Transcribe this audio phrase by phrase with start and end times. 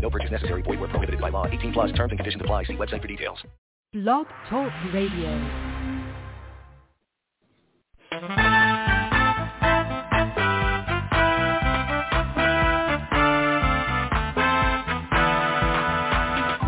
[0.00, 0.62] No purchase necessary.
[0.62, 1.46] Void where prohibited by law.
[1.46, 2.64] 18 plus terms and conditions apply.
[2.64, 3.38] See website for details.
[3.92, 5.32] Blog Talk Radio.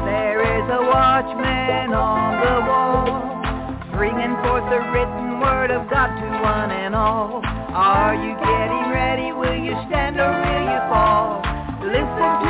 [0.05, 3.05] There is a watchman on the wall,
[3.97, 7.43] bringing forth the written word of God to one and all.
[7.45, 9.33] Are you getting ready?
[9.33, 11.43] Will you stand or will you fall?
[11.85, 12.50] Listen to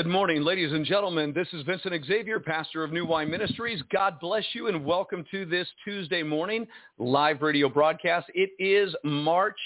[0.00, 1.34] Good morning, ladies and gentlemen.
[1.34, 3.82] This is Vincent Xavier, pastor of New Wine Ministries.
[3.92, 6.66] God bless you and welcome to this Tuesday morning
[6.96, 8.30] live radio broadcast.
[8.34, 9.60] It is March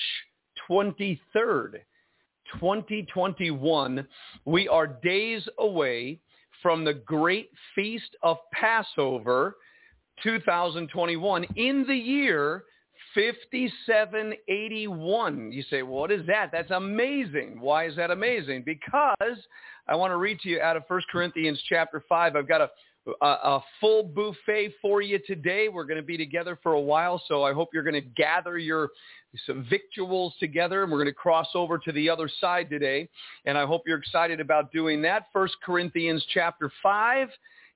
[0.68, 1.74] 23rd,
[2.58, 4.08] 2021.
[4.44, 6.18] We are days away
[6.60, 9.54] from the great feast of Passover
[10.24, 12.64] 2021 in the year
[13.14, 15.52] 5781.
[15.52, 16.50] You say, what is that?
[16.50, 17.60] That's amazing.
[17.60, 18.64] Why is that amazing?
[18.66, 19.38] Because
[19.86, 22.36] I want to read to you out of 1 Corinthians chapter 5.
[22.36, 22.70] I've got a,
[23.20, 25.68] a, a full buffet for you today.
[25.68, 28.56] We're going to be together for a while, so I hope you're going to gather
[28.56, 28.90] your
[29.46, 33.08] some victuals together, and we're going to cross over to the other side today.
[33.44, 35.26] And I hope you're excited about doing that.
[35.32, 37.28] 1 Corinthians chapter 5.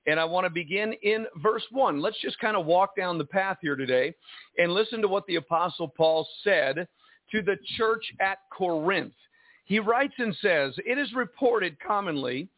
[0.07, 2.01] And I want to begin in verse 1.
[2.01, 4.13] Let's just kind of walk down the path here today
[4.57, 6.87] and listen to what the Apostle Paul said
[7.31, 9.13] to the church at Corinth.
[9.69, 12.49] He writes and says, It is reported commonly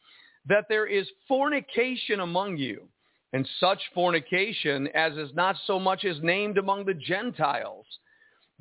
[0.48, 2.88] that there is fornication among you,
[3.34, 7.86] and such fornication as is not so much as named among the Gentiles,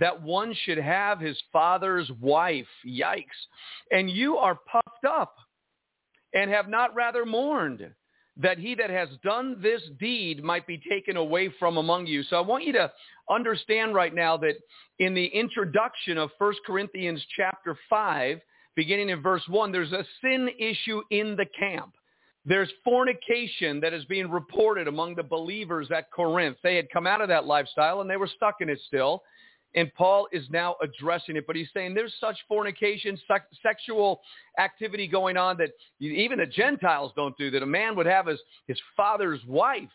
[0.00, 2.66] that one should have his father's wife.
[2.84, 3.24] Yikes.
[3.92, 5.36] And you are puffed up
[6.34, 7.88] and have not rather mourned
[8.42, 12.22] that he that has done this deed might be taken away from among you.
[12.24, 12.90] So I want you to
[13.28, 14.54] understand right now that
[14.98, 18.40] in the introduction of 1 Corinthians chapter 5,
[18.76, 21.92] beginning in verse 1, there's a sin issue in the camp.
[22.46, 26.56] There's fornication that is being reported among the believers at Corinth.
[26.62, 29.22] They had come out of that lifestyle and they were stuck in it still.
[29.74, 34.20] And Paul is now addressing it, but he's saying there's such fornication, sex, sexual
[34.58, 35.70] activity going on that
[36.00, 39.88] even the Gentiles don't do, that a man would have his, his father's wife.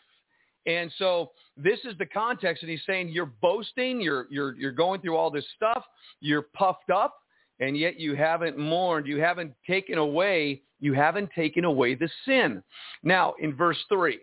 [0.66, 5.00] And so this is the context, and he's saying you're boasting, you're, you're, you're going
[5.00, 5.84] through all this stuff,
[6.20, 7.18] you're puffed up,
[7.60, 12.62] and yet you haven't mourned, you haven't taken away, you haven't taken away the sin.
[13.02, 14.18] Now, in verse 3,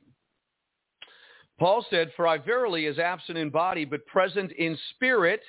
[1.64, 5.40] Paul said, For I verily, as absent in body, but present in spirit,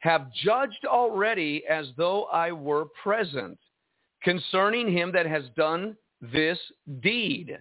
[0.00, 3.58] have judged already as though I were present,
[4.22, 6.58] concerning him that has done this
[7.00, 7.56] deed.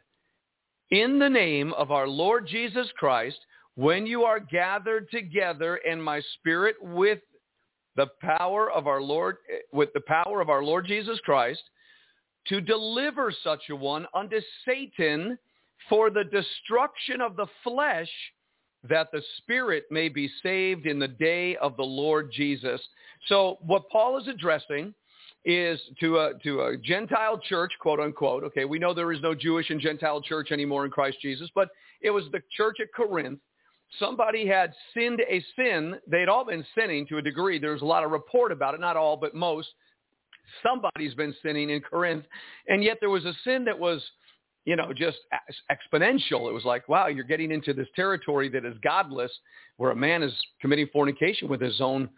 [0.89, 3.37] In the name of our Lord Jesus Christ,
[3.75, 7.19] when you are gathered together and my spirit with
[7.95, 9.37] the power of our Lord,
[9.71, 11.63] with the power of our Lord Jesus Christ,
[12.47, 15.37] to deliver such a one unto Satan
[15.89, 18.09] for the destruction of the flesh,
[18.87, 22.81] that the spirit may be saved in the day of the Lord Jesus.
[23.27, 24.93] So what Paul is addressing
[25.45, 28.43] is to a, to a Gentile church, quote unquote.
[28.43, 31.69] Okay, we know there is no Jewish and Gentile church anymore in Christ Jesus, but
[32.01, 33.39] it was the church at Corinth.
[33.99, 35.95] Somebody had sinned a sin.
[36.07, 37.59] They'd all been sinning to a degree.
[37.59, 39.67] There's a lot of report about it, not all, but most.
[40.63, 42.25] Somebody's been sinning in Corinth,
[42.67, 44.01] and yet there was a sin that was
[44.65, 45.17] you know, just
[45.71, 46.49] exponential.
[46.49, 49.31] It was like, wow, you're getting into this territory that is godless,
[49.77, 52.09] where a man is committing fornication with his own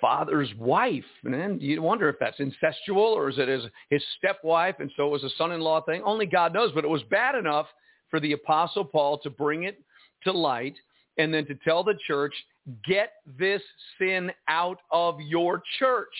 [0.00, 1.04] father's wife.
[1.24, 5.06] And then you wonder if that's incestual or is it his, his stepwife, and so
[5.06, 6.02] it was a son-in-law thing.
[6.04, 7.66] Only God knows, but it was bad enough
[8.10, 9.82] for the Apostle Paul to bring it
[10.24, 10.74] to light
[11.18, 12.34] and then to tell the church,
[12.86, 13.62] get this
[13.98, 16.14] sin out of your church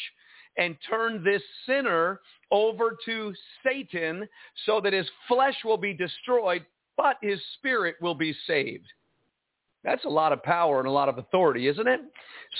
[0.58, 2.20] and turn this sinner
[2.50, 3.32] over to
[3.64, 4.28] Satan
[4.66, 6.64] so that his flesh will be destroyed,
[6.96, 8.86] but his spirit will be saved.
[9.84, 12.00] That's a lot of power and a lot of authority, isn't it?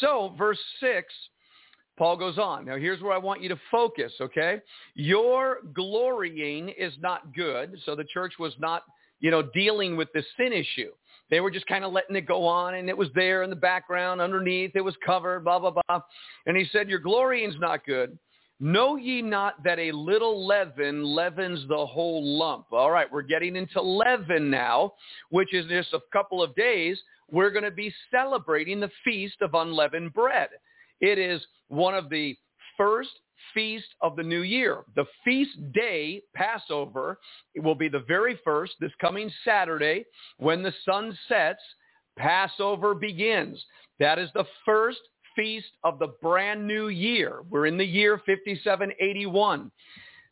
[0.01, 1.13] So verse 6,
[1.97, 2.65] Paul goes on.
[2.65, 4.61] Now here's where I want you to focus, okay?
[4.95, 7.77] Your glorying is not good.
[7.85, 8.83] So the church was not,
[9.21, 10.91] you know, dealing with the sin issue.
[11.33, 13.57] They were just kind of letting it go on and it was there in the
[13.57, 14.73] background underneath.
[14.75, 16.03] It was covered, blah, blah, blah.
[16.45, 18.19] And he said, your glorying's not good.
[18.61, 22.67] Know ye not that a little leaven leavens the whole lump?
[22.71, 24.93] All right, we're getting into leaven now,
[25.31, 27.01] which is just a couple of days.
[27.31, 30.51] We're going to be celebrating the Feast of Unleavened Bread.
[31.01, 32.37] It is one of the
[32.77, 33.09] first
[33.55, 34.85] feast of the new year.
[34.95, 37.19] The feast day, Passover,
[37.57, 40.05] will be the very first, this coming Saturday,
[40.39, 41.63] when the sun sets,
[42.17, 43.63] Passover begins.
[43.99, 45.01] That is the first
[45.35, 47.43] feast of the brand new year.
[47.49, 49.71] We're in the year 5781.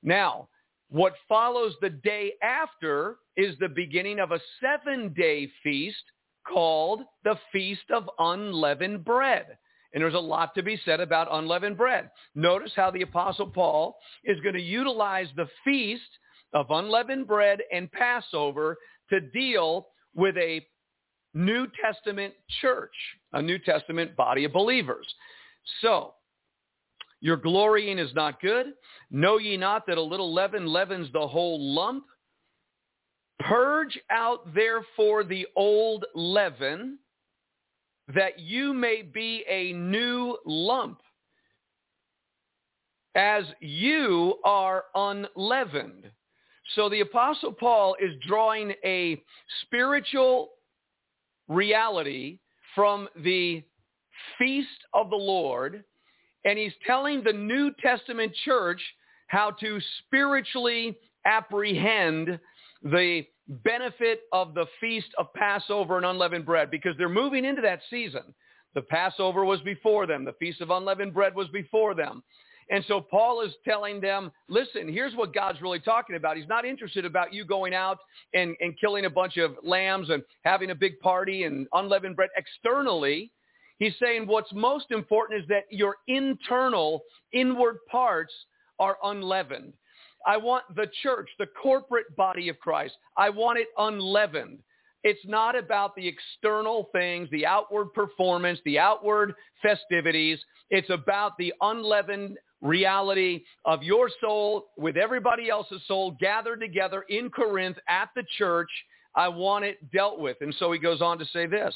[0.03, 0.49] Now,
[0.91, 6.03] what follows the day after is the beginning of a seven-day feast
[6.47, 9.57] called the Feast of Unleavened Bread.
[9.93, 12.11] And there's a lot to be said about unleavened bread.
[12.35, 16.03] Notice how the Apostle Paul is going to utilize the feast
[16.53, 18.77] of unleavened bread and Passover
[19.11, 20.65] to deal with a
[21.35, 22.95] New Testament church,
[23.33, 25.07] a New Testament body of believers.
[25.81, 26.15] So,
[27.21, 28.67] your glorying is not good.
[29.11, 32.05] Know ye not that a little leaven leavens the whole lump?
[33.41, 36.99] Purge out therefore the old leaven,
[38.15, 41.01] that you may be a new lump,
[43.15, 46.11] as you are unleavened.
[46.75, 49.21] So the Apostle Paul is drawing a
[49.63, 50.51] spiritual
[51.49, 52.39] reality
[52.75, 53.63] from the
[54.39, 55.85] feast of the Lord,
[56.45, 58.81] and he's telling the New Testament church
[59.27, 62.39] how to spiritually apprehend
[62.83, 67.81] the benefit of the feast of Passover and unleavened bread because they're moving into that
[67.91, 68.35] season.
[68.75, 70.25] The Passover was before them.
[70.25, 72.23] The Feast of Unleavened Bread was before them.
[72.71, 76.37] And so Paul is telling them, listen, here's what God's really talking about.
[76.37, 77.99] He's not interested about you going out
[78.33, 82.31] and, and killing a bunch of lambs and having a big party and unleavened bread
[82.37, 83.33] externally.
[83.81, 87.03] He's saying what's most important is that your internal,
[87.33, 88.33] inward parts
[88.79, 89.73] are unleavened.
[90.27, 94.59] I want the church, the corporate body of Christ, I want it unleavened.
[95.03, 100.39] It's not about the external things, the outward performance, the outward festivities.
[100.69, 107.31] It's about the unleavened reality of your soul with everybody else's soul gathered together in
[107.31, 108.69] Corinth at the church.
[109.15, 110.37] I want it dealt with.
[110.43, 111.75] And so he goes on to say this.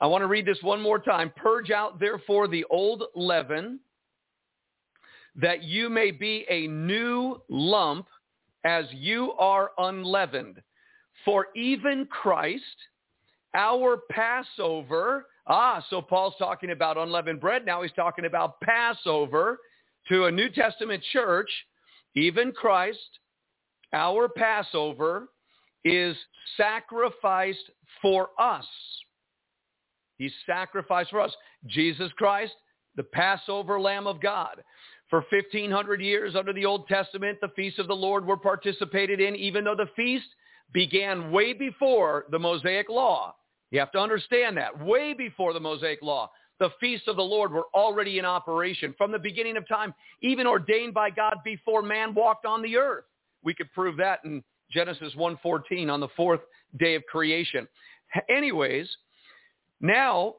[0.00, 1.32] I want to read this one more time.
[1.36, 3.78] Purge out therefore the old leaven
[5.36, 8.06] that you may be a new lump
[8.64, 10.60] as you are unleavened.
[11.24, 12.62] For even Christ,
[13.54, 17.64] our Passover, ah, so Paul's talking about unleavened bread.
[17.66, 19.58] Now he's talking about Passover
[20.08, 21.50] to a New Testament church.
[22.14, 22.98] Even Christ,
[23.92, 25.28] our Passover,
[25.84, 26.16] is
[26.56, 28.66] sacrificed for us.
[30.18, 31.34] He's sacrificed for us.
[31.66, 32.54] Jesus Christ,
[32.96, 34.62] the Passover Lamb of God.
[35.08, 39.36] For 1500 years under the Old Testament, the feasts of the Lord were participated in,
[39.36, 40.26] even though the feast
[40.72, 43.36] began way before the Mosaic Law.
[43.70, 44.84] You have to understand that.
[44.84, 49.12] Way before the Mosaic Law, the feasts of the Lord were already in operation from
[49.12, 53.04] the beginning of time, even ordained by God before man walked on the earth.
[53.44, 56.40] We could prove that in Genesis 1.14 on the fourth
[56.78, 57.68] day of creation.
[58.28, 58.88] Anyways,
[59.80, 60.34] now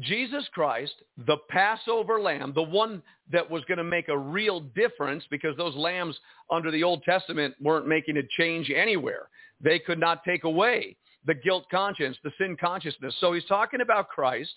[0.00, 0.94] Jesus Christ,
[1.26, 5.74] the Passover lamb, the one that was going to make a real difference because those
[5.76, 6.18] lambs
[6.50, 9.28] under the Old Testament weren't making a change anywhere.
[9.60, 10.96] They could not take away
[11.26, 13.14] the guilt conscience, the sin consciousness.
[13.20, 14.52] So he's talking about Christ.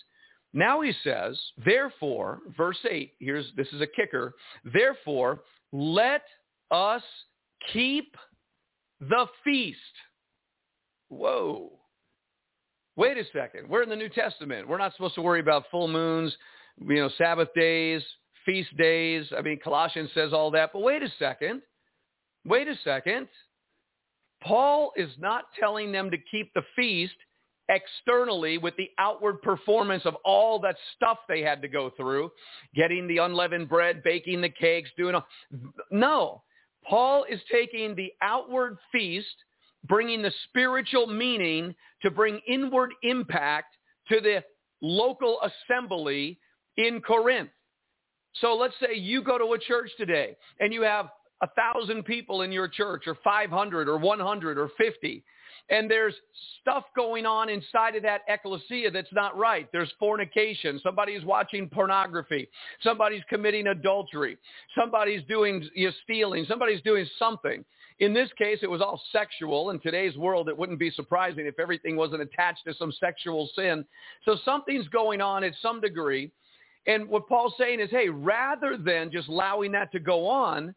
[0.52, 4.34] Now he says, therefore, verse 8, here's this is a kicker.
[4.64, 5.40] Therefore,
[5.72, 6.22] let
[6.70, 7.02] us
[7.72, 8.16] keep
[9.00, 9.78] the feast.
[11.08, 11.77] Whoa.
[12.98, 13.68] Wait a second.
[13.68, 14.66] We're in the New Testament.
[14.66, 16.36] We're not supposed to worry about full moons,
[16.84, 18.02] you know, Sabbath days,
[18.44, 19.24] feast days.
[19.38, 20.70] I mean, Colossians says all that.
[20.72, 21.62] But wait a second.
[22.44, 23.28] Wait a second.
[24.42, 27.14] Paul is not telling them to keep the feast
[27.68, 32.32] externally with the outward performance of all that stuff they had to go through,
[32.74, 35.26] getting the unleavened bread, baking the cakes, doing all.
[35.92, 36.42] No.
[36.84, 39.36] Paul is taking the outward feast
[39.86, 43.76] bringing the spiritual meaning to bring inward impact
[44.08, 44.42] to the
[44.80, 46.38] local assembly
[46.76, 47.50] in Corinth.
[48.34, 51.06] So let's say you go to a church today and you have
[51.42, 55.24] a thousand people in your church or 500 or 100 or 50
[55.70, 56.14] and there's
[56.60, 59.68] stuff going on inside of that ecclesia that's not right.
[59.72, 60.80] There's fornication.
[60.82, 62.48] Somebody's watching pornography.
[62.82, 64.38] Somebody's committing adultery.
[64.78, 66.46] Somebody's doing you know, stealing.
[66.48, 67.64] Somebody's doing something.
[68.00, 69.70] In this case, it was all sexual.
[69.70, 73.84] In today's world, it wouldn't be surprising if everything wasn't attached to some sexual sin.
[74.24, 76.30] So something's going on at some degree.
[76.86, 80.74] And what Paul's saying is, hey, rather than just allowing that to go on,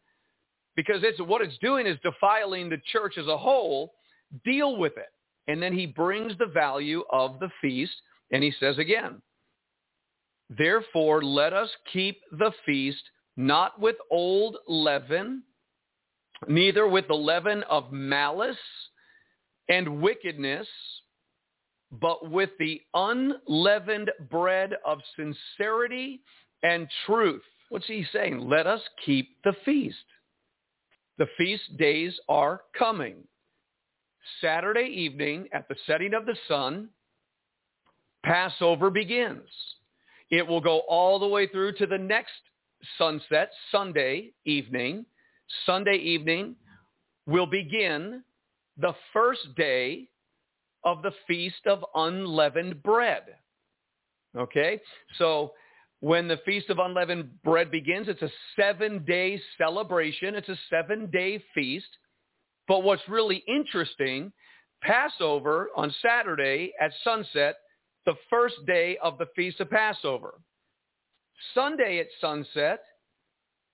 [0.74, 3.94] because it's what it's doing is defiling the church as a whole,
[4.44, 5.12] deal with it.
[5.48, 7.94] And then he brings the value of the feast,
[8.30, 9.22] and he says again,
[10.50, 13.02] therefore let us keep the feast
[13.36, 15.42] not with old leaven,
[16.48, 18.56] neither with the leaven of malice
[19.68, 20.66] and wickedness,
[22.00, 26.20] but with the unleavened bread of sincerity
[26.62, 27.42] and truth.
[27.68, 28.48] What's he saying?
[28.48, 29.96] Let us keep the feast.
[31.18, 33.16] The feast days are coming.
[34.40, 36.88] Saturday evening at the setting of the sun,
[38.24, 39.48] Passover begins.
[40.30, 42.32] It will go all the way through to the next
[42.96, 45.04] sunset, Sunday evening.
[45.66, 46.56] Sunday evening
[47.26, 48.22] will begin
[48.78, 50.08] the first day
[50.84, 53.22] of the Feast of Unleavened Bread.
[54.36, 54.80] Okay?
[55.18, 55.52] So
[56.00, 60.34] when the Feast of Unleavened Bread begins, it's a seven-day celebration.
[60.34, 61.86] It's a seven-day feast.
[62.66, 64.32] But what's really interesting,
[64.82, 67.56] Passover on Saturday at sunset,
[68.04, 70.40] the first day of the Feast of Passover.
[71.54, 72.80] Sunday at sunset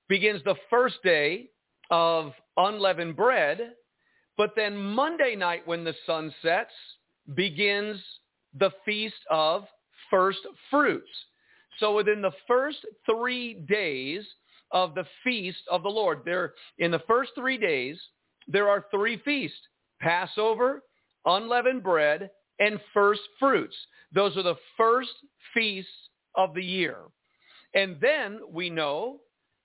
[0.09, 1.49] begins the first day
[1.91, 3.73] of unleavened bread,
[4.37, 6.73] but then Monday night when the sun sets
[7.35, 8.01] begins
[8.59, 9.65] the feast of
[10.11, 10.41] first
[10.71, 11.09] fruits.
[11.79, 12.79] So within the first
[13.09, 14.25] three days
[14.71, 17.99] of the feast of the Lord, there in the first three days,
[18.47, 19.59] there are three feasts,
[20.01, 20.83] Passover,
[21.25, 23.77] unleavened bread, and first fruits.
[24.13, 25.13] Those are the first
[25.55, 25.91] feasts
[26.35, 26.99] of the year.
[27.75, 29.21] And then we know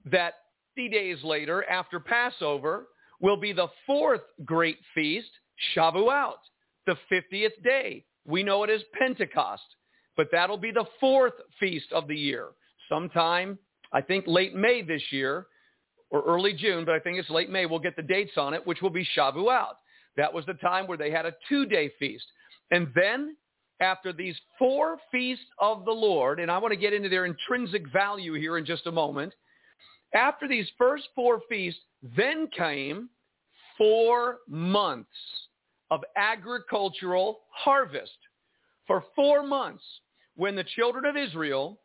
[0.05, 0.33] that
[0.75, 2.87] 50 days later, after Passover,
[3.19, 5.29] will be the fourth great feast,
[5.75, 6.35] Shavuot,
[6.85, 8.05] the 50th day.
[8.25, 9.63] We know it as Pentecost,
[10.17, 12.49] but that'll be the fourth feast of the year.
[12.89, 13.57] Sometime,
[13.91, 15.47] I think late May this year,
[16.09, 17.65] or early June, but I think it's late May.
[17.65, 19.73] We'll get the dates on it, which will be Shavuot.
[20.17, 22.25] That was the time where they had a two-day feast.
[22.71, 23.35] And then
[23.79, 27.91] after these four feasts of the Lord, and I want to get into their intrinsic
[27.91, 29.33] value here in just a moment,
[30.13, 31.81] after these first four feasts,
[32.15, 33.09] then came
[33.77, 35.09] four months
[35.91, 38.17] of agricultural harvest.
[38.87, 39.83] For four months,
[40.35, 41.79] when the children of Israel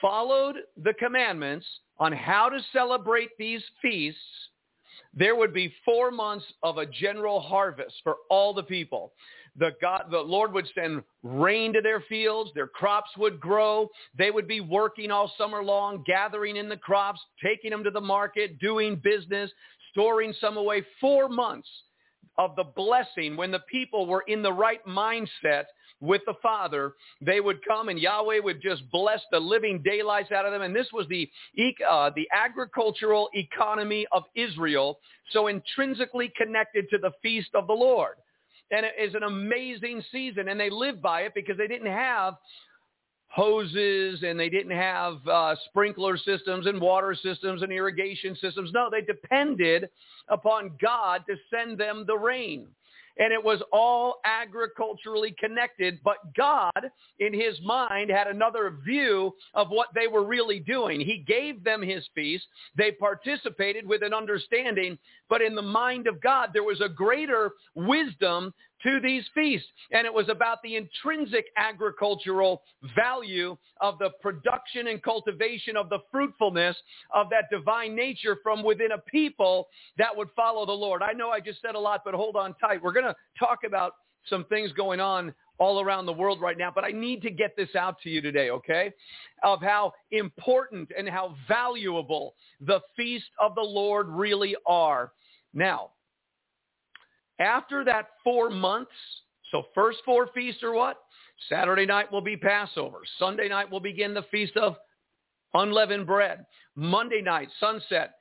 [0.00, 1.66] followed the commandments
[1.98, 4.20] on how to celebrate these feasts,
[5.14, 9.12] there would be four months of a general harvest for all the people.
[9.58, 12.50] The, God, the Lord would send rain to their fields.
[12.54, 13.88] Their crops would grow.
[14.16, 18.00] They would be working all summer long, gathering in the crops, taking them to the
[18.00, 19.50] market, doing business,
[19.92, 20.84] storing some away.
[21.00, 21.68] Four months
[22.38, 25.64] of the blessing when the people were in the right mindset
[26.00, 30.44] with the Father, they would come and Yahweh would just bless the living daylights out
[30.44, 30.62] of them.
[30.62, 31.30] And this was the,
[31.88, 34.98] uh, the agricultural economy of Israel,
[35.30, 38.16] so intrinsically connected to the feast of the Lord.
[38.70, 42.34] And it is an amazing season, and they lived by it because they didn't have
[43.28, 48.70] hoses and they didn't have uh, sprinkler systems and water systems and irrigation systems.
[48.72, 49.88] No, they depended
[50.28, 52.66] upon God to send them the rain.
[53.18, 55.98] And it was all agriculturally connected.
[56.04, 61.00] But God, in his mind, had another view of what they were really doing.
[61.00, 62.44] He gave them his feast.
[62.76, 67.52] They participated with an understanding, but in the mind of God, there was a greater
[67.74, 68.52] wisdom
[68.86, 69.66] to these feasts.
[69.90, 72.62] And it was about the intrinsic agricultural
[72.94, 76.76] value of the production and cultivation of the fruitfulness
[77.12, 81.02] of that divine nature from within a people that would follow the Lord.
[81.02, 82.82] I know I just said a lot, but hold on tight.
[82.82, 83.94] We're going to talk about
[84.28, 87.56] some things going on all around the world right now, but I need to get
[87.56, 88.92] this out to you today, okay?
[89.42, 95.12] Of how important and how valuable the feast of the Lord really are.
[95.54, 95.90] Now,
[97.38, 98.90] after that four months,
[99.50, 100.98] so first four feasts are what?
[101.48, 102.98] Saturday night will be Passover.
[103.18, 104.76] Sunday night will begin the feast of
[105.54, 106.46] unleavened bread.
[106.74, 108.14] Monday night, sunset,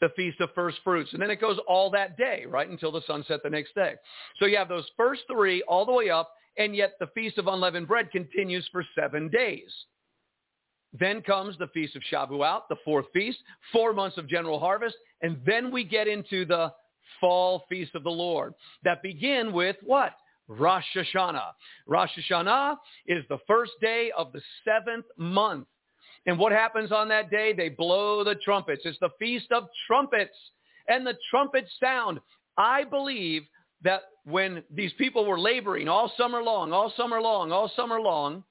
[0.00, 1.12] the feast of first fruits.
[1.12, 3.94] And then it goes all that day, right, until the sunset the next day.
[4.38, 7.46] So you have those first three all the way up, and yet the feast of
[7.46, 9.70] unleavened bread continues for seven days.
[10.98, 13.38] Then comes the feast of Shavuot, the fourth feast,
[13.72, 16.72] four months of general harvest, and then we get into the
[17.20, 18.54] fall feast of the Lord
[18.84, 20.12] that begin with what?
[20.48, 21.52] Rosh Hashanah.
[21.86, 25.66] Rosh Hashanah is the first day of the seventh month.
[26.26, 27.52] And what happens on that day?
[27.52, 28.82] They blow the trumpets.
[28.84, 30.36] It's the feast of trumpets.
[30.88, 32.20] And the trumpets sound.
[32.56, 33.42] I believe
[33.82, 38.42] that when these people were laboring all summer long, all summer long, all summer long,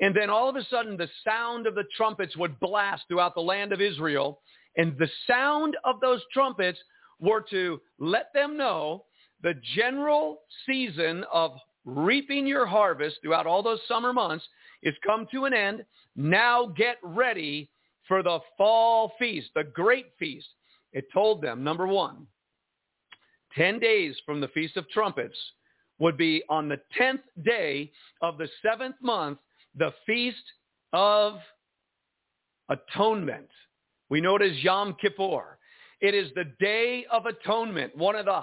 [0.00, 3.40] and then all of a sudden the sound of the trumpets would blast throughout the
[3.40, 4.40] land of Israel.
[4.76, 6.78] And the sound of those trumpets
[7.24, 9.04] were to let them know
[9.42, 11.52] the general season of
[11.84, 14.44] reaping your harvest throughout all those summer months
[14.82, 15.84] is come to an end.
[16.16, 17.68] Now get ready
[18.08, 20.46] for the fall feast, the great feast.
[20.92, 22.26] It told them, number one,
[23.56, 25.36] 10 days from the Feast of Trumpets
[25.98, 27.90] would be on the 10th day
[28.20, 29.38] of the seventh month,
[29.76, 30.42] the Feast
[30.92, 31.38] of
[32.68, 33.48] Atonement.
[34.10, 35.58] We know it as Yom Kippur.
[36.04, 37.96] It is the Day of Atonement.
[37.96, 38.42] One of the,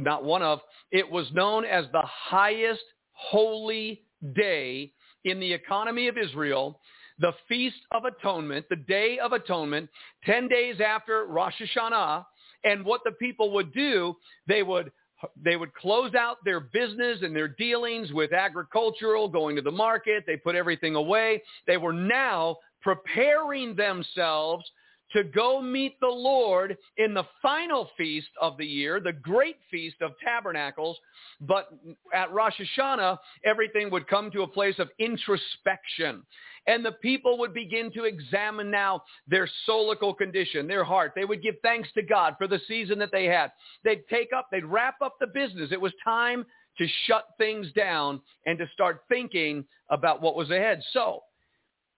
[0.00, 4.00] not one of, it was known as the highest holy
[4.34, 4.90] day
[5.26, 6.80] in the economy of Israel.
[7.18, 9.90] The Feast of Atonement, the Day of Atonement,
[10.24, 12.24] 10 days after Rosh Hashanah.
[12.64, 14.16] And what the people would do,
[14.48, 14.90] they would
[15.36, 20.24] they would close out their business and their dealings with agricultural, going to the market.
[20.26, 21.42] They put everything away.
[21.66, 24.64] They were now preparing themselves
[25.12, 29.96] to go meet the Lord in the final feast of the year, the great feast
[30.00, 30.98] of tabernacles.
[31.40, 31.68] But
[32.14, 36.22] at Rosh Hashanah, everything would come to a place of introspection.
[36.66, 41.12] And the people would begin to examine now their soulical condition, their heart.
[41.14, 43.50] They would give thanks to God for the season that they had.
[43.84, 45.70] They'd take up, they'd wrap up the business.
[45.72, 46.46] It was time
[46.78, 50.80] to shut things down and to start thinking about what was ahead.
[50.92, 51.22] So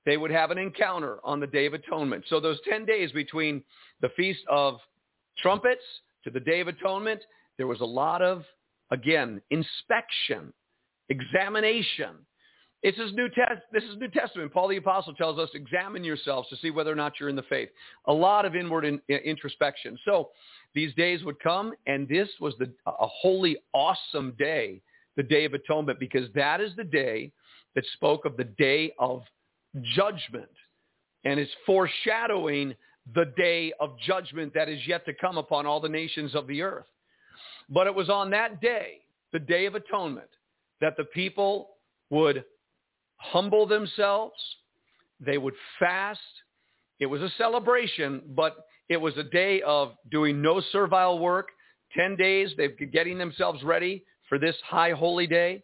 [0.06, 2.24] they would have an encounter on the Day of Atonement.
[2.28, 3.62] So those 10 days between
[4.00, 4.78] the Feast of
[5.38, 5.82] Trumpets
[6.24, 7.20] to the Day of Atonement,
[7.56, 8.44] there was a lot of,
[8.90, 10.52] again, inspection,
[11.08, 12.16] examination.
[12.82, 14.52] This is New, Test- this is New Testament.
[14.52, 17.42] Paul the Apostle tells us, examine yourselves to see whether or not you're in the
[17.44, 17.70] faith.
[18.06, 19.98] A lot of inward in- introspection.
[20.04, 20.30] So
[20.74, 24.82] these days would come, and this was the, a holy, awesome day,
[25.16, 27.32] the Day of Atonement, because that is the day
[27.74, 29.22] that spoke of the day of
[29.82, 30.50] judgment
[31.24, 32.74] and is foreshadowing
[33.14, 36.62] the day of judgment that is yet to come upon all the nations of the
[36.62, 36.86] earth.
[37.68, 39.00] But it was on that day,
[39.32, 40.28] the day of atonement,
[40.80, 41.70] that the people
[42.10, 42.44] would
[43.16, 44.34] humble themselves.
[45.20, 46.20] They would fast.
[47.00, 51.48] It was a celebration, but it was a day of doing no servile work.
[51.96, 55.62] 10 days, they're getting themselves ready for this high holy day.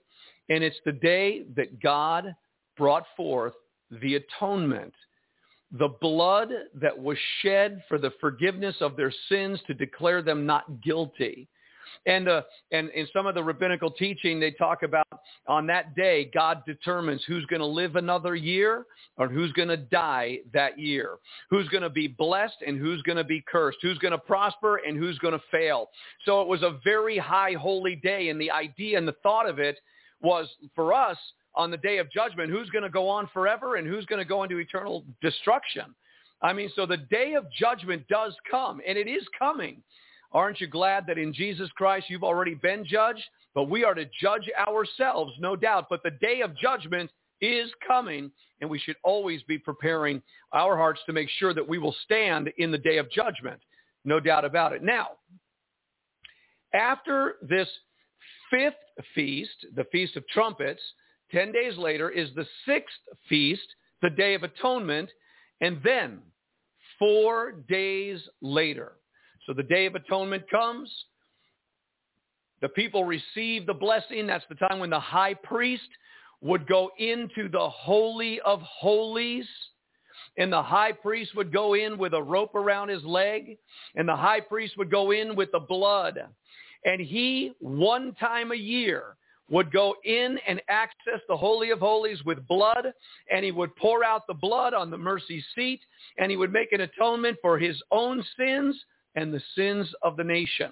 [0.48, 2.34] And it's the day that God
[2.76, 3.54] brought forth
[3.90, 4.94] the atonement,
[5.72, 10.80] the blood that was shed for the forgiveness of their sins to declare them not
[10.82, 11.48] guilty.
[12.06, 15.06] And, uh, and in some of the rabbinical teaching, they talk about
[15.46, 19.76] on that day, God determines who's going to live another year or who's going to
[19.76, 21.18] die that year,
[21.50, 24.80] who's going to be blessed and who's going to be cursed, who's going to prosper
[24.86, 25.90] and who's going to fail.
[26.24, 28.30] So it was a very high holy day.
[28.30, 29.78] And the idea and the thought of it
[30.22, 31.18] was for us
[31.54, 34.28] on the day of judgment who's going to go on forever and who's going to
[34.28, 35.94] go into eternal destruction.
[36.42, 39.82] I mean, so the day of judgment does come, and it is coming.
[40.32, 43.24] Aren't you glad that in Jesus Christ you've already been judged?
[43.54, 45.86] But we are to judge ourselves, no doubt.
[45.90, 47.10] But the day of judgment
[47.40, 51.78] is coming, and we should always be preparing our hearts to make sure that we
[51.78, 53.60] will stand in the day of judgment.
[54.04, 54.82] No doubt about it.
[54.82, 55.08] Now,
[56.72, 57.68] after this
[58.50, 58.74] fifth
[59.14, 60.82] feast, the Feast of Trumpets,
[61.32, 63.66] 10 days later is the sixth feast,
[64.02, 65.10] the Day of Atonement,
[65.60, 66.20] and then
[66.98, 68.92] four days later.
[69.46, 70.90] So the Day of Atonement comes.
[72.60, 74.26] The people receive the blessing.
[74.26, 75.88] That's the time when the high priest
[76.40, 79.46] would go into the Holy of Holies.
[80.36, 83.58] And the high priest would go in with a rope around his leg.
[83.94, 86.18] And the high priest would go in with the blood.
[86.84, 89.16] And he, one time a year,
[89.50, 92.92] would go in and access the Holy of Holies with blood,
[93.30, 95.80] and he would pour out the blood on the mercy seat,
[96.18, 98.76] and he would make an atonement for his own sins
[99.16, 100.70] and the sins of the nation.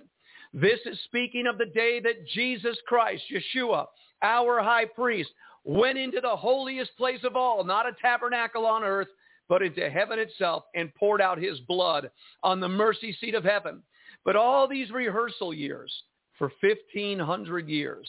[0.54, 3.86] This is speaking of the day that Jesus Christ, Yeshua,
[4.22, 5.30] our high priest,
[5.64, 9.08] went into the holiest place of all, not a tabernacle on earth,
[9.48, 12.10] but into heaven itself and poured out his blood
[12.42, 13.82] on the mercy seat of heaven.
[14.24, 15.92] But all these rehearsal years
[16.38, 18.08] for 1500 years,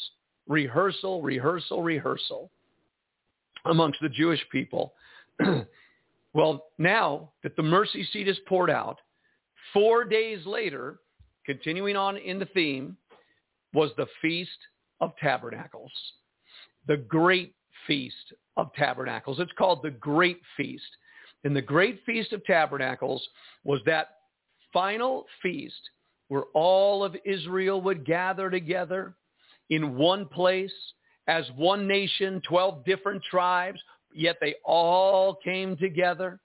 [0.50, 2.52] rehearsal, rehearsal, rehearsal
[3.66, 4.94] amongst the Jewish people.
[6.34, 9.00] well, now that the mercy seat is poured out,
[9.72, 11.00] four days later,
[11.46, 12.98] continuing on in the theme,
[13.74, 14.58] was the Feast
[15.00, 15.92] of Tabernacles,
[16.88, 17.54] the Great
[17.86, 19.40] Feast of Tabernacles.
[19.40, 20.84] It's called the Great Feast.
[21.44, 23.26] And the Great Feast of Tabernacles
[23.64, 24.16] was that
[24.74, 25.90] final feast
[26.28, 29.16] where all of Israel would gather together
[29.69, 30.73] in one place
[31.27, 33.79] as one nation, 12 different tribes,
[34.13, 36.39] yet they all came together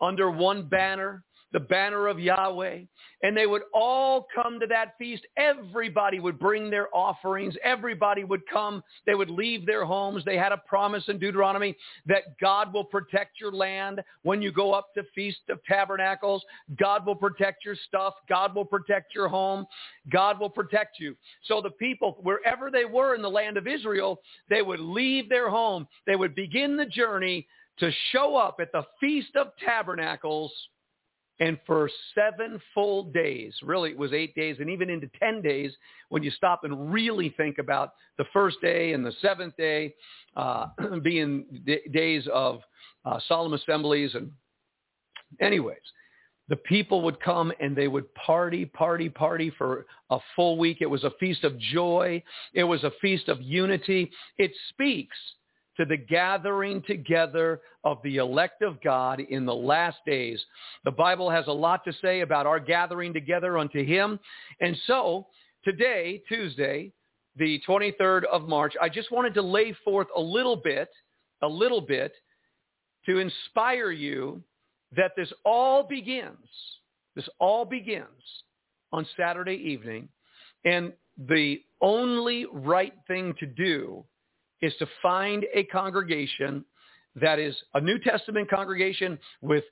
[0.00, 2.80] under one banner the banner of Yahweh.
[3.22, 5.26] And they would all come to that feast.
[5.36, 7.56] Everybody would bring their offerings.
[7.64, 8.82] Everybody would come.
[9.06, 10.24] They would leave their homes.
[10.24, 14.72] They had a promise in Deuteronomy that God will protect your land when you go
[14.72, 16.44] up to Feast of Tabernacles.
[16.78, 18.14] God will protect your stuff.
[18.28, 19.66] God will protect your home.
[20.10, 21.16] God will protect you.
[21.44, 25.50] So the people, wherever they were in the land of Israel, they would leave their
[25.50, 25.88] home.
[26.06, 27.46] They would begin the journey
[27.78, 30.52] to show up at the Feast of Tabernacles
[31.40, 35.72] and for seven full days, really it was eight days and even into 10 days
[36.08, 39.94] when you stop and really think about the first day and the seventh day
[40.36, 40.66] uh,
[41.02, 42.60] being d- days of
[43.04, 44.14] uh, solemn assemblies.
[44.14, 44.32] And
[45.40, 45.78] anyways,
[46.48, 50.78] the people would come and they would party, party, party for a full week.
[50.80, 52.22] It was a feast of joy.
[52.54, 54.10] It was a feast of unity.
[54.38, 55.16] It speaks
[55.78, 60.44] to the gathering together of the elect of God in the last days.
[60.84, 64.18] The Bible has a lot to say about our gathering together unto him.
[64.60, 65.28] And so
[65.64, 66.92] today, Tuesday,
[67.36, 70.88] the 23rd of March, I just wanted to lay forth a little bit,
[71.42, 72.12] a little bit
[73.06, 74.42] to inspire you
[74.96, 76.48] that this all begins,
[77.14, 78.06] this all begins
[78.92, 80.08] on Saturday evening.
[80.64, 80.92] And
[81.28, 84.04] the only right thing to do
[84.60, 86.64] is to find a congregation
[87.16, 89.64] that is a New Testament congregation with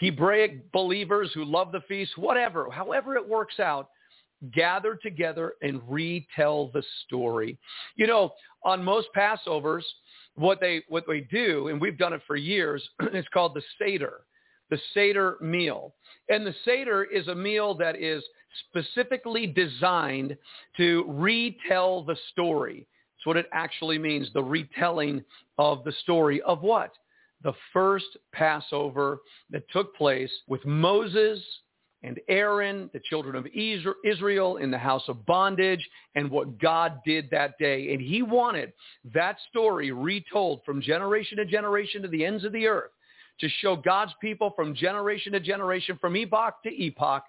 [0.00, 3.88] Hebraic believers who love the feast, whatever, however it works out,
[4.52, 7.58] gather together and retell the story.
[7.96, 8.32] You know,
[8.64, 9.82] on most Passovers,
[10.34, 14.22] what they what they do, and we've done it for years, it's called the Seder,
[14.70, 15.94] the Seder meal.
[16.28, 18.22] And the Seder is a meal that is
[18.68, 20.36] specifically designed
[20.76, 22.86] to retell the story.
[23.22, 25.22] It's what it actually means, the retelling
[25.56, 26.92] of the story of what?
[27.44, 31.40] The first Passover that took place with Moses
[32.02, 37.30] and Aaron, the children of Israel in the house of bondage, and what God did
[37.30, 37.92] that day.
[37.92, 38.72] And he wanted
[39.14, 42.90] that story retold from generation to generation to the ends of the earth
[43.38, 47.22] to show God's people from generation to generation, from epoch to epoch,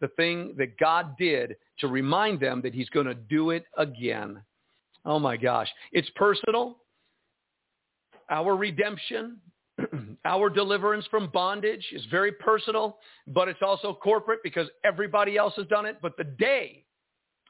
[0.00, 4.40] the thing that God did to remind them that he's going to do it again.
[5.04, 5.68] Oh my gosh.
[5.92, 6.78] It's personal.
[8.30, 9.38] Our redemption,
[10.24, 15.66] our deliverance from bondage is very personal, but it's also corporate because everybody else has
[15.66, 15.98] done it.
[16.00, 16.84] But the day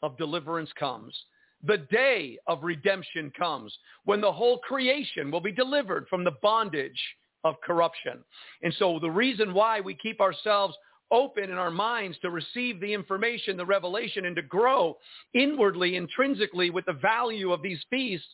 [0.02, 1.16] of deliverance comes.
[1.64, 7.00] The day of redemption comes when the whole creation will be delivered from the bondage
[7.44, 8.18] of corruption.
[8.62, 10.76] And so the reason why we keep ourselves
[11.12, 14.96] open in our minds to receive the information, the revelation, and to grow
[15.35, 18.27] inwardly, intrinsically with the value of these feasts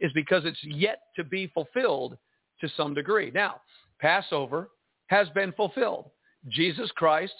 [0.00, 2.18] is because it's yet to be fulfilled
[2.60, 3.30] to some degree.
[3.32, 3.60] Now,
[4.00, 4.70] Passover
[5.06, 6.10] has been fulfilled.
[6.48, 7.34] Jesus Christ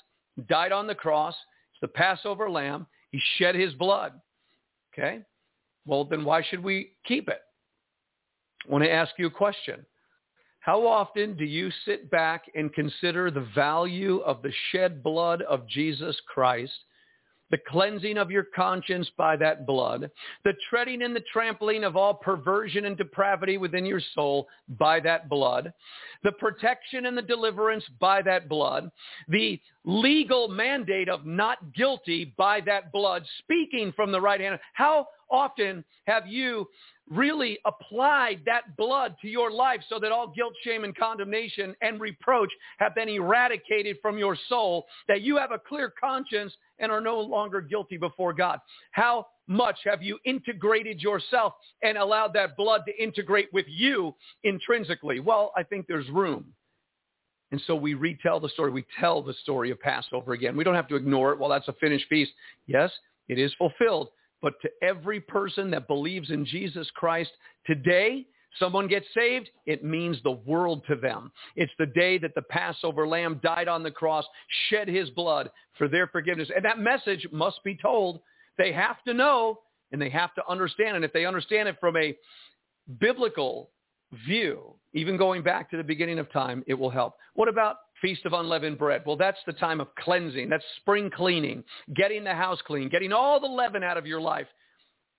[0.48, 1.34] died on the cross.
[1.72, 2.86] It's the Passover lamb.
[3.10, 4.12] He shed his blood.
[4.92, 5.20] Okay?
[5.86, 7.40] Well, then why should we keep it?
[8.66, 9.84] I want to ask you a question.
[10.64, 15.68] How often do you sit back and consider the value of the shed blood of
[15.68, 16.72] Jesus Christ,
[17.50, 20.10] the cleansing of your conscience by that blood,
[20.42, 24.48] the treading and the trampling of all perversion and depravity within your soul
[24.78, 25.70] by that blood,
[26.22, 28.90] the protection and the deliverance by that blood,
[29.28, 34.58] the legal mandate of not guilty by that blood, speaking from the right hand.
[34.72, 36.68] How often have you
[37.10, 42.00] really applied that blood to your life so that all guilt, shame, and condemnation and
[42.00, 47.00] reproach have been eradicated from your soul, that you have a clear conscience and are
[47.00, 48.58] no longer guilty before God.
[48.92, 55.20] How much have you integrated yourself and allowed that blood to integrate with you intrinsically?
[55.20, 56.54] Well, I think there's room.
[57.52, 58.70] And so we retell the story.
[58.70, 60.56] We tell the story of Passover again.
[60.56, 61.38] We don't have to ignore it.
[61.38, 62.32] Well, that's a finished feast.
[62.66, 62.90] Yes,
[63.28, 64.08] it is fulfilled.
[64.44, 67.30] But to every person that believes in Jesus Christ
[67.64, 68.26] today,
[68.58, 71.32] someone gets saved, it means the world to them.
[71.56, 74.26] It's the day that the Passover lamb died on the cross,
[74.68, 76.50] shed his blood for their forgiveness.
[76.54, 78.20] And that message must be told.
[78.58, 79.60] They have to know
[79.92, 80.96] and they have to understand.
[80.96, 82.14] And if they understand it from a
[83.00, 83.70] biblical
[84.26, 87.14] view, even going back to the beginning of time, it will help.
[87.32, 89.02] What about Feast of Unleavened Bread.
[89.06, 90.50] Well, that's the time of cleansing.
[90.50, 91.64] That's spring cleaning,
[91.94, 94.46] getting the house clean, getting all the leaven out of your life.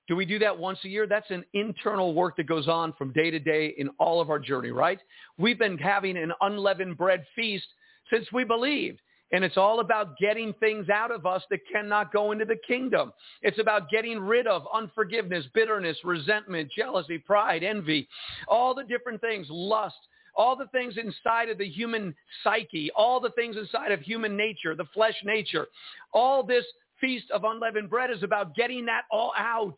[0.07, 1.07] Do we do that once a year?
[1.07, 4.37] That's an internal work that goes on from day to day in all of our
[4.37, 4.99] journey, right?
[5.39, 7.65] We've been having an unleavened bread feast
[8.11, 9.01] since we believed.
[9.31, 13.13] And it's all about getting things out of us that cannot go into the kingdom.
[13.41, 18.07] It's about getting rid of unforgiveness, bitterness, resentment, jealousy, pride, envy,
[18.47, 19.97] all the different things, lust,
[20.35, 24.75] all the things inside of the human psyche, all the things inside of human nature,
[24.75, 25.67] the flesh nature.
[26.13, 26.65] All this
[26.99, 29.77] feast of unleavened bread is about getting that all out.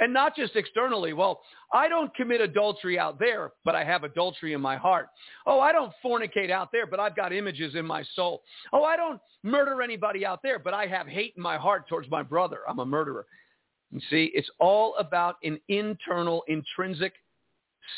[0.00, 1.12] And not just externally.
[1.12, 1.40] Well,
[1.72, 5.08] I don't commit adultery out there, but I have adultery in my heart.
[5.44, 8.42] Oh, I don't fornicate out there, but I've got images in my soul.
[8.72, 12.08] Oh, I don't murder anybody out there, but I have hate in my heart towards
[12.10, 12.60] my brother.
[12.68, 13.26] I'm a murderer.
[13.90, 17.14] You see, it's all about an internal, intrinsic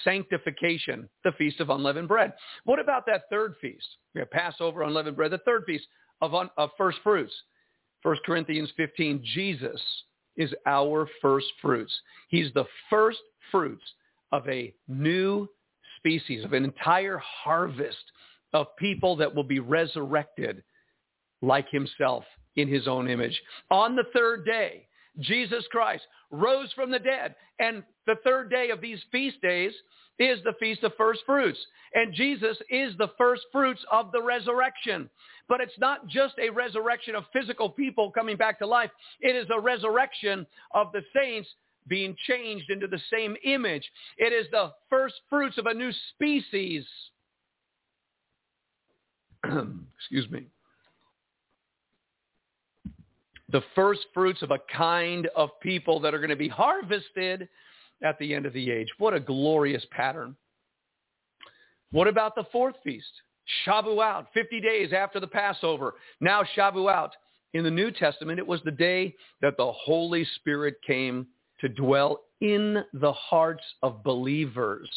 [0.05, 2.33] sanctification, the Feast of Unleavened Bread.
[2.64, 3.87] What about that third feast?
[4.14, 5.87] We have Passover, unleavened bread, the third feast
[6.20, 7.33] of, un, of first fruits.
[8.03, 9.81] 1 Corinthians 15, Jesus
[10.37, 11.92] is our first fruits.
[12.29, 13.18] He's the first
[13.50, 13.85] fruits
[14.33, 15.48] of a new
[15.96, 17.98] species, of an entire harvest
[18.53, 20.62] of people that will be resurrected
[21.42, 22.24] like himself
[22.57, 23.40] in his own image.
[23.70, 24.87] On the third day,
[25.18, 27.34] Jesus Christ rose from the dead.
[27.58, 29.72] And the third day of these feast days
[30.18, 31.58] is the Feast of First Fruits.
[31.94, 35.10] And Jesus is the first fruits of the resurrection.
[35.48, 38.90] But it's not just a resurrection of physical people coming back to life.
[39.20, 41.48] It is a resurrection of the saints
[41.88, 43.90] being changed into the same image.
[44.18, 46.84] It is the first fruits of a new species.
[49.44, 50.46] Excuse me
[53.52, 57.48] the first fruits of a kind of people that are going to be harvested
[58.02, 58.88] at the end of the age.
[58.98, 60.36] What a glorious pattern.
[61.92, 63.10] What about the fourth feast?
[63.66, 65.94] Shavuot, 50 days after the Passover.
[66.20, 67.10] Now Shavuot.
[67.52, 71.26] In the New Testament, it was the day that the Holy Spirit came
[71.60, 74.88] to dwell in the hearts of believers.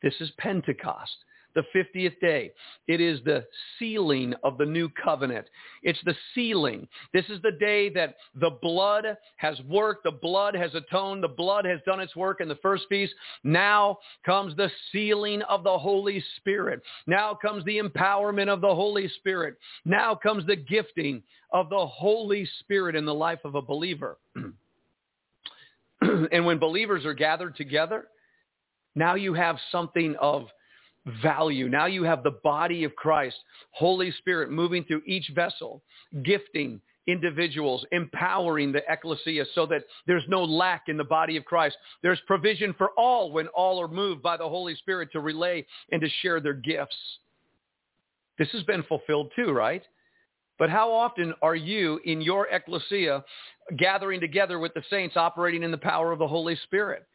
[0.00, 1.16] This is Pentecost
[1.54, 2.52] the 50th day.
[2.88, 3.44] It is the
[3.78, 5.46] sealing of the new covenant.
[5.82, 6.86] It's the sealing.
[7.12, 10.04] This is the day that the blood has worked.
[10.04, 11.22] The blood has atoned.
[11.22, 13.14] The blood has done its work in the first feast.
[13.44, 16.82] Now comes the sealing of the Holy Spirit.
[17.06, 19.56] Now comes the empowerment of the Holy Spirit.
[19.84, 24.18] Now comes the gifting of the Holy Spirit in the life of a believer.
[26.00, 28.08] and when believers are gathered together,
[28.94, 30.48] now you have something of
[31.22, 31.68] value.
[31.68, 33.36] Now you have the body of Christ,
[33.70, 35.82] Holy Spirit moving through each vessel,
[36.22, 41.76] gifting individuals, empowering the ecclesia so that there's no lack in the body of Christ.
[42.02, 46.00] There's provision for all when all are moved by the Holy Spirit to relay and
[46.00, 46.96] to share their gifts.
[48.38, 49.82] This has been fulfilled too, right?
[50.58, 53.24] But how often are you in your ecclesia
[53.78, 57.06] gathering together with the saints operating in the power of the Holy Spirit?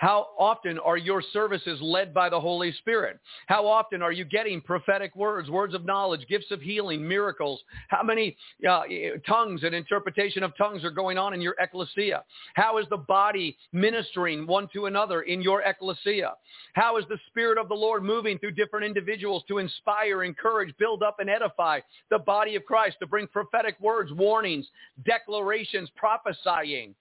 [0.00, 3.20] How often are your services led by the Holy Spirit?
[3.48, 7.60] How often are you getting prophetic words, words of knowledge, gifts of healing, miracles?
[7.88, 8.34] How many
[8.66, 8.84] uh,
[9.28, 12.24] tongues and interpretation of tongues are going on in your ecclesia?
[12.54, 16.32] How is the body ministering one to another in your ecclesia?
[16.72, 21.02] How is the Spirit of the Lord moving through different individuals to inspire, encourage, build
[21.02, 24.66] up, and edify the body of Christ, to bring prophetic words, warnings,
[25.04, 26.94] declarations, prophesying?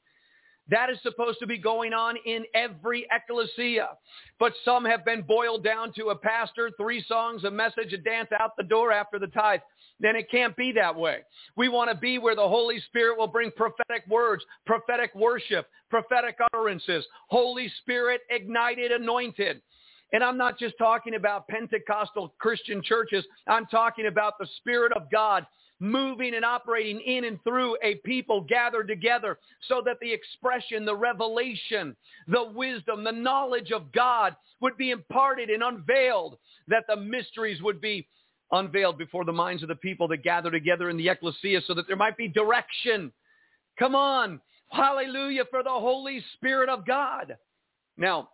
[0.70, 3.90] That is supposed to be going on in every ecclesia.
[4.40, 8.30] But some have been boiled down to a pastor, three songs, a message, a dance
[8.40, 9.62] out the door after the tithe.
[10.00, 11.20] Then it can't be that way.
[11.58, 16.38] We want to be where the Holy Spirit will bring prophetic words, prophetic worship, prophetic
[16.54, 19.62] utterances, Holy Spirit ignited, anointed.
[20.14, 23.26] And I'm not just talking about Pentecostal Christian churches.
[23.48, 25.46] I'm talking about the Spirit of God
[25.80, 30.96] moving and operating in and through a people gathered together so that the expression, the
[30.96, 31.96] revelation,
[32.28, 36.38] the wisdom, the knowledge of God would be imparted and unveiled,
[36.68, 38.08] that the mysteries would be
[38.52, 41.88] unveiled before the minds of the people that gather together in the ecclesia so that
[41.88, 43.12] there might be direction.
[43.78, 44.42] Come on.
[44.70, 47.38] Hallelujah for the Holy Spirit of God.
[47.98, 48.30] Now,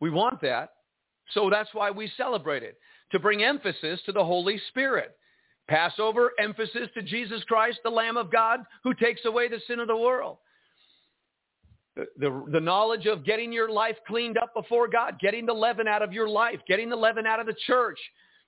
[0.00, 0.70] we want that.
[1.32, 2.78] So that's why we celebrate it,
[3.12, 5.16] to bring emphasis to the Holy Spirit.
[5.68, 9.88] Passover, emphasis to Jesus Christ, the Lamb of God, who takes away the sin of
[9.88, 10.38] the world.
[11.96, 15.88] The, the, the, knowledge of getting your life cleaned up before God, getting the leaven
[15.88, 17.98] out of your life, getting the leaven out of the church,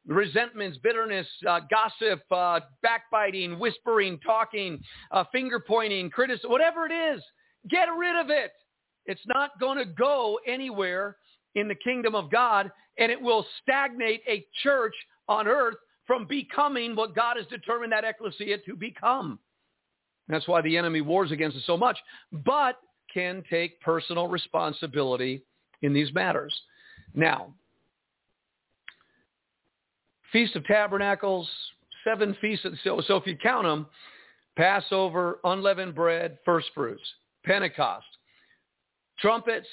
[0.06, 4.78] resentments, bitterness, uh, gossip, uh, backbiting, whispering, talking,
[5.12, 7.22] uh, finger pointing, criticism, whatever it is,
[7.70, 8.52] get rid of it.
[9.06, 11.16] It's not going to go anywhere
[11.54, 14.94] in the kingdom of God, and it will stagnate a church
[15.26, 15.76] on earth
[16.08, 19.38] from becoming what God has determined that ecclesia to become.
[20.26, 21.98] That's why the enemy wars against us so much,
[22.32, 22.80] but
[23.12, 25.42] can take personal responsibility
[25.82, 26.54] in these matters.
[27.14, 27.52] Now,
[30.32, 31.48] Feast of Tabernacles,
[32.04, 32.66] seven feasts.
[32.84, 33.86] So, so if you count them,
[34.56, 37.02] Passover, unleavened bread, first fruits,
[37.44, 38.06] Pentecost,
[39.20, 39.68] trumpets,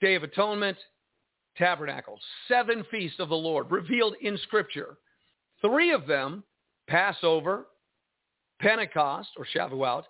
[0.00, 0.76] Day of Atonement,
[1.56, 4.98] Tabernacles, seven feasts of the Lord revealed in Scripture.
[5.66, 6.44] Three of them,
[6.86, 7.66] Passover,
[8.60, 10.04] Pentecost or Shavuot,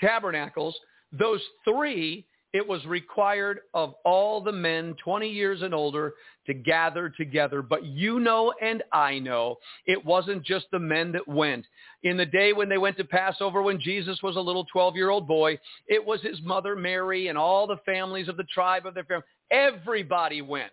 [0.00, 0.74] Tabernacles,
[1.12, 6.14] those three it was required of all the men 20 years and older
[6.46, 7.62] to gather together.
[7.62, 11.66] But you know and I know it wasn't just the men that went.
[12.04, 15.58] In the day when they went to Passover, when Jesus was a little 12-year-old boy,
[15.88, 19.24] it was his mother Mary and all the families of the tribe of their family.
[19.50, 20.72] Everybody went.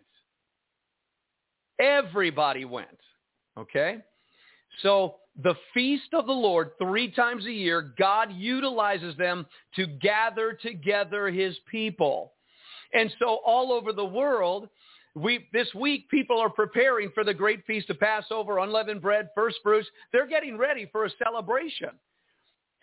[1.79, 2.99] Everybody went.
[3.57, 3.97] Okay?
[4.81, 10.53] So the feast of the Lord, three times a year, God utilizes them to gather
[10.53, 12.33] together his people.
[12.93, 14.67] And so all over the world,
[15.15, 19.57] we, this week, people are preparing for the great feast of Passover, unleavened bread, first
[19.63, 19.87] fruits.
[20.11, 21.89] They're getting ready for a celebration.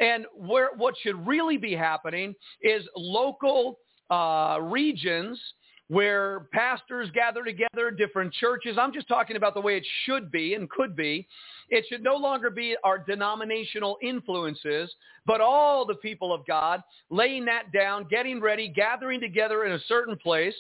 [0.01, 3.79] And where, what should really be happening is local
[4.11, 5.41] uh, regions
[5.89, 8.77] where pastors gather together, different churches.
[8.79, 11.27] I'm just talking about the way it should be and could be.
[11.71, 14.95] It should no longer be our denominational influences,
[15.27, 19.81] but all the people of God laying that down, getting ready, gathering together in a
[19.89, 20.55] certain place,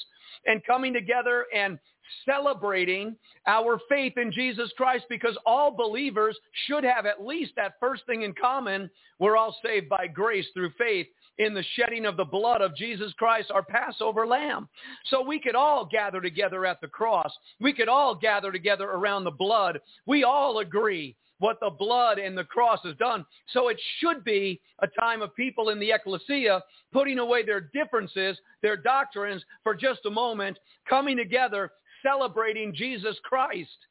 [0.47, 1.79] and coming together and
[2.25, 3.15] celebrating
[3.47, 8.23] our faith in Jesus Christ because all believers should have at least that first thing
[8.23, 8.91] in common.
[9.19, 11.07] We're all saved by grace through faith
[11.39, 14.69] in the shedding of the blood of Jesus Christ, our Passover lamb.
[15.07, 17.33] So we could all gather together at the cross.
[17.61, 19.81] We could all gather together around the blood.
[20.07, 23.25] We all agree what the blood and the cross has done.
[23.53, 28.37] So it should be a time of people in the ecclesia putting away their differences,
[28.61, 31.71] their doctrines for just a moment, coming together,
[32.03, 33.87] celebrating Jesus Christ.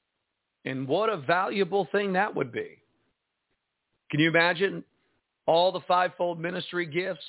[0.65, 2.81] And what a valuable thing that would be.
[4.11, 4.83] Can you imagine
[5.47, 7.25] all the fivefold ministry gifts,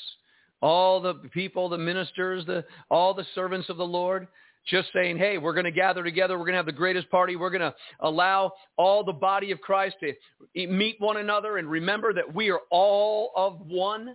[0.61, 4.28] all the people, the ministers, the, all the servants of the Lord,
[4.66, 6.35] just saying, hey, we're going to gather together.
[6.35, 7.37] We're going to have the greatest party.
[7.37, 12.12] We're going to allow all the body of Christ to meet one another and remember
[12.12, 14.14] that we are all of one.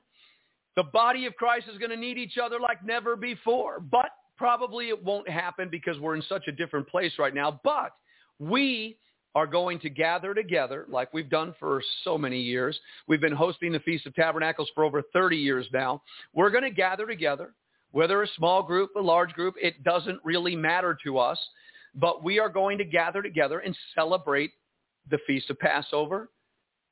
[0.76, 4.90] The body of Christ is going to need each other like never before, but probably
[4.90, 7.60] it won't happen because we're in such a different place right now.
[7.64, 7.94] But
[8.40, 8.98] we
[9.36, 12.80] are going to gather together like we've done for so many years.
[13.08, 16.04] We've been hosting the Feast of Tabernacles for over 30 years now.
[16.34, 17.54] We're going to gather together,
[17.92, 21.40] whether a small group, a large group, it doesn't really matter to us.
[21.96, 24.52] But we are going to gather together and celebrate
[25.10, 26.30] the Feast of Passover.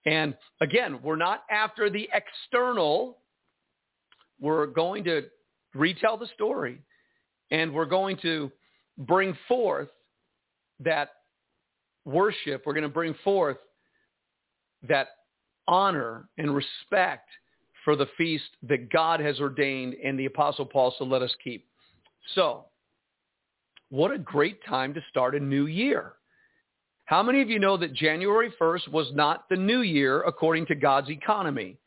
[0.06, 3.20] And again, we're not after the external.
[4.40, 5.24] We're going to
[5.74, 6.80] retell the story
[7.52, 8.52] and we're going to
[8.98, 9.90] bring forth
[10.80, 11.10] that
[12.06, 13.58] worship, we're going to bring forth
[14.88, 15.08] that
[15.68, 17.30] honor and respect
[17.86, 21.68] for the feast that God has ordained and the Apostle Paul said, let us keep.
[22.36, 22.66] So,
[23.90, 26.14] what a great time to start a new year.
[27.06, 30.76] How many of you know that January 1st was not the new year according to
[30.76, 31.78] God's economy?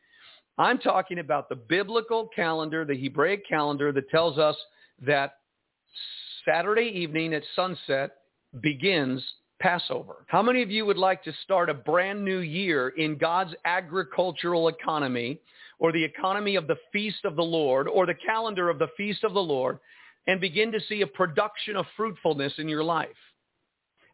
[0.58, 4.56] I'm talking about the biblical calendar, the Hebraic calendar that tells us
[5.04, 5.36] that
[6.44, 8.16] Saturday evening at sunset
[8.60, 9.24] begins
[9.60, 10.24] Passover.
[10.28, 14.68] How many of you would like to start a brand new year in God's agricultural
[14.68, 15.40] economy
[15.78, 19.24] or the economy of the feast of the Lord or the calendar of the feast
[19.24, 19.78] of the Lord
[20.26, 23.08] and begin to see a production of fruitfulness in your life?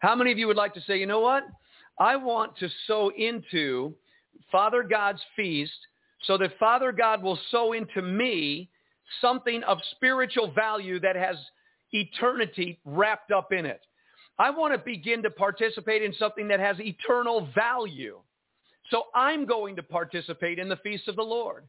[0.01, 1.45] How many of you would like to say, you know what?
[1.99, 3.95] I want to sow into
[4.51, 5.73] Father God's feast
[6.23, 8.71] so that Father God will sow into me
[9.21, 11.37] something of spiritual value that has
[11.93, 13.81] eternity wrapped up in it.
[14.41, 18.21] I want to begin to participate in something that has eternal value.
[18.91, 21.69] So I'm going to participate in the feast of the Lord.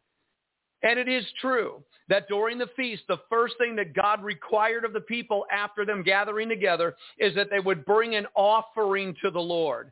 [0.81, 4.93] And it is true that during the feast, the first thing that God required of
[4.93, 9.41] the people after them gathering together is that they would bring an offering to the
[9.41, 9.91] Lord.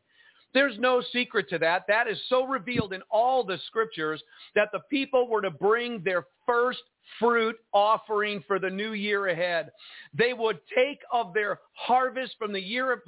[0.52, 1.84] There's no secret to that.
[1.86, 4.22] That is so revealed in all the scriptures
[4.54, 6.80] that the people were to bring their first
[7.18, 9.70] fruit offering for the new year ahead.
[10.16, 13.02] They would take of their harvest from the year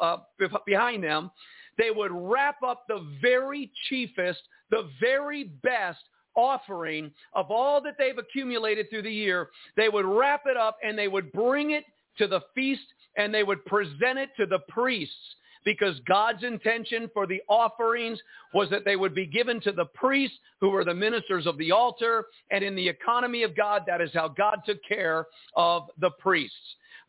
[0.00, 0.16] uh,
[0.64, 1.30] behind them.
[1.78, 6.00] They would wrap up the very chiefest, the very best
[6.36, 9.48] offering of all that they've accumulated through the year.
[9.76, 11.84] They would wrap it up and they would bring it
[12.18, 15.14] to the feast and they would present it to the priests
[15.66, 18.20] because God's intention for the offerings
[18.54, 21.72] was that they would be given to the priests who were the ministers of the
[21.72, 22.26] altar.
[22.52, 26.56] And in the economy of God, that is how God took care of the priests.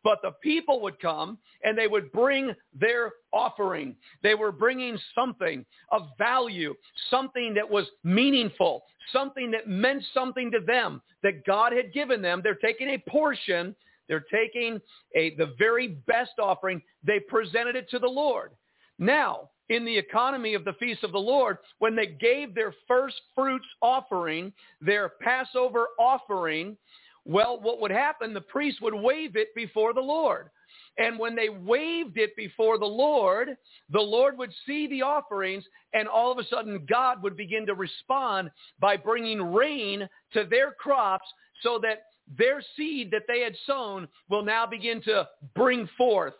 [0.04, 3.96] But the people would come and they would bring their offering.
[4.24, 6.74] They were bringing something of value,
[7.12, 12.42] something that was meaningful, something that meant something to them that God had given them.
[12.44, 13.76] They're taking a portion
[14.08, 14.80] they're taking
[15.16, 16.82] a, the very best offering.
[17.04, 18.52] They presented it to the Lord.
[19.00, 23.16] Now, in the economy of the feast of the Lord, when they gave their first
[23.36, 26.78] fruits offering, their Passover offering,
[27.26, 28.34] well, what would happen?
[28.34, 30.50] The priest would wave it before the Lord.
[30.98, 33.56] And when they waved it before the Lord,
[33.92, 37.76] the Lord would see the offerings, and all of a sudden God would begin to
[37.76, 38.50] respond
[38.80, 41.28] by bringing rain to their crops
[41.62, 42.04] so that
[42.38, 46.34] their seed that they had sown will now begin to bring forth.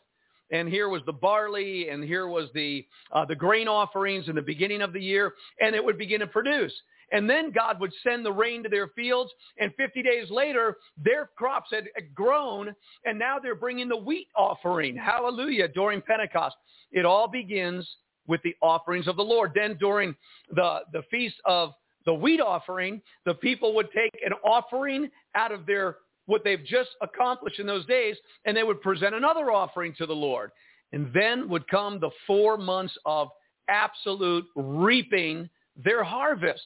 [0.50, 4.42] And here was the barley, and here was the uh, the grain offerings in the
[4.42, 6.74] beginning of the year, and it would begin to produce.
[7.12, 11.30] And then God would send the rain to their fields, and 50 days later, their
[11.38, 12.74] crops had grown,
[13.06, 14.96] and now they're bringing the wheat offering.
[14.96, 15.68] Hallelujah!
[15.68, 16.56] During Pentecost,
[16.92, 17.88] it all begins
[18.26, 19.52] with the offerings of the Lord.
[19.54, 20.16] Then during
[20.52, 21.74] the the feast of
[22.08, 26.90] the wheat offering, the people would take an offering out of their what they've just
[27.02, 30.52] accomplished in those days, and they would present another offering to the Lord.
[30.94, 33.28] And then would come the four months of
[33.70, 36.64] absolute reaping their harvest.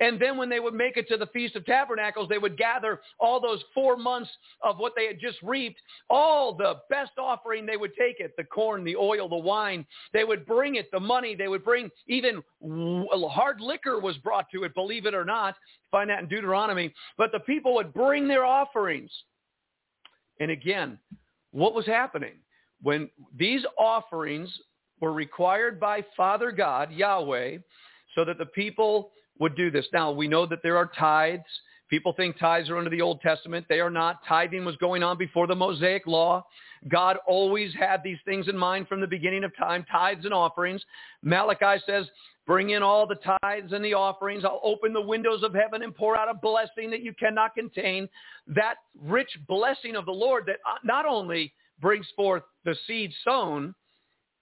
[0.00, 3.00] And then when they would make it to the Feast of Tabernacles, they would gather
[3.18, 4.30] all those four months
[4.62, 5.78] of what they had just reaped,
[6.08, 9.86] all the best offering, they would take it, the corn, the oil, the wine.
[10.14, 11.34] They would bring it, the money.
[11.34, 15.54] They would bring even hard liquor was brought to it, believe it or not.
[15.90, 16.94] Find that in Deuteronomy.
[17.18, 19.10] But the people would bring their offerings.
[20.40, 20.98] And again,
[21.50, 22.36] what was happening?
[22.82, 24.50] When these offerings
[25.00, 27.58] were required by Father God, Yahweh,
[28.14, 29.86] so that the people would do this.
[29.92, 31.42] Now, we know that there are tithes.
[31.88, 33.66] People think tithes are under the Old Testament.
[33.68, 34.20] They are not.
[34.28, 36.46] Tithing was going on before the Mosaic law.
[36.88, 40.82] God always had these things in mind from the beginning of time, tithes and offerings.
[41.22, 42.06] Malachi says,
[42.46, 44.44] bring in all the tithes and the offerings.
[44.44, 48.08] I'll open the windows of heaven and pour out a blessing that you cannot contain.
[48.46, 53.74] That rich blessing of the Lord that not only brings forth the seed sown,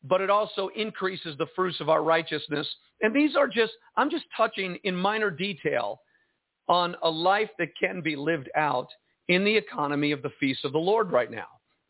[0.05, 2.66] but it also increases the fruits of our righteousness.
[3.01, 6.01] And these are just, I'm just touching in minor detail
[6.68, 8.88] on a life that can be lived out
[9.28, 11.46] in the economy of the feast of the Lord right now.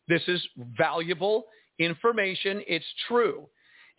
[0.07, 0.45] This is
[0.77, 1.45] valuable
[1.77, 2.61] information.
[2.67, 3.47] It's true.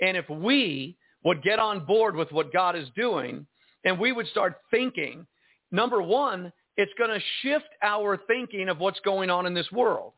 [0.00, 3.46] And if we would get on board with what God is doing
[3.84, 5.26] and we would start thinking,
[5.70, 10.12] number one, it's going to shift our thinking of what's going on in this world.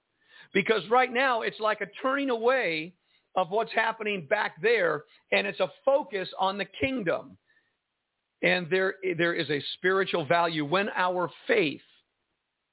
[0.55, 2.95] Because right now it's like a turning away
[3.35, 7.37] of what's happening back there, and it's a focus on the kingdom.
[8.43, 10.64] And there, there is a spiritual value.
[10.64, 11.80] When our faith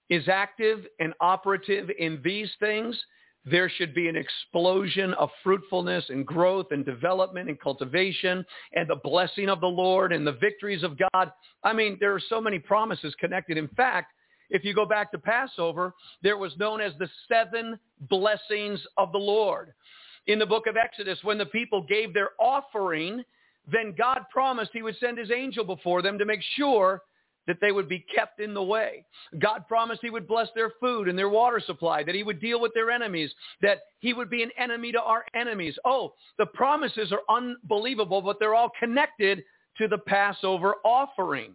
[0.09, 2.99] is active and operative in these things,
[3.45, 8.97] there should be an explosion of fruitfulness and growth and development and cultivation and the
[8.97, 11.31] blessing of the Lord and the victories of God.
[11.63, 13.57] I mean, there are so many promises connected.
[13.57, 14.11] In fact,
[14.49, 17.79] if you go back to Passover, there was known as the seven
[18.09, 19.73] blessings of the Lord
[20.29, 23.23] in the book of Exodus when the people gave their offering,
[23.69, 27.01] then God promised he would send his angel before them to make sure
[27.47, 29.03] that they would be kept in the way.
[29.39, 32.61] God promised he would bless their food and their water supply, that he would deal
[32.61, 33.31] with their enemies,
[33.63, 35.75] that he would be an enemy to our enemies.
[35.83, 39.43] Oh, the promises are unbelievable, but they're all connected
[39.79, 41.53] to the Passover offering.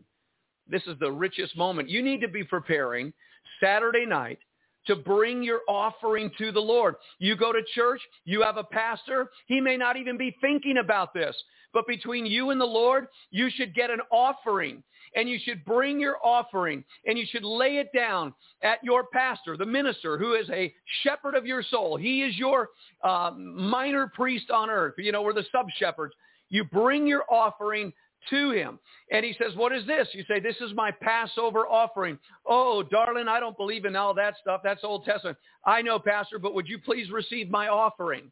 [0.69, 1.89] This is the richest moment.
[1.89, 3.13] You need to be preparing
[3.61, 4.41] Saturday night
[4.87, 6.97] to bring your offering to the Lord.
[7.19, 11.15] You go to church, you have a pastor, he may not even be thinking about
[11.15, 11.35] this,
[11.73, 14.83] but between you and the Lord, you should get an offering
[15.17, 18.33] and you should bring your offering and you should lay it down
[18.63, 20.73] at your pastor, the minister, who is a
[21.03, 21.97] shepherd of your soul.
[21.97, 22.71] He is your
[23.03, 24.95] uh, minor priest on earth.
[24.99, 26.15] You know, we're the sub-shepherds.
[26.51, 27.93] You bring your offering
[28.31, 28.79] to him.
[29.11, 30.09] And he says, what is this?
[30.13, 32.19] You say, this is my Passover offering.
[32.47, 34.61] Oh, darling, I don't believe in all that stuff.
[34.65, 35.39] That's Old Testament.
[35.65, 38.31] I know, Pastor, but would you please receive my offering?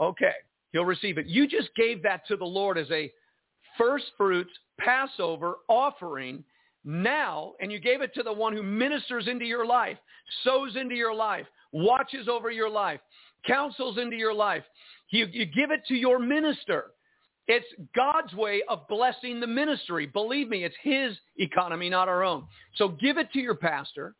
[0.00, 0.32] Okay,
[0.72, 1.26] he'll receive it.
[1.26, 3.12] You just gave that to the Lord as a
[3.76, 6.44] first fruits Passover offering
[6.84, 9.98] now, and you gave it to the one who ministers into your life,
[10.42, 13.00] sows into your life, watches over your life,
[13.46, 14.64] counsels into your life.
[15.10, 16.92] You, you give it to your minister.
[17.46, 20.06] It's God's way of blessing the ministry.
[20.06, 22.44] Believe me, it's his economy, not our own.
[22.76, 24.14] So give it to your pastor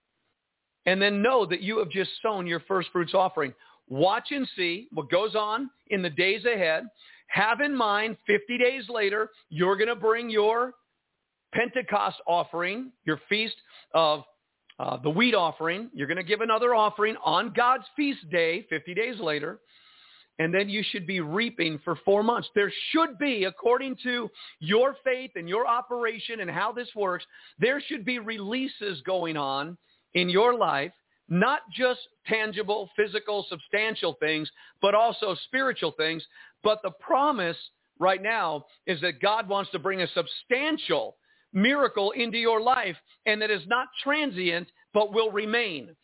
[0.86, 3.54] and then know that you have just sown your first fruits offering.
[3.88, 6.84] Watch and see what goes on in the days ahead.
[7.28, 10.74] Have in mind 50 days later, you're going to bring your
[11.54, 13.56] Pentecost offering, your feast
[13.94, 14.24] of
[14.78, 15.88] uh, the wheat offering.
[15.94, 19.60] You're going to give another offering on God's feast day 50 days later
[20.38, 22.48] and then you should be reaping for four months.
[22.54, 27.24] There should be, according to your faith and your operation and how this works,
[27.58, 29.78] there should be releases going on
[30.14, 30.92] in your life,
[31.28, 34.50] not just tangible, physical, substantial things,
[34.82, 36.24] but also spiritual things.
[36.62, 37.56] But the promise
[37.98, 41.16] right now is that God wants to bring a substantial
[41.52, 45.94] miracle into your life and that is not transient, but will remain.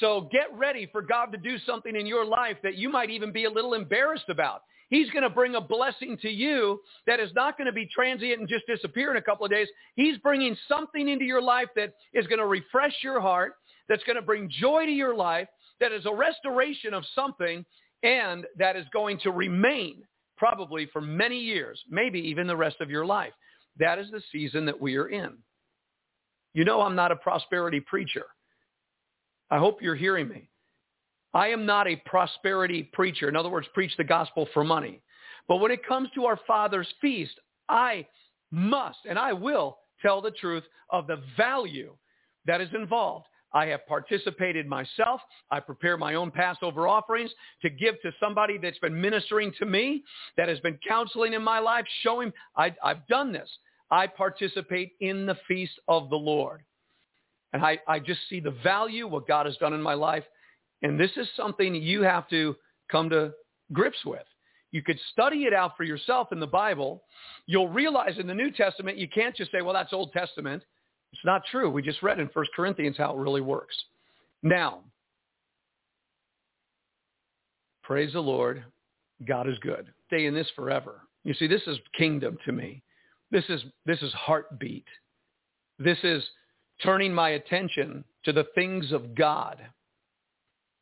[0.00, 3.32] So get ready for God to do something in your life that you might even
[3.32, 4.62] be a little embarrassed about.
[4.88, 8.40] He's going to bring a blessing to you that is not going to be transient
[8.40, 9.68] and just disappear in a couple of days.
[9.94, 13.54] He's bringing something into your life that is going to refresh your heart,
[13.88, 15.46] that's going to bring joy to your life,
[15.78, 17.64] that is a restoration of something,
[18.02, 20.02] and that is going to remain
[20.36, 23.32] probably for many years, maybe even the rest of your life.
[23.78, 25.36] That is the season that we are in.
[26.52, 28.24] You know I'm not a prosperity preacher.
[29.50, 30.48] I hope you're hearing me.
[31.32, 33.28] I am not a prosperity preacher.
[33.28, 35.00] In other words, preach the gospel for money.
[35.48, 37.38] But when it comes to our Father's feast,
[37.68, 38.06] I
[38.50, 41.94] must and I will tell the truth of the value
[42.46, 43.26] that is involved.
[43.52, 45.20] I have participated myself.
[45.50, 47.30] I prepare my own Passover offerings
[47.62, 50.04] to give to somebody that's been ministering to me,
[50.36, 53.50] that has been counseling in my life, showing I, I've done this.
[53.90, 56.62] I participate in the feast of the Lord.
[57.52, 60.24] And I, I just see the value, what God has done in my life.
[60.82, 62.56] And this is something you have to
[62.90, 63.32] come to
[63.72, 64.22] grips with.
[64.72, 67.02] You could study it out for yourself in the Bible.
[67.46, 70.62] You'll realize in the New Testament, you can't just say, well, that's Old Testament.
[71.12, 71.68] It's not true.
[71.70, 73.74] We just read in 1 Corinthians how it really works.
[74.42, 74.80] Now,
[77.82, 78.64] praise the Lord.
[79.26, 79.88] God is good.
[80.06, 81.00] Stay in this forever.
[81.24, 82.82] You see, this is kingdom to me.
[83.30, 84.86] This is, this is heartbeat.
[85.78, 86.24] This is
[86.82, 89.58] turning my attention to the things of God.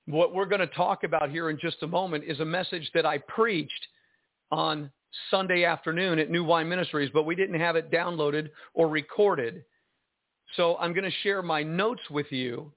[0.06, 3.04] What we're going to talk about here in just a moment is a message that
[3.04, 3.86] I preached
[4.50, 4.90] on
[5.30, 9.64] Sunday afternoon at New Wine Ministries, but we didn't have it downloaded or recorded.
[10.56, 12.72] So I'm going to share my notes with you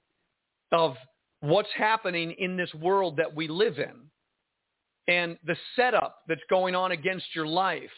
[0.72, 0.96] of
[1.40, 3.94] what's happening in this world that we live in
[5.08, 7.90] and the setup that's going on against your life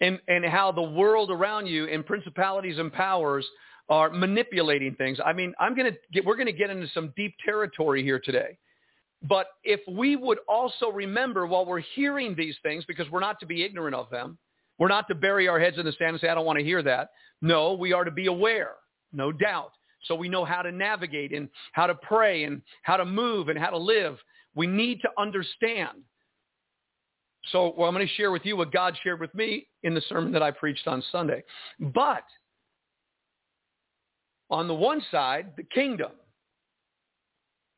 [0.00, 3.46] and, and how the world around you and principalities and powers
[3.88, 5.18] are manipulating things.
[5.24, 8.18] I mean, I'm going to get, we're going to get into some deep territory here
[8.18, 8.56] today.
[9.22, 13.46] But if we would also remember while we're hearing these things, because we're not to
[13.46, 14.38] be ignorant of them,
[14.78, 16.64] we're not to bury our heads in the sand and say, I don't want to
[16.64, 17.10] hear that.
[17.40, 18.72] No, we are to be aware,
[19.12, 19.72] no doubt.
[20.04, 23.58] So we know how to navigate and how to pray and how to move and
[23.58, 24.18] how to live.
[24.54, 25.98] We need to understand.
[27.50, 30.02] So well, I'm going to share with you what God shared with me in the
[30.08, 31.42] sermon that I preached on Sunday.
[31.78, 32.24] But
[34.52, 36.12] on the one side, the kingdom,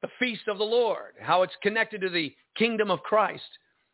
[0.03, 3.45] the feast of the Lord, how it's connected to the kingdom of Christ.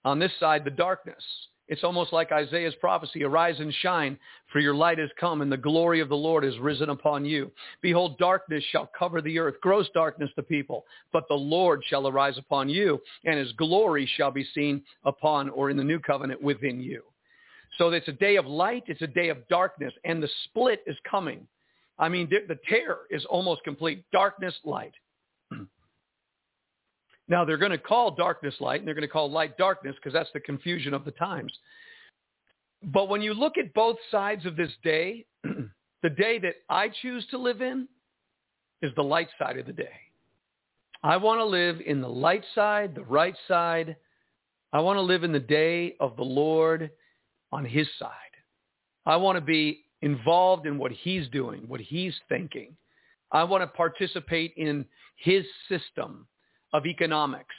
[0.03, 1.23] On this side, the darkness.
[1.69, 4.19] It's almost like Isaiah's prophecy, arise and shine,
[4.51, 7.53] for your light has come and the glory of the Lord is risen upon you.
[7.83, 12.39] Behold, darkness shall cover the earth, gross darkness the people, but the Lord shall arise
[12.39, 16.81] upon you, and his glory shall be seen upon or in the new covenant within
[16.81, 17.03] you.
[17.77, 20.97] So it's a day of light, it's a day of darkness, and the split is
[21.09, 21.47] coming.
[22.01, 24.05] I mean, the tear is almost complete.
[24.11, 24.95] Darkness, light.
[27.29, 30.15] now, they're going to call darkness light, and they're going to call light darkness because
[30.15, 31.53] that's the confusion of the times.
[32.83, 35.27] But when you look at both sides of this day,
[36.03, 37.87] the day that I choose to live in
[38.81, 39.93] is the light side of the day.
[41.03, 43.97] I want to live in the light side, the right side.
[44.73, 46.91] I want to live in the day of the Lord
[47.53, 48.11] on his side.
[49.05, 52.77] I want to be involved in what he's doing, what he's thinking.
[53.33, 54.85] I want to participate in
[55.17, 56.27] his system
[56.73, 57.55] of economics,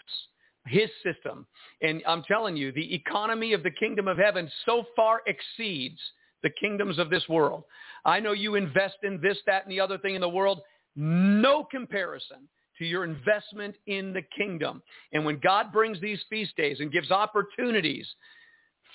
[0.66, 1.46] his system.
[1.82, 6.00] And I'm telling you, the economy of the kingdom of heaven so far exceeds
[6.44, 7.64] the kingdoms of this world.
[8.06, 10.62] I know you invest in this, that, and the other thing in the world.
[10.96, 12.48] No comparison
[12.80, 14.82] to your investment in the kingdom.
[15.14, 18.08] And when God brings these feast days and gives opportunities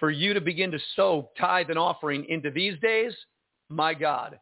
[0.01, 3.14] for you to begin to sow tithe and offering into these days,
[3.69, 4.39] my God.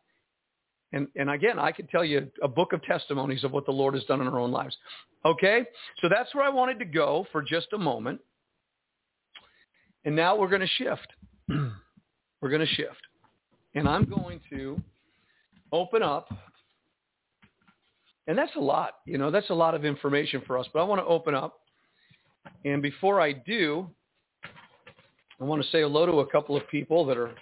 [0.93, 3.95] And, and again, I could tell you a book of testimonies of what the Lord
[3.95, 4.77] has done in our own lives.
[5.25, 5.65] Okay?
[6.01, 8.21] So that's where I wanted to go for just a moment.
[10.05, 11.09] And now we're going to shift.
[11.49, 13.01] we're going to shift.
[13.75, 14.81] And I'm going to
[15.73, 16.29] open up.
[18.27, 18.99] And that's a lot.
[19.05, 20.67] You know, that's a lot of information for us.
[20.73, 21.59] But I want to open up.
[22.65, 23.91] And before I do,
[25.41, 27.33] I want to say hello to a couple of people that are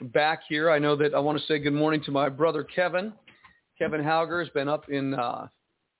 [0.00, 0.70] back here.
[0.70, 3.12] I know that I want to say good morning to my brother Kevin.
[3.78, 5.46] Kevin Hauger has been up in uh,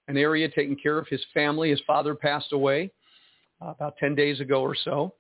[0.09, 1.71] an area taking care of his family.
[1.71, 2.91] His father passed away
[3.61, 5.15] uh, about 10 days ago or so.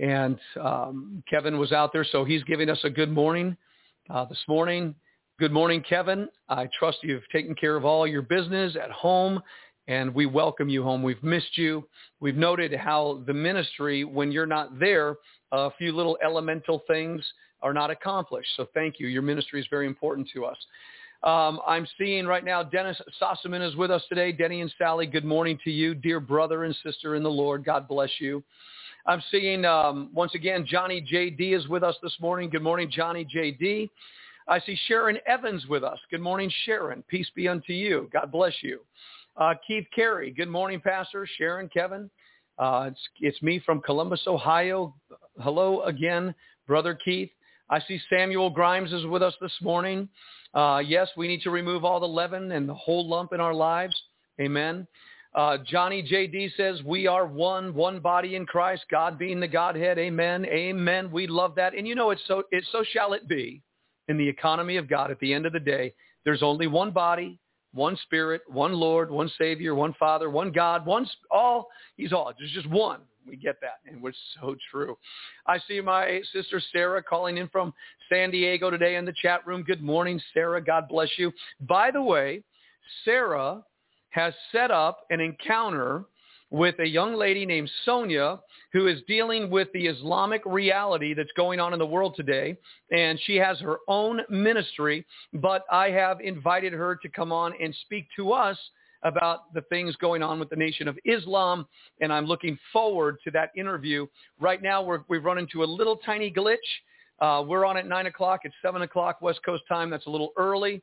[0.00, 3.56] And um, Kevin was out there, so he's giving us a good morning
[4.08, 4.94] uh, this morning.
[5.38, 6.28] Good morning, Kevin.
[6.48, 9.42] I trust you've taken care of all your business at home
[9.88, 11.02] and we welcome you home.
[11.02, 11.84] We've missed you.
[12.20, 15.16] We've noted how the ministry, when you're not there,
[15.50, 17.24] a few little elemental things
[17.62, 18.48] are not accomplished.
[18.56, 19.06] So thank you.
[19.06, 20.56] Your ministry is very important to us.
[21.22, 24.32] Um, I'm seeing right now Dennis Sossaman is with us today.
[24.32, 27.64] Denny and Sally, good morning to you, dear brother and sister in the Lord.
[27.64, 28.42] God bless you.
[29.06, 31.54] I'm seeing um, once again Johnny J.D.
[31.54, 32.50] is with us this morning.
[32.50, 33.88] Good morning, Johnny J.D.
[34.48, 35.98] I see Sharon Evans with us.
[36.10, 37.04] Good morning, Sharon.
[37.08, 38.08] Peace be unto you.
[38.12, 38.80] God bless you.
[39.36, 41.26] Uh, Keith Carey, good morning, Pastor.
[41.38, 42.10] Sharon, Kevin.
[42.58, 44.94] Uh, it's, it's me from Columbus, Ohio.
[45.40, 46.34] Hello again,
[46.66, 47.30] Brother Keith.
[47.70, 50.08] I see Samuel Grimes is with us this morning.
[50.54, 53.54] Uh, yes, we need to remove all the leaven and the whole lump in our
[53.54, 53.94] lives.
[54.40, 54.86] Amen.
[55.34, 56.50] Uh, Johnny J.D.
[56.56, 59.98] says, we are one, one body in Christ, God being the Godhead.
[59.98, 60.44] Amen.
[60.46, 61.10] Amen.
[61.10, 61.74] We love that.
[61.74, 63.62] And you know, it's so, it, so shall it be
[64.08, 65.94] in the economy of God at the end of the day.
[66.24, 67.38] There's only one body,
[67.72, 71.68] one Spirit, one Lord, one Savior, one Father, one God, one all.
[71.96, 72.32] He's all.
[72.38, 73.00] There's just one.
[73.26, 74.96] We get that, and it's so true.
[75.46, 77.72] I see my sister Sarah calling in from
[78.08, 79.62] San Diego today in the chat room.
[79.62, 80.62] Good morning, Sarah.
[80.62, 81.32] God bless you.
[81.60, 82.42] By the way,
[83.04, 83.62] Sarah
[84.10, 86.04] has set up an encounter
[86.50, 88.38] with a young lady named Sonia
[88.72, 92.56] who is dealing with the Islamic reality that's going on in the world today.
[92.90, 97.74] And she has her own ministry, but I have invited her to come on and
[97.86, 98.58] speak to us
[99.02, 101.66] about the things going on with the Nation of Islam,
[102.00, 104.06] and I'm looking forward to that interview.
[104.40, 106.56] Right now, we have run into a little tiny glitch.
[107.20, 108.40] Uh, we're on at 9 o'clock.
[108.44, 109.90] It's 7 o'clock West Coast time.
[109.90, 110.82] That's a little early.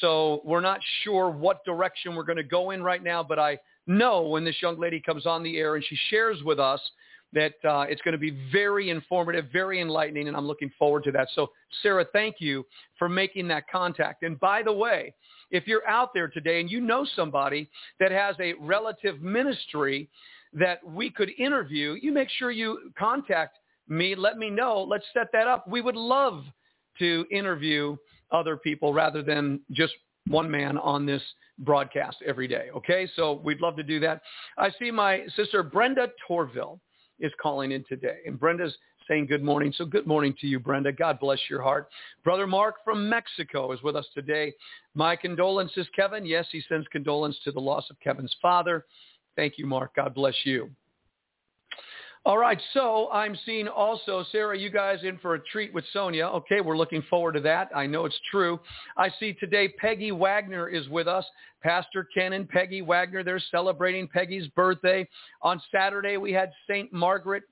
[0.00, 3.58] So we're not sure what direction we're going to go in right now, but I
[3.86, 6.80] know when this young lady comes on the air and she shares with us
[7.32, 11.12] that uh, it's going to be very informative, very enlightening, and I'm looking forward to
[11.12, 11.28] that.
[11.34, 11.50] So,
[11.82, 12.64] Sarah, thank you
[12.98, 14.22] for making that contact.
[14.22, 15.14] And by the way,
[15.50, 17.68] if you're out there today and you know somebody
[18.00, 20.08] that has a relative ministry
[20.52, 23.58] that we could interview, you make sure you contact
[23.88, 24.14] me.
[24.14, 24.82] Let me know.
[24.82, 25.68] Let's set that up.
[25.68, 26.44] We would love
[26.98, 27.96] to interview
[28.30, 29.94] other people rather than just
[30.26, 31.22] one man on this
[31.60, 32.68] broadcast every day.
[32.76, 34.20] Okay, so we'd love to do that.
[34.56, 36.78] I see my sister Brenda Torville
[37.20, 38.76] is calling in today, and Brenda's
[39.08, 39.72] saying good morning.
[39.76, 40.92] So good morning to you, Brenda.
[40.92, 41.88] God bless your heart.
[42.22, 44.52] Brother Mark from Mexico is with us today.
[44.94, 46.26] My condolences, Kevin.
[46.26, 48.84] Yes, he sends condolences to the loss of Kevin's father.
[49.34, 49.96] Thank you, Mark.
[49.96, 50.70] God bless you.
[52.28, 56.26] All right, so I'm seeing also, Sarah, you guys in for a treat with Sonia.
[56.26, 57.70] Okay, we're looking forward to that.
[57.74, 58.60] I know it's true.
[58.98, 61.24] I see today Peggy Wagner is with us.
[61.62, 65.08] Pastor Ken and Peggy Wagner, they're celebrating Peggy's birthday.
[65.40, 66.92] On Saturday, we had St.
[66.92, 67.44] Margaret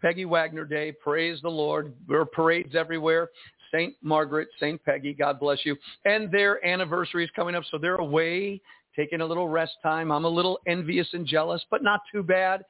[0.00, 0.92] Peggy Wagner Day.
[0.92, 1.92] Praise the Lord.
[2.06, 3.28] There are parades everywhere.
[3.74, 3.92] St.
[4.02, 4.80] Margaret, St.
[4.84, 5.76] Peggy, God bless you.
[6.04, 8.60] And their anniversary is coming up, so they're away,
[8.94, 10.12] taking a little rest time.
[10.12, 12.64] I'm a little envious and jealous, but not too bad.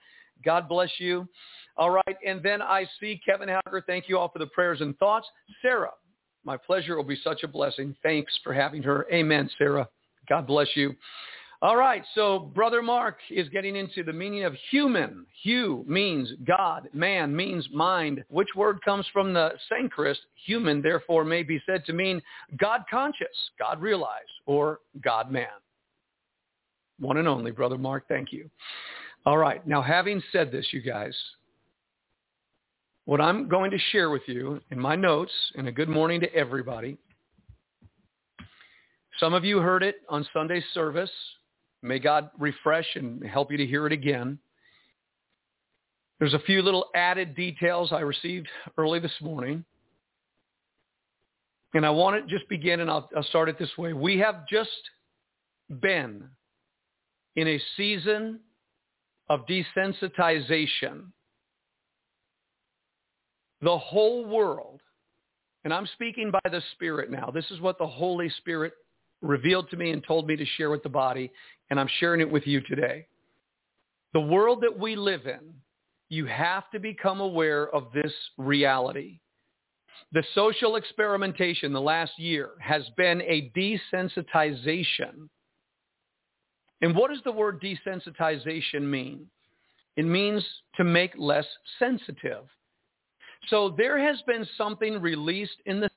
[0.44, 1.28] God bless you.
[1.76, 2.16] All right.
[2.26, 3.82] And then I see Kevin Hauger.
[3.86, 5.26] Thank you all for the prayers and thoughts.
[5.62, 5.90] Sarah,
[6.44, 6.94] My pleasure.
[6.94, 7.96] It will be such a blessing.
[8.02, 9.06] Thanks for having her.
[9.12, 9.88] Amen, Sarah.
[10.28, 10.94] God bless you.
[11.62, 15.24] All right, so Brother Mark is getting into the meaning of human.
[15.44, 16.88] Hu means God.
[16.92, 18.24] Man means mind.
[18.30, 20.18] Which word comes from the Sanskrit?
[20.44, 22.20] Human, therefore, may be said to mean
[22.56, 23.28] God conscious,
[23.60, 25.46] God realized, or God man.
[26.98, 28.08] One and only, Brother Mark.
[28.08, 28.50] Thank you.
[29.24, 31.16] All right, now having said this, you guys,
[33.04, 36.34] what I'm going to share with you in my notes, and a good morning to
[36.34, 36.98] everybody.
[39.20, 41.10] Some of you heard it on Sunday service.
[41.82, 44.40] May God refresh and help you to hear it again.
[46.18, 49.64] There's a few little added details I received early this morning.
[51.74, 53.92] And I want to just begin, and I'll, I'll start it this way.
[53.92, 54.70] We have just
[55.80, 56.24] been
[57.36, 58.40] in a season
[59.32, 61.04] of desensitization.
[63.62, 64.82] The whole world,
[65.64, 67.30] and I'm speaking by the Spirit now.
[67.30, 68.74] This is what the Holy Spirit
[69.22, 71.32] revealed to me and told me to share with the body,
[71.70, 73.06] and I'm sharing it with you today.
[74.12, 75.54] The world that we live in,
[76.10, 79.18] you have to become aware of this reality.
[80.12, 85.30] The social experimentation the last year has been a desensitization.
[86.82, 89.26] And what does the word desensitization mean?
[89.96, 90.44] It means
[90.76, 91.46] to make less
[91.78, 92.44] sensitive.
[93.48, 95.88] So there has been something released in the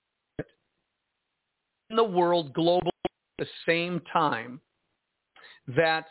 [1.89, 4.59] in the world globally at the same time
[5.67, 6.05] that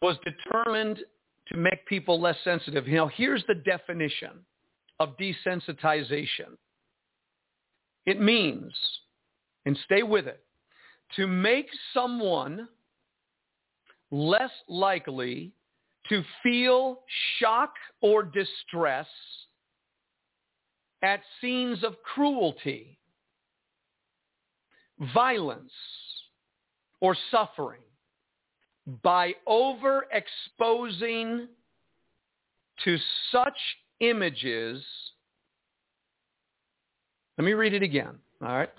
[0.00, 1.00] was determined
[1.48, 2.86] to make people less sensitive.
[2.86, 4.30] Know, here's the definition
[5.00, 6.56] of desensitization.
[8.06, 8.72] It means,
[9.66, 10.42] and stay with it,
[11.16, 12.68] to make someone
[14.10, 15.52] less likely
[16.08, 17.00] to feel
[17.38, 19.06] shock or distress
[21.02, 22.98] at scenes of cruelty
[25.12, 25.72] violence
[27.00, 27.80] or suffering
[29.02, 31.46] by overexposing
[32.84, 32.96] to
[33.32, 33.58] such
[34.00, 34.82] images.
[37.36, 38.14] Let me read it again.
[38.42, 38.70] All right.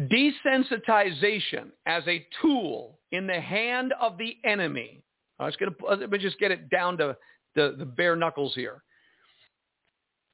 [0.00, 5.02] Desensitization as a tool in the hand of the enemy.
[5.38, 7.16] I was going to let me just get it down to
[7.54, 8.82] the, the bare knuckles here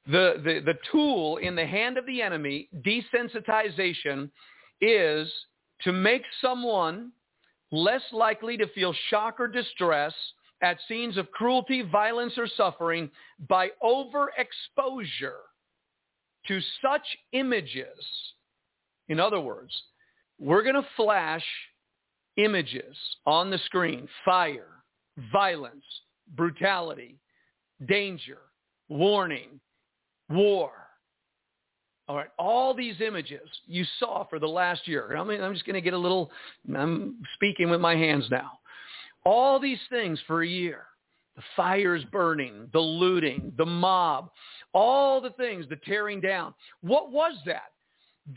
[0.07, 4.29] the, the, the tool in the hand of the enemy, desensitization,
[4.81, 5.31] is
[5.81, 7.11] to make someone
[7.71, 10.13] less likely to feel shock or distress
[10.61, 13.09] at scenes of cruelty, violence, or suffering
[13.49, 15.41] by overexposure
[16.47, 18.05] to such images.
[19.09, 19.71] In other words,
[20.39, 21.43] we're going to flash
[22.37, 24.67] images on the screen, fire,
[25.31, 25.85] violence,
[26.35, 27.17] brutality,
[27.87, 28.39] danger,
[28.89, 29.59] warning,
[30.29, 30.71] war.
[32.07, 35.17] All right, all these images you saw for the last year.
[35.17, 36.29] I mean, I'm just going to get a little,
[36.75, 38.59] I'm speaking with my hands now.
[39.25, 40.85] All these things for a year.
[41.35, 44.29] The fires burning, the looting, the mob,
[44.73, 46.53] all the things, the tearing down.
[46.81, 47.71] What was that?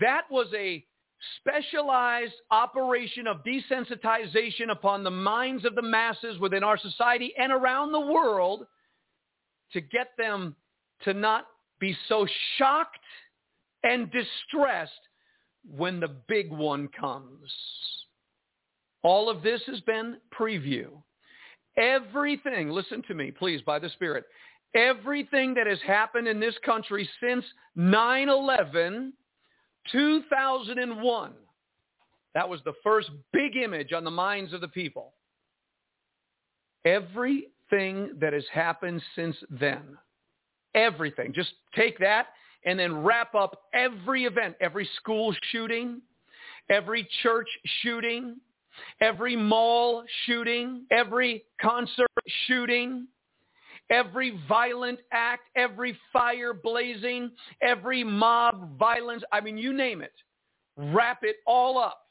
[0.00, 0.84] That was a
[1.38, 7.92] specialized operation of desensitization upon the minds of the masses within our society and around
[7.92, 8.66] the world
[9.72, 10.54] to get them
[11.02, 11.46] to not
[11.80, 12.26] be so
[12.56, 12.98] shocked
[13.82, 14.92] and distressed
[15.76, 17.50] when the big one comes.
[19.02, 20.88] All of this has been preview.
[21.76, 24.24] Everything, listen to me, please, by the Spirit.
[24.74, 27.44] Everything that has happened in this country since
[27.76, 29.12] 9-11,
[29.92, 31.32] 2001,
[32.34, 35.12] that was the first big image on the minds of the people.
[36.84, 39.98] Everything that has happened since then
[40.74, 41.32] everything.
[41.32, 42.28] Just take that
[42.64, 46.00] and then wrap up every event, every school shooting,
[46.70, 47.48] every church
[47.82, 48.36] shooting,
[49.00, 52.08] every mall shooting, every concert
[52.46, 53.06] shooting,
[53.90, 57.30] every violent act, every fire blazing,
[57.62, 59.22] every mob violence.
[59.32, 60.12] I mean, you name it.
[60.76, 62.08] Wrap it all up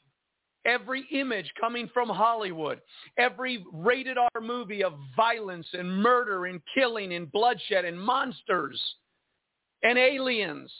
[0.68, 2.80] every image coming from Hollywood,
[3.18, 8.80] every rated R movie of violence and murder and killing and bloodshed and monsters
[9.82, 10.70] and aliens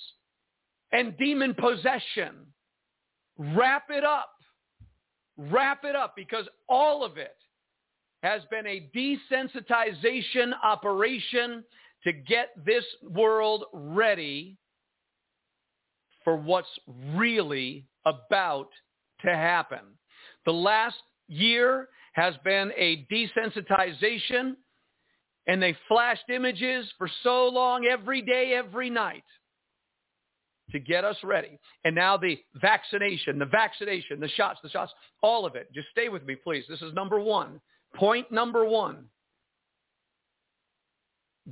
[0.93, 2.47] and demon possession.
[3.39, 4.31] Wrap it up.
[5.37, 7.37] Wrap it up because all of it
[8.23, 11.65] has been a desensitization operation
[12.05, 14.57] to get this world ready
[16.25, 16.69] for what's
[17.15, 18.69] really about
[19.23, 19.81] to happen.
[20.45, 20.97] The last
[21.29, 24.57] year has been a desensitization
[25.47, 29.25] and they flashed images for so long every day, every night.
[30.71, 31.59] to get us ready.
[31.85, 34.93] And now the vaccination, the vaccination, the shots, the shots,
[35.23, 35.73] all of it.
[35.75, 36.65] Just stay with me, please.
[36.69, 37.61] This is number one.
[37.99, 39.07] Point number one.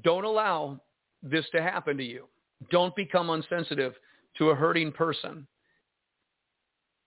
[0.03, 0.81] Don't allow
[1.23, 2.29] this to happen to you.
[2.71, 3.95] Don't become unsensitive
[4.39, 5.47] to a hurting person.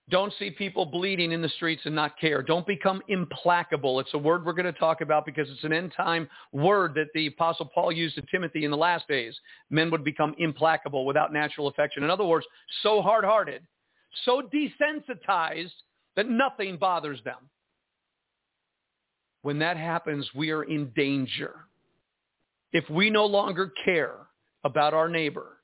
[0.10, 2.42] Don't see people bleeding in the streets and not care.
[2.42, 4.00] Don't become implacable.
[4.00, 7.08] It's a word we're going to talk about because it's an end time word that
[7.14, 9.40] the Apostle Paul used to Timothy in the last days.
[9.70, 12.04] Men would become implacable without natural affection.
[12.04, 12.46] In other words,
[12.82, 13.62] so hard-hearted,
[14.26, 15.72] so desensitized
[16.16, 17.50] that nothing bothers them.
[19.42, 21.56] When that happens, we are in danger.
[22.72, 24.16] If we no longer care
[24.64, 25.58] about our neighbor,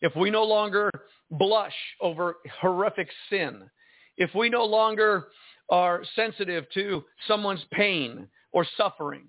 [0.00, 0.90] if we no longer
[1.30, 3.70] blush over horrific sin,
[4.16, 5.28] if we no longer
[5.70, 9.24] are sensitive to someone's pain or suffering,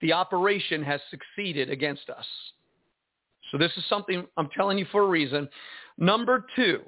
[0.00, 2.26] the operation has succeeded against us.
[3.50, 5.48] So this is something I'm telling you for a reason.
[5.98, 6.82] Number two,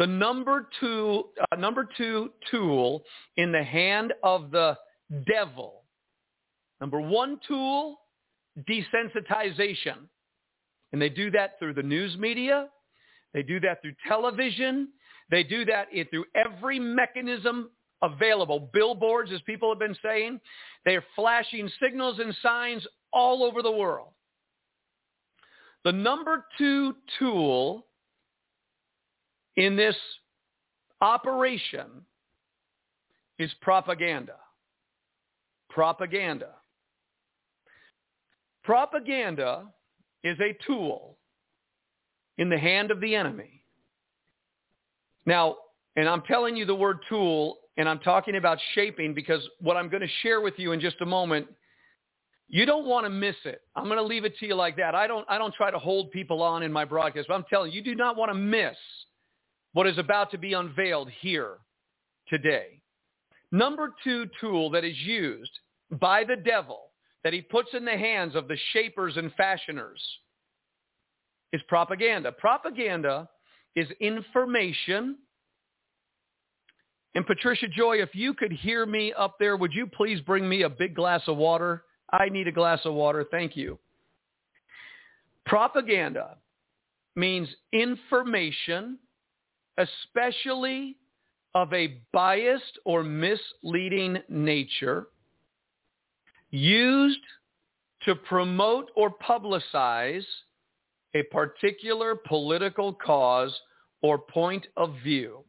[0.00, 3.04] the number two, uh, number two tool
[3.36, 4.74] in the hand of the
[5.26, 5.82] devil.
[6.80, 8.00] Number one tool,
[8.66, 9.98] desensitization.
[10.94, 12.68] And they do that through the news media.
[13.34, 14.88] They do that through television.
[15.30, 17.68] They do that through every mechanism
[18.00, 18.70] available.
[18.72, 20.40] Billboards, as people have been saying,
[20.86, 24.08] they are flashing signals and signs all over the world.
[25.84, 27.84] The number two tool
[29.60, 29.96] in this
[31.02, 31.86] operation
[33.38, 34.36] is propaganda.
[35.68, 36.54] Propaganda.
[38.64, 39.66] Propaganda
[40.24, 41.18] is a tool
[42.38, 43.62] in the hand of the enemy
[45.26, 45.56] now,
[45.94, 49.90] and I'm telling you the word tool, and I'm talking about shaping because what I'm
[49.90, 51.46] going to share with you in just a moment,
[52.48, 53.60] you don't want to miss it.
[53.76, 54.94] I'm going to leave it to you like that.
[54.94, 57.72] I don't, I don't try to hold people on in my broadcast, but I'm telling
[57.72, 58.76] you, you do not want to miss
[59.72, 61.58] what is about to be unveiled here
[62.28, 62.80] today.
[63.52, 65.52] Number two tool that is used
[66.00, 66.90] by the devil
[67.24, 70.00] that he puts in the hands of the shapers and fashioners
[71.52, 72.32] is propaganda.
[72.32, 73.28] Propaganda
[73.74, 75.16] is information.
[77.14, 80.62] And Patricia Joy, if you could hear me up there, would you please bring me
[80.62, 81.84] a big glass of water?
[82.12, 83.26] I need a glass of water.
[83.30, 83.78] Thank you.
[85.44, 86.36] Propaganda
[87.16, 88.98] means information,
[89.78, 90.96] especially
[91.54, 95.08] of a biased or misleading nature,
[96.50, 97.20] used
[98.02, 100.24] to promote or publicize
[101.14, 103.54] a particular political cause
[104.02, 105.44] or point of view.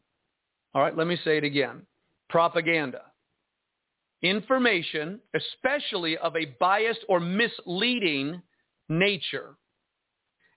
[0.74, 1.86] All right, let me say it again.
[2.30, 3.02] Propaganda.
[4.24, 8.42] Information, especially of a biased or misleading
[8.90, 9.56] nature,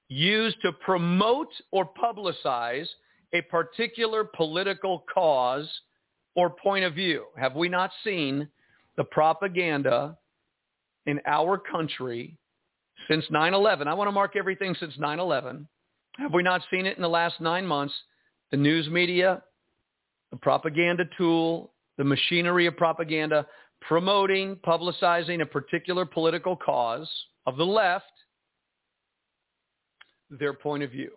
[0.09, 2.87] used to promote or publicize
[3.35, 5.68] a particular political cause
[6.35, 7.26] or point of view.
[7.37, 8.49] Have we not seen
[8.97, 10.16] the propaganda
[11.07, 12.37] in our country
[13.09, 13.87] since 9-11.
[13.87, 15.66] I want to mark everything since 9-11.
[16.18, 17.95] Have we not seen it in the last nine months?
[18.51, 19.43] The news media,
[20.30, 23.47] the propaganda tool, the machinery of propaganda,
[23.80, 27.09] promoting, publicizing a particular political cause
[27.47, 28.07] of the left,
[30.30, 31.11] their point of view.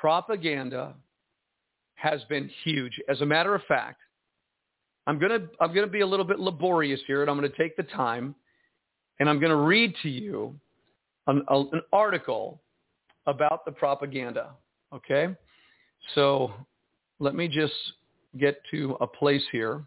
[0.00, 0.94] Propaganda
[1.94, 3.00] has been huge.
[3.08, 4.00] As a matter of fact,
[5.06, 7.50] I'm going to I'm going to be a little bit laborious here and I'm going
[7.50, 8.34] to take the time
[9.18, 10.54] and I'm going to read to you
[11.26, 12.60] an, an article
[13.26, 14.50] about the propaganda.
[14.94, 15.34] Okay?
[16.14, 16.52] So
[17.18, 17.74] let me just
[18.38, 19.84] get to a place here.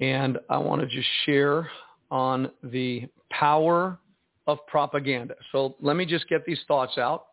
[0.00, 1.68] And I want to just share
[2.10, 3.98] on the power
[4.46, 5.34] of propaganda.
[5.52, 7.26] So let me just get these thoughts out.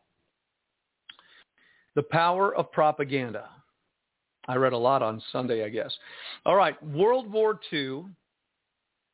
[1.96, 3.50] The power of propaganda.
[4.48, 5.92] I read a lot on Sunday, I guess.
[6.46, 8.06] All right, World War II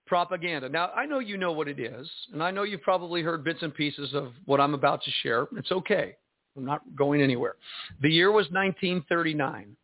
[0.05, 0.69] propaganda.
[0.69, 3.61] Now, I know you know what it is, and I know you've probably heard bits
[3.61, 5.47] and pieces of what I'm about to share.
[5.57, 6.15] It's okay.
[6.55, 7.55] I'm not going anywhere.
[8.01, 9.75] The year was 1939.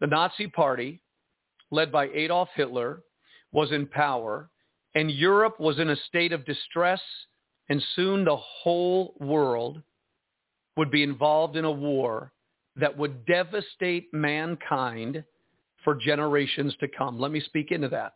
[0.00, 1.00] The Nazi Party,
[1.70, 3.02] led by Adolf Hitler,
[3.52, 4.50] was in power,
[4.94, 7.00] and Europe was in a state of distress,
[7.68, 9.80] and soon the whole world
[10.76, 12.32] would be involved in a war
[12.76, 15.24] that would devastate mankind
[15.82, 17.18] for generations to come.
[17.18, 18.14] Let me speak into that.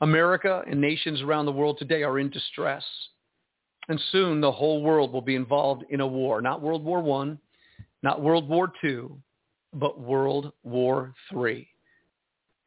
[0.00, 2.84] America and nations around the world today are in distress.
[3.88, 7.36] And soon the whole world will be involved in a war, not World War I,
[8.02, 9.08] not World War II,
[9.74, 11.68] but World War III.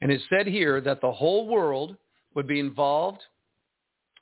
[0.01, 1.97] And it said here that the whole world
[2.35, 3.21] would be involved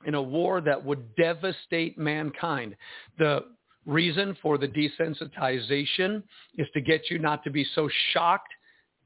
[0.06, 2.76] in a war that would devastate mankind.
[3.18, 3.44] The
[3.86, 6.22] reason for the desensitization
[6.58, 8.52] is to get you not to be so shocked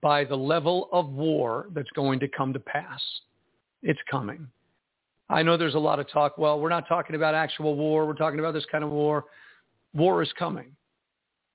[0.01, 3.01] by the level of war that's going to come to pass.
[3.83, 4.49] It's coming.
[5.29, 6.39] I know there's a lot of talk.
[6.39, 8.07] Well, we're not talking about actual war.
[8.07, 9.27] We're talking about this kind of war.
[9.95, 10.75] War is coming.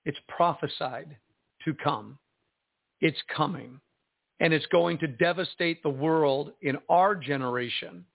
[0.05, 1.17] It's prophesied
[1.65, 2.17] to come.
[3.01, 3.80] It's coming.
[4.39, 8.05] And it's going to devastate the world in our generation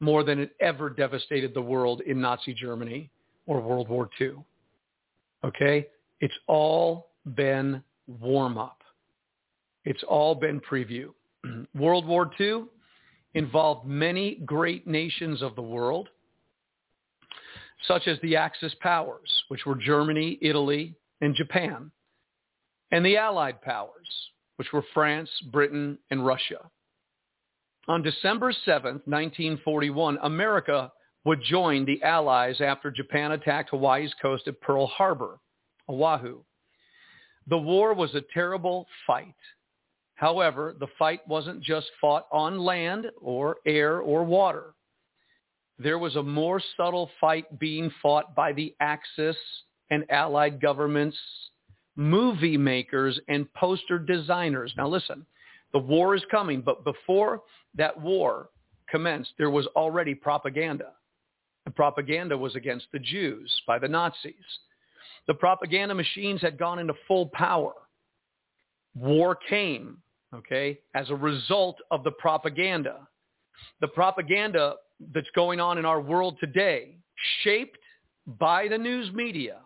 [0.00, 3.10] more than it ever devastated the world in Nazi Germany
[3.46, 4.34] or World War II.
[5.44, 5.88] Okay?
[6.20, 8.82] It's all been warm up.
[9.84, 11.10] It's all been preview.
[11.74, 12.64] World War II
[13.34, 16.08] involved many great nations of the world,
[17.86, 21.90] such as the Axis powers, which were Germany, Italy, and Japan,
[22.92, 24.08] and the Allied powers,
[24.56, 26.60] which were France, Britain, and Russia.
[27.88, 30.90] On December 7, 1941, America
[31.24, 35.38] would join the Allies after Japan attacked Hawaii's coast at Pearl Harbor,
[35.88, 36.40] Oahu.
[37.46, 39.34] The war was a terrible fight.
[40.14, 44.74] However, the fight wasn't just fought on land or air or water.
[45.78, 49.36] There was a more subtle fight being fought by the Axis
[49.90, 51.16] and Allied governments,
[51.96, 54.72] movie makers, and poster designers.
[54.76, 55.26] Now listen,
[55.72, 57.42] the war is coming, but before
[57.74, 58.50] that war
[58.88, 60.92] commenced, there was already propaganda.
[61.64, 64.34] The propaganda was against the Jews by the Nazis.
[65.26, 67.72] The propaganda machines had gone into full power.
[68.94, 69.98] War came,
[70.34, 73.08] okay, as a result of the propaganda.
[73.80, 74.74] The propaganda
[75.14, 76.96] that's going on in our world today,
[77.42, 77.78] shaped
[78.26, 79.58] by the news media,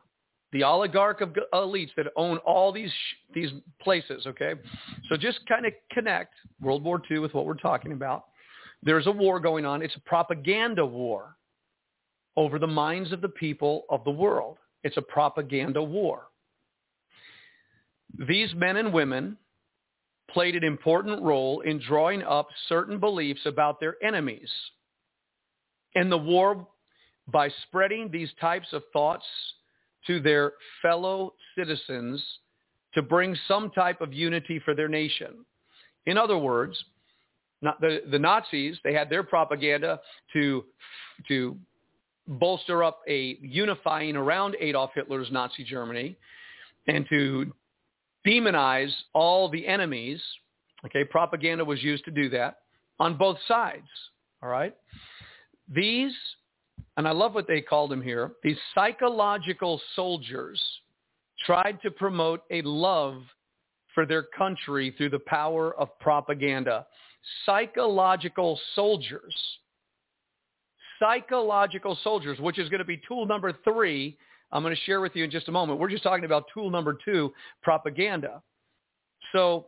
[0.52, 2.92] the oligarch of elites that own all these
[3.34, 3.50] these
[3.82, 4.26] places.
[4.26, 4.54] Okay,
[5.08, 8.26] so just kind of connect World War II with what we're talking about.
[8.82, 9.82] There's a war going on.
[9.82, 11.36] It's a propaganda war
[12.38, 14.58] over the minds of the people of the world.
[14.84, 16.28] It's a propaganda war.
[18.28, 19.36] These men and women
[20.30, 24.48] played an important role in drawing up certain beliefs about their enemies.
[25.96, 26.64] And the war,
[27.26, 29.26] by spreading these types of thoughts
[30.06, 32.24] to their fellow citizens
[32.94, 35.44] to bring some type of unity for their nation.
[36.06, 36.78] In other words,
[37.62, 39.98] the, the Nazis, they had their propaganda
[40.34, 40.64] to,
[41.26, 41.58] to
[42.28, 46.16] bolster up a unifying around Adolf Hitler's Nazi Germany
[46.86, 47.52] and to
[48.26, 50.22] demonize all the enemies.
[50.84, 52.58] Okay, propaganda was used to do that
[53.00, 53.88] on both sides.
[54.42, 54.76] All right.
[55.74, 56.12] These
[56.96, 60.60] and I love what they called them here, these psychological soldiers
[61.46, 63.22] tried to promote a love
[63.94, 66.86] for their country through the power of propaganda.
[67.46, 69.34] Psychological soldiers.
[70.98, 74.16] Psychological soldiers, which is going to be tool number three.
[74.50, 75.78] I'm going to share with you in just a moment.
[75.78, 77.32] We're just talking about tool number two,
[77.62, 78.42] propaganda.
[79.32, 79.66] So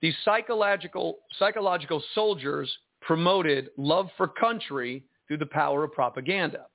[0.00, 2.70] these psychological, psychological soldiers
[3.00, 6.66] promoted love for country through the power of propaganda.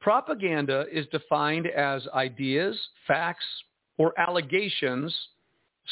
[0.00, 3.44] Propaganda is defined as ideas, facts,
[3.98, 5.14] or allegations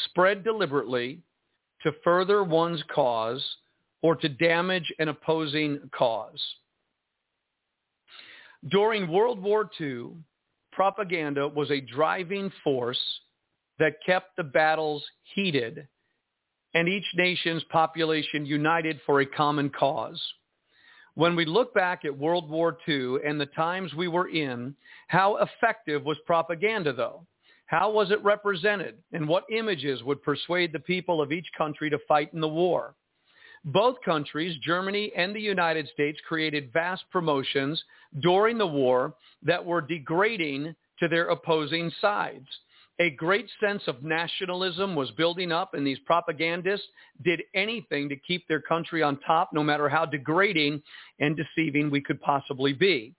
[0.05, 1.19] spread deliberately
[1.83, 3.43] to further one's cause
[4.01, 6.39] or to damage an opposing cause.
[8.69, 10.13] During World War II,
[10.71, 12.99] propaganda was a driving force
[13.79, 15.03] that kept the battles
[15.35, 15.87] heated
[16.73, 20.21] and each nation's population united for a common cause.
[21.13, 24.75] When we look back at World War II and the times we were in,
[25.07, 27.25] how effective was propaganda, though?
[27.67, 28.97] How was it represented?
[29.13, 32.95] And what images would persuade the people of each country to fight in the war?
[33.65, 37.83] Both countries, Germany and the United States, created vast promotions
[38.19, 42.47] during the war that were degrading to their opposing sides
[42.99, 46.87] a great sense of nationalism was building up and these propagandists
[47.23, 50.81] did anything to keep their country on top no matter how degrading
[51.19, 53.13] and deceiving we could possibly be.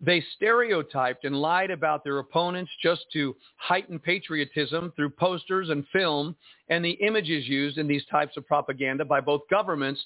[0.00, 6.36] They stereotyped and lied about their opponents just to heighten patriotism through posters and film
[6.68, 10.04] and the images used in these types of propaganda by both governments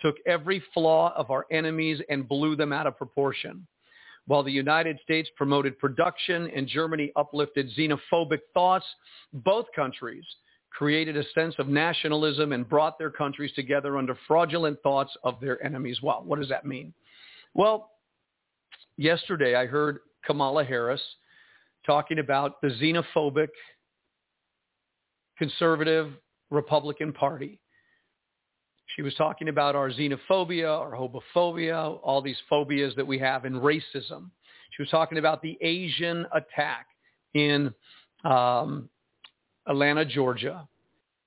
[0.00, 3.66] took every flaw of our enemies and blew them out of proportion.
[4.26, 8.84] While the United States promoted production and Germany uplifted xenophobic thoughts,
[9.32, 10.24] both countries
[10.70, 15.62] created a sense of nationalism and brought their countries together under fraudulent thoughts of their
[15.64, 16.00] enemies.
[16.02, 16.92] Well, what does that mean?
[17.54, 17.90] Well,
[18.98, 21.00] yesterday I heard Kamala Harris
[21.86, 23.48] talking about the xenophobic
[25.38, 26.12] conservative
[26.50, 27.60] Republican Party
[28.96, 33.54] She was talking about our xenophobia, our homophobia, all these phobias that we have in
[33.54, 34.30] racism.
[34.72, 36.86] She was talking about the Asian attack
[37.34, 37.72] in
[38.24, 38.88] um,
[39.66, 40.66] Atlanta, Georgia,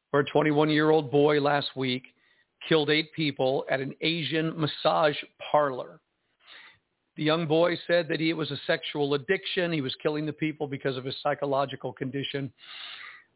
[0.10, 2.04] where a 21-year-old boy last week
[2.68, 5.16] killed eight people at an Asian massage
[5.52, 6.00] parlor.
[7.22, 9.72] The young boy said that he, it was a sexual addiction.
[9.72, 12.52] He was killing the people because of his psychological condition.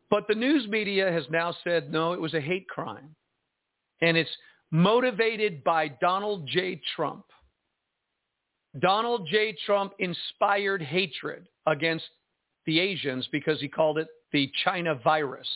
[0.09, 3.15] But the news media has now said, no, it was a hate crime.
[4.01, 4.36] And it's
[4.71, 6.81] motivated by Donald J.
[6.95, 7.25] Trump.
[8.79, 9.55] Donald J.
[9.67, 12.09] Trump inspired hatred against
[12.65, 15.47] the Asians because he called it the China virus.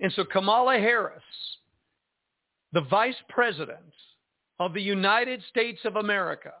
[0.00, 1.22] And so Kamala Harris,
[2.72, 3.94] the vice president
[4.58, 6.54] of the United States of America,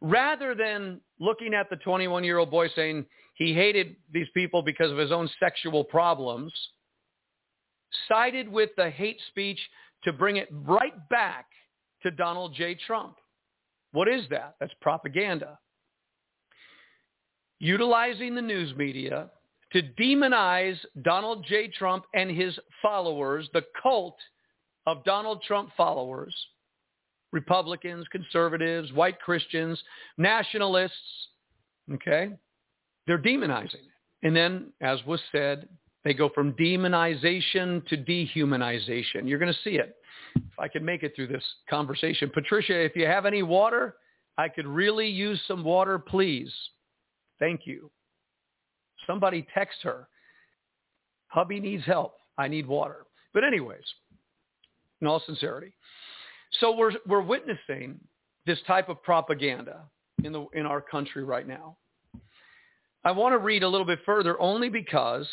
[0.00, 5.12] rather than looking at the 21-year-old boy saying he hated these people because of his
[5.12, 6.52] own sexual problems,
[8.08, 9.58] sided with the hate speech
[10.04, 11.46] to bring it right back
[12.02, 12.76] to Donald J.
[12.86, 13.16] Trump.
[13.92, 14.56] What is that?
[14.60, 15.58] That's propaganda.
[17.58, 19.30] Utilizing the news media
[19.72, 21.68] to demonize Donald J.
[21.68, 24.16] Trump and his followers, the cult
[24.86, 26.34] of Donald Trump followers,
[27.32, 29.82] Republicans, conservatives, white Christians,
[30.16, 30.94] nationalists,
[31.92, 32.30] okay?
[33.06, 33.86] They're demonizing.
[34.22, 35.68] And then, as was said,
[36.04, 39.24] they go from demonization to dehumanization.
[39.28, 39.96] You're going to see it
[40.36, 42.30] if I can make it through this conversation.
[42.32, 43.96] Patricia, if you have any water,
[44.36, 46.52] I could really use some water, please.
[47.38, 47.90] Thank you.
[49.06, 50.08] Somebody text her.
[51.28, 52.14] Hubby needs help.
[52.36, 53.06] I need water.
[53.34, 53.82] But anyways,
[55.00, 55.72] in all sincerity.
[56.60, 57.98] So we're, we're witnessing
[58.46, 59.82] this type of propaganda
[60.24, 61.76] in, the, in our country right now.
[63.04, 65.26] I want to read a little bit further only because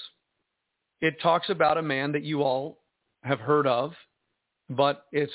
[1.02, 2.80] it talks about a man that you all
[3.24, 3.94] have heard of,
[4.70, 5.34] but it's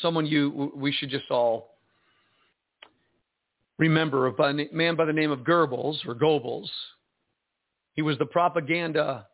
[0.00, 1.74] someone you we should just all
[3.78, 6.68] remember a man by the name of Goebbels or Goebbels.
[7.94, 9.26] He was the propaganda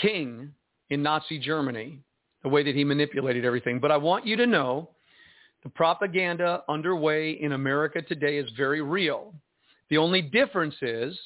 [0.00, 0.52] king
[0.90, 2.00] in Nazi Germany,
[2.42, 3.78] the way that he manipulated everything.
[3.80, 4.90] But I want you to know
[5.62, 9.34] the propaganda underway in America today is very real.
[9.90, 11.18] The only difference is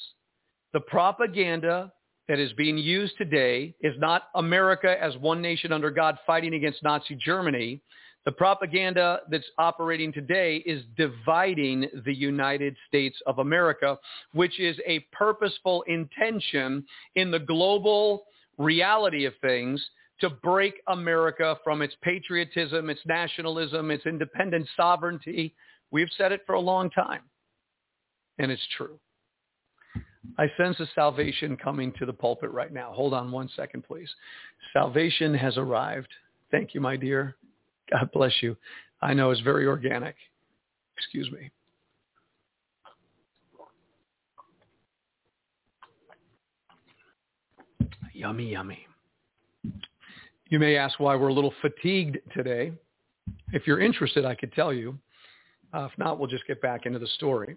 [0.71, 1.91] the propaganda
[2.27, 6.81] that is being used today is not America as one nation under God fighting against
[6.81, 7.81] Nazi Germany.
[8.25, 13.97] The propaganda that's operating today is dividing the United States of America,
[14.33, 16.85] which is a purposeful intention
[17.15, 18.23] in the global
[18.57, 19.85] reality of things
[20.23, 25.53] to break America from its patriotism, its nationalism, its independent sovereignty.
[25.91, 27.23] We've said it for a long time,
[28.39, 28.97] and it's true.
[30.37, 32.93] I sense a salvation coming to the pulpit right now.
[32.93, 34.09] Hold on one second, please.
[34.71, 36.07] Salvation has arrived.
[36.51, 37.35] Thank you, my dear.
[37.91, 38.55] God bless you.
[39.01, 40.15] I know it's very organic.
[40.97, 41.51] Excuse me.
[48.13, 48.87] Yummy, yummy.
[50.53, 52.73] You may ask why we're a little fatigued today.
[53.53, 54.99] If you're interested, I could tell you.
[55.73, 57.55] Uh, if not, we'll just get back into the story.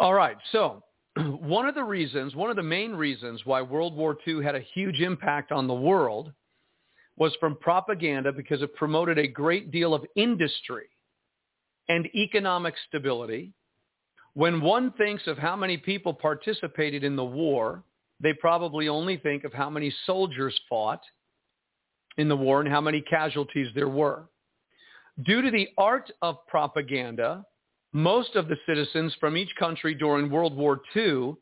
[0.00, 0.38] All right.
[0.52, 0.82] So
[1.18, 4.60] one of the reasons, one of the main reasons why World War II had a
[4.72, 6.32] huge impact on the world
[7.18, 10.86] was from propaganda because it promoted a great deal of industry
[11.90, 13.52] and economic stability.
[14.32, 17.82] When one thinks of how many people participated in the war,
[18.20, 21.02] they probably only think of how many soldiers fought
[22.16, 24.28] in the war and how many casualties there were.
[25.24, 27.44] Due to the art of propaganda,
[27.92, 31.34] most of the citizens from each country during World War II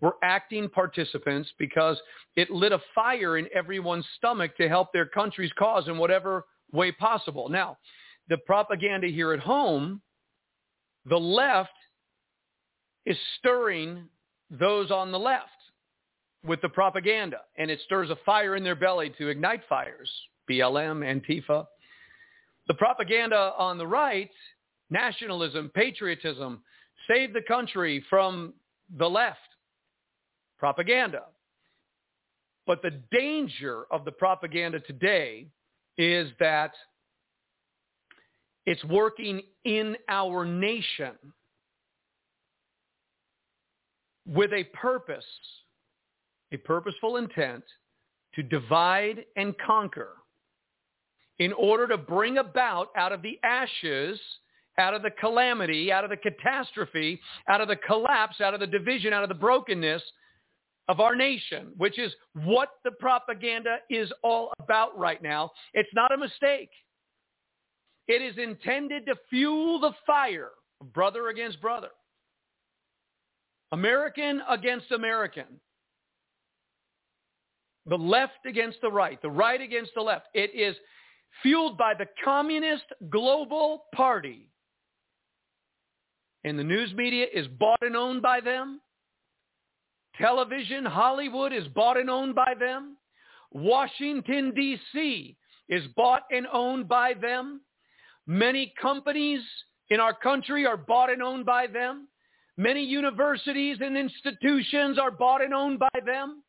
[0.00, 1.98] were acting participants because
[2.36, 6.92] it lit a fire in everyone's stomach to help their country's cause in whatever way
[6.92, 7.48] possible.
[7.48, 7.78] Now,
[8.28, 10.02] the propaganda here at home,
[11.06, 11.70] the left
[13.06, 14.08] is stirring
[14.50, 15.48] those on the left
[16.44, 20.10] with the propaganda, and it stirs a fire in their belly to ignite fires,
[20.50, 21.66] BLM, Antifa.
[22.68, 24.30] The propaganda on the right
[24.90, 26.62] nationalism, patriotism,
[27.08, 28.52] save the country from
[28.98, 29.38] the left,
[30.58, 31.22] propaganda.
[32.66, 35.46] But the danger of the propaganda today
[35.98, 36.72] is that
[38.66, 41.12] it's working in our nation
[44.26, 45.24] with a purpose,
[46.52, 47.64] a purposeful intent
[48.34, 50.16] to divide and conquer
[51.38, 54.18] in order to bring about out of the ashes
[54.78, 58.66] out of the calamity, out of the catastrophe, out of the collapse, out of the
[58.66, 60.02] division, out of the brokenness,
[60.88, 62.12] of our nation, which is
[62.44, 65.50] what the propaganda is all about right now.
[65.74, 66.70] It's not a mistake.
[68.08, 70.50] It is intended to fuel the fire
[70.80, 71.90] of brother against brother,
[73.70, 75.46] American against American,
[77.86, 80.26] the left against the right, the right against the left.
[80.34, 80.76] It is
[81.42, 84.48] fueled by the Communist Global Party.
[86.44, 88.80] And the news media is bought and owned by them.
[90.18, 92.96] Television, Hollywood is bought and owned by them.
[93.52, 95.36] Washington, D.C.
[95.68, 97.60] is bought and owned by them.
[98.26, 99.40] Many companies
[99.90, 102.08] in our country are bought and owned by them.
[102.56, 106.42] Many universities and institutions are bought and owned by them.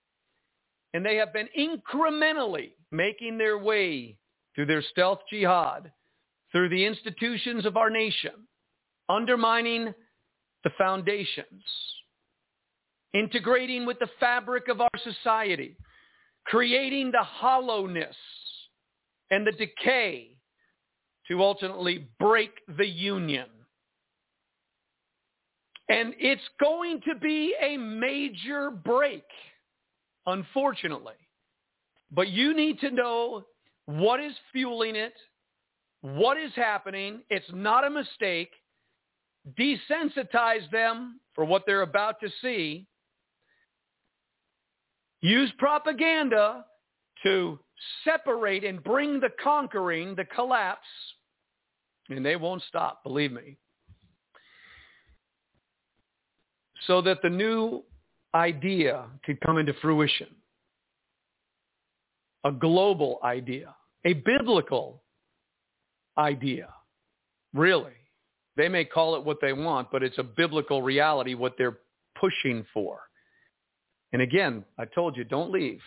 [0.93, 4.17] And they have been incrementally making their way
[4.53, 5.91] through their stealth jihad,
[6.51, 8.47] through the institutions of our nation,
[9.09, 9.93] undermining
[10.63, 11.63] the foundations
[13.13, 15.77] integrating with the fabric of our society,
[16.45, 18.15] creating the hollowness
[19.31, 20.35] and the decay
[21.27, 23.47] to ultimately break the union.
[25.89, 29.23] And it's going to be a major break,
[30.25, 31.15] unfortunately.
[32.11, 33.43] But you need to know
[33.85, 35.13] what is fueling it,
[36.01, 37.21] what is happening.
[37.29, 38.51] It's not a mistake.
[39.59, 42.87] Desensitize them for what they're about to see
[45.23, 46.65] use propaganda
[47.23, 47.57] to
[48.03, 50.81] separate and bring the conquering, the collapse,
[52.09, 53.57] and they won't stop, believe me.
[56.85, 57.83] So that the new
[58.35, 60.27] idea could come into fruition.
[62.45, 63.73] A global idea,
[64.05, 65.01] a biblical
[66.17, 66.67] idea,
[67.53, 67.93] really.
[68.55, 71.79] They may call it what they want, but it's a biblical reality, what they're
[72.19, 72.99] pushing for.
[74.11, 75.81] And again, I told you, don't leave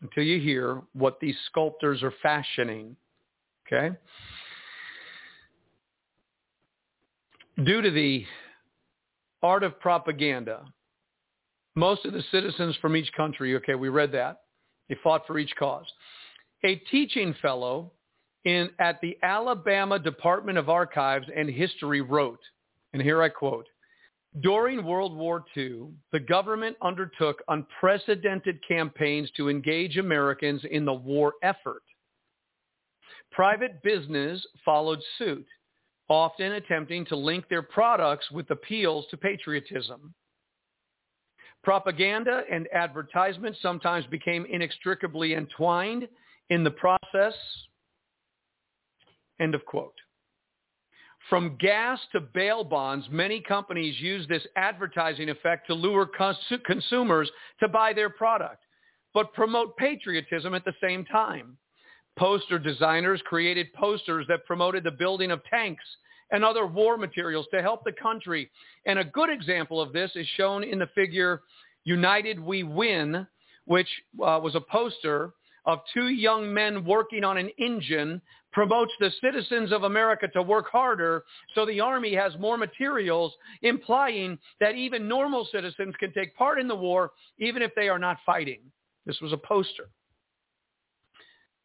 [0.00, 2.96] until you hear what these sculptors are fashioning.
[3.66, 3.94] Okay?
[7.64, 8.24] Due to the
[9.42, 10.64] art of propaganda,
[11.78, 14.42] most of the citizens from each country, okay, we read that,
[14.88, 15.86] they fought for each cause.
[16.64, 17.92] A teaching fellow
[18.44, 22.40] in, at the Alabama Department of Archives and History wrote,
[22.92, 23.66] and here I quote,
[24.40, 31.34] during World War II, the government undertook unprecedented campaigns to engage Americans in the war
[31.42, 31.82] effort.
[33.32, 35.46] Private business followed suit,
[36.08, 40.14] often attempting to link their products with appeals to patriotism.
[41.68, 46.08] Propaganda and advertisement sometimes became inextricably entwined
[46.48, 47.34] in the process.
[49.38, 49.92] End of quote.
[51.28, 57.30] From gas to bail bonds, many companies use this advertising effect to lure cons- consumers
[57.60, 58.62] to buy their product,
[59.12, 61.58] but promote patriotism at the same time.
[62.18, 65.84] Poster designers created posters that promoted the building of tanks
[66.30, 68.50] and other war materials to help the country.
[68.86, 71.42] And a good example of this is shown in the figure
[71.84, 73.26] United We Win,
[73.64, 73.88] which
[74.22, 75.32] uh, was a poster
[75.64, 78.22] of two young men working on an engine
[78.52, 81.24] promotes the citizens of America to work harder
[81.54, 86.66] so the Army has more materials, implying that even normal citizens can take part in
[86.66, 88.60] the war even if they are not fighting.
[89.04, 89.90] This was a poster.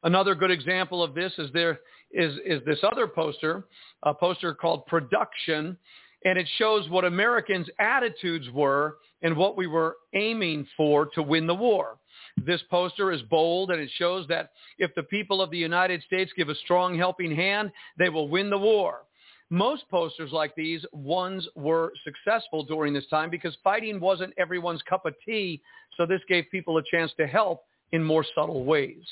[0.03, 1.79] Another good example of this is there
[2.13, 3.65] is, is this other poster,
[4.03, 5.77] a poster called Production,
[6.25, 11.47] and it shows what Americans' attitudes were and what we were aiming for to win
[11.47, 11.97] the war.
[12.37, 16.31] This poster is bold and it shows that if the people of the United States
[16.35, 19.01] give a strong helping hand, they will win the war.
[19.49, 25.05] Most posters like these ones were successful during this time because fighting wasn't everyone's cup
[25.05, 25.61] of tea.
[25.97, 29.05] So this gave people a chance to help in more subtle ways.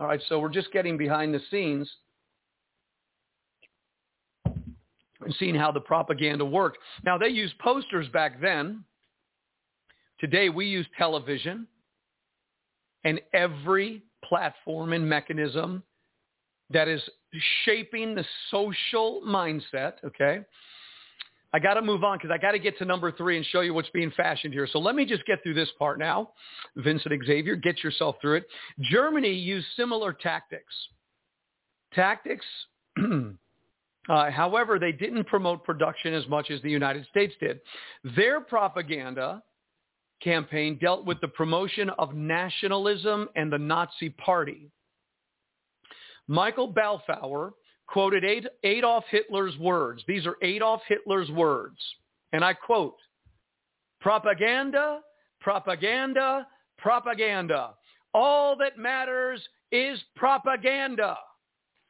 [0.00, 1.88] All right, so we're just getting behind the scenes
[5.20, 6.78] and seeing how the propaganda worked.
[7.04, 8.84] Now, they used posters back then.
[10.20, 11.66] Today, we use television
[13.04, 15.82] and every platform and mechanism
[16.70, 17.02] that is
[17.64, 20.40] shaping the social mindset, okay?
[21.52, 23.62] I got to move on because I got to get to number three and show
[23.62, 24.68] you what's being fashioned here.
[24.70, 26.32] So let me just get through this part now.
[26.76, 28.44] Vincent Xavier, get yourself through it.
[28.90, 30.74] Germany used similar tactics.
[31.94, 32.44] Tactics,
[34.08, 37.60] uh, however, they didn't promote production as much as the United States did.
[38.16, 39.42] Their propaganda
[40.22, 44.70] campaign dealt with the promotion of nationalism and the Nazi Party.
[46.26, 47.54] Michael Balfour
[47.86, 50.02] quoted Adolf Hitler's words.
[50.08, 51.78] These are Adolf Hitler's words.
[52.32, 52.96] And I quote,
[54.00, 55.00] propaganda
[55.40, 56.46] propaganda,
[56.78, 57.70] propaganda.
[58.14, 59.40] All that matters
[59.72, 61.16] is propaganda.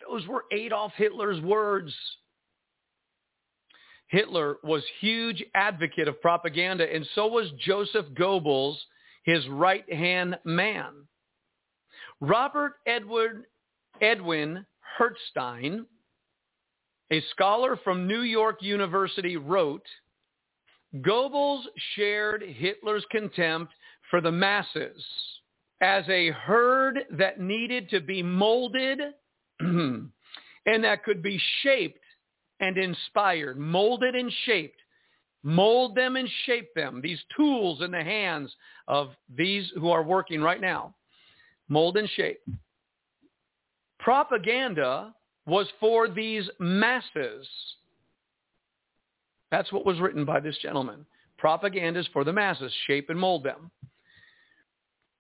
[0.07, 1.95] Those were Adolf Hitler's words.
[4.09, 8.77] Hitler was huge advocate of propaganda, and so was Joseph Goebbels,
[9.25, 10.93] his right-hand man.
[12.21, 13.45] Robert Edward
[14.01, 14.65] Edwin
[14.99, 15.85] Herzstein,
[17.13, 19.87] a scholar from New York University, wrote,
[20.97, 21.65] Goebbels
[21.95, 23.73] shared Hitler's contempt
[24.11, 25.05] for the masses
[25.81, 28.99] as a herd that needed to be molded
[29.61, 30.13] and
[30.67, 32.03] that could be shaped
[32.61, 34.81] and inspired, molded and shaped.
[35.45, 38.53] Mold them and shape them, these tools in the hands
[38.89, 40.95] of these who are working right now.
[41.69, 42.41] Mold and shape.
[44.01, 45.15] Propaganda
[45.47, 47.49] was for these masses.
[49.51, 51.07] That's what was written by this gentleman.
[51.39, 52.73] Propaganda is for the masses.
[52.87, 53.71] Shape and mold them.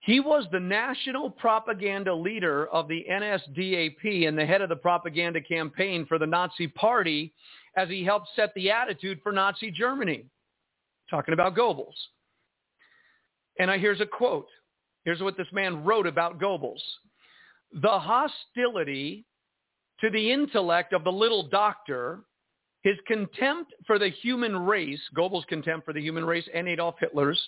[0.09, 5.39] He was the national propaganda leader of the NSDAP and the head of the propaganda
[5.39, 7.35] campaign for the Nazi Party
[7.77, 10.25] as he helped set the attitude for Nazi Germany.
[11.11, 11.93] Talking about Goebbels.
[13.59, 14.49] And I, here's a quote.
[15.05, 16.81] Here's what this man wrote about Goebbels.
[17.75, 19.27] The hostility
[20.01, 22.21] to the intellect of the little doctor,
[22.81, 27.47] his contempt for the human race, Goebbels' contempt for the human race and Adolf Hitler's,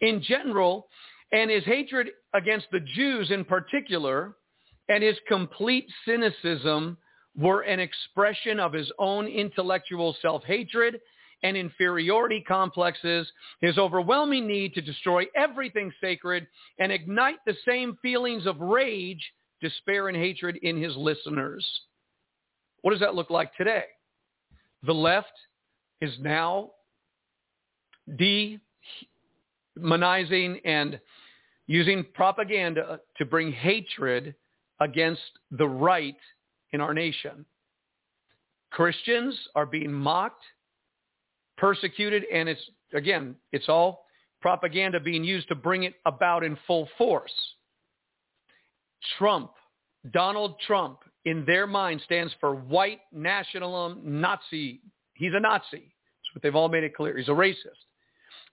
[0.00, 0.88] in general,
[1.32, 4.36] and his hatred against the Jews in particular,
[4.88, 6.96] and his complete cynicism
[7.36, 11.00] were an expression of his own intellectual self-hatred
[11.42, 13.30] and inferiority complexes,
[13.60, 16.46] his overwhelming need to destroy everything sacred
[16.78, 21.64] and ignite the same feelings of rage, despair, and hatred in his listeners.
[22.82, 23.84] What does that look like today?
[24.82, 25.32] The left
[26.00, 26.70] is now
[28.16, 28.58] de
[29.80, 31.00] demonizing and
[31.66, 34.34] using propaganda to bring hatred
[34.80, 36.16] against the right
[36.72, 37.44] in our nation.
[38.70, 40.44] Christians are being mocked,
[41.56, 42.60] persecuted, and it's,
[42.94, 44.06] again, it's all
[44.40, 47.32] propaganda being used to bring it about in full force.
[49.18, 49.52] Trump,
[50.12, 54.80] Donald Trump, in their mind stands for white nationalism Nazi.
[55.14, 55.66] He's a Nazi.
[55.72, 57.16] That's what they've all made it clear.
[57.16, 57.84] He's a racist.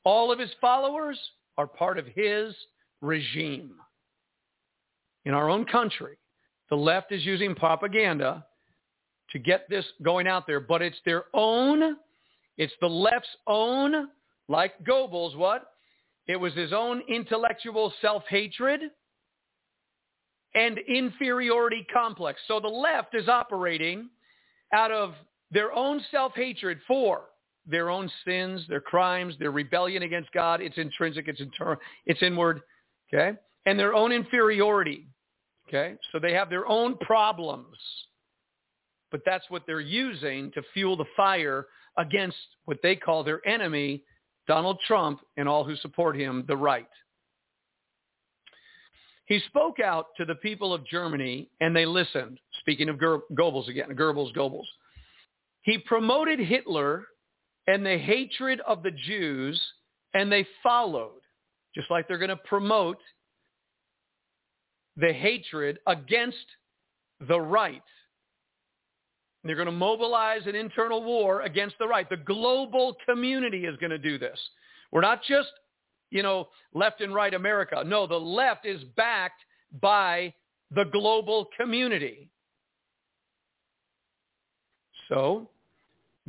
[0.07, 1.19] All of his followers
[1.57, 2.55] are part of his
[3.01, 3.73] regime.
[5.25, 6.15] In our own country,
[6.69, 8.45] the left is using propaganda
[9.31, 11.97] to get this going out there, but it's their own,
[12.55, 14.07] it's the left's own,
[14.47, 15.73] like Goebbels, what?
[16.25, 18.79] It was his own intellectual self-hatred
[20.55, 22.39] and inferiority complex.
[22.47, 24.09] So the left is operating
[24.73, 25.15] out of
[25.51, 27.23] their own self-hatred for
[27.67, 30.61] their own sins, their crimes, their rebellion against God.
[30.61, 32.61] It's intrinsic, it's internal, it's inward,
[33.13, 33.37] okay?
[33.65, 35.07] And their own inferiority,
[35.67, 35.95] okay?
[36.11, 37.77] So they have their own problems.
[39.11, 41.67] But that's what they're using to fuel the fire
[41.97, 44.03] against what they call their enemy,
[44.47, 46.87] Donald Trump and all who support him, the right.
[49.25, 52.39] He spoke out to the people of Germany and they listened.
[52.59, 54.67] Speaking of Goebbels again, Goebbels, Goebbels.
[55.63, 57.05] He promoted Hitler
[57.67, 59.61] and the hatred of the Jews,
[60.13, 61.21] and they followed,
[61.75, 62.99] just like they're going to promote
[64.95, 66.37] the hatred against
[67.27, 67.83] the right.
[69.43, 72.09] They're going to mobilize an internal war against the right.
[72.09, 74.37] The global community is going to do this.
[74.91, 75.49] We're not just,
[76.09, 77.83] you know, left and right America.
[77.85, 79.43] No, the left is backed
[79.81, 80.33] by
[80.71, 82.29] the global community.
[85.09, 85.49] So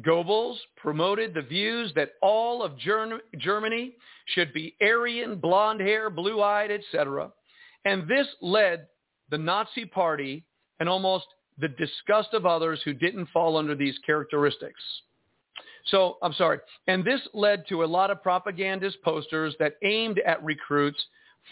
[0.02, 3.92] Goebbels promoted the views that all of Germany
[4.26, 7.30] should be Aryan, blonde hair, blue-eyed, etc.
[7.84, 8.86] And this led
[9.30, 10.44] the Nazi party
[10.80, 11.26] and almost
[11.58, 14.80] the disgust of others who didn't fall under these characteristics.
[15.86, 16.58] So, I'm sorry.
[16.86, 21.02] And this led to a lot of propagandist posters that aimed at recruits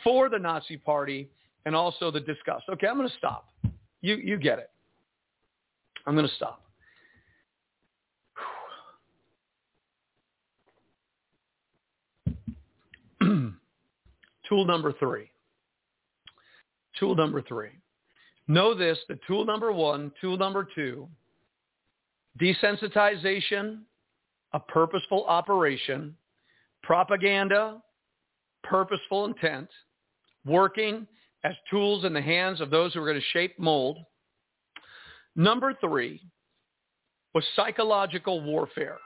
[0.04, 1.28] for the Nazi party
[1.64, 2.64] and also the disgust.
[2.68, 3.48] Okay, I'm going to stop.
[4.02, 4.70] You, you get it.
[6.06, 6.65] I'm going to stop.
[14.48, 15.30] Tool number three.
[16.98, 17.70] Tool number three.
[18.48, 21.08] Know this, the tool number one, tool number two,
[22.40, 23.80] desensitization,
[24.52, 26.16] a purposeful operation,
[26.82, 27.82] propaganda,
[28.62, 29.68] purposeful intent,
[30.44, 31.06] working
[31.44, 33.98] as tools in the hands of those who are going to shape mold.
[35.34, 36.22] Number three
[37.34, 38.98] was psychological warfare.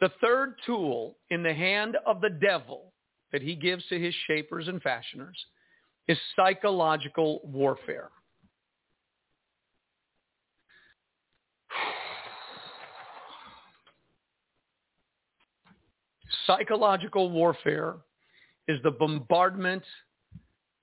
[0.00, 2.93] The third tool in the hand of the devil
[3.34, 5.34] that he gives to his shapers and fashioners
[6.06, 8.10] is psychological warfare.
[16.46, 17.96] Psychological warfare
[18.68, 19.82] is the bombardment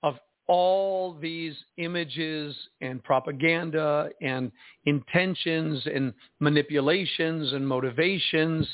[0.03, 0.15] of
[0.48, 4.52] all these images and propaganda and
[4.86, 8.68] intentions and manipulations and motivations.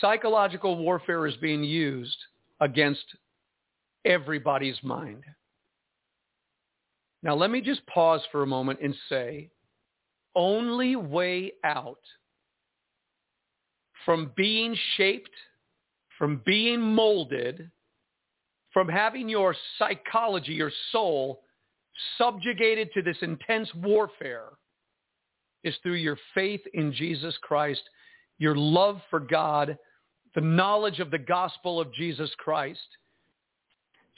[0.00, 2.16] Psychological warfare is being used
[2.60, 3.04] against
[4.04, 5.24] everybody's mind.
[7.22, 9.50] Now, let me just pause for a moment and say,
[10.34, 12.00] only way out
[14.04, 15.34] from being shaped,
[16.18, 17.70] from being molded,
[18.72, 21.42] from having your psychology, your soul,
[22.18, 24.50] subjugated to this intense warfare
[25.64, 27.82] is through your faith in Jesus Christ,
[28.38, 29.78] your love for God,
[30.34, 32.86] the knowledge of the gospel of Jesus Christ,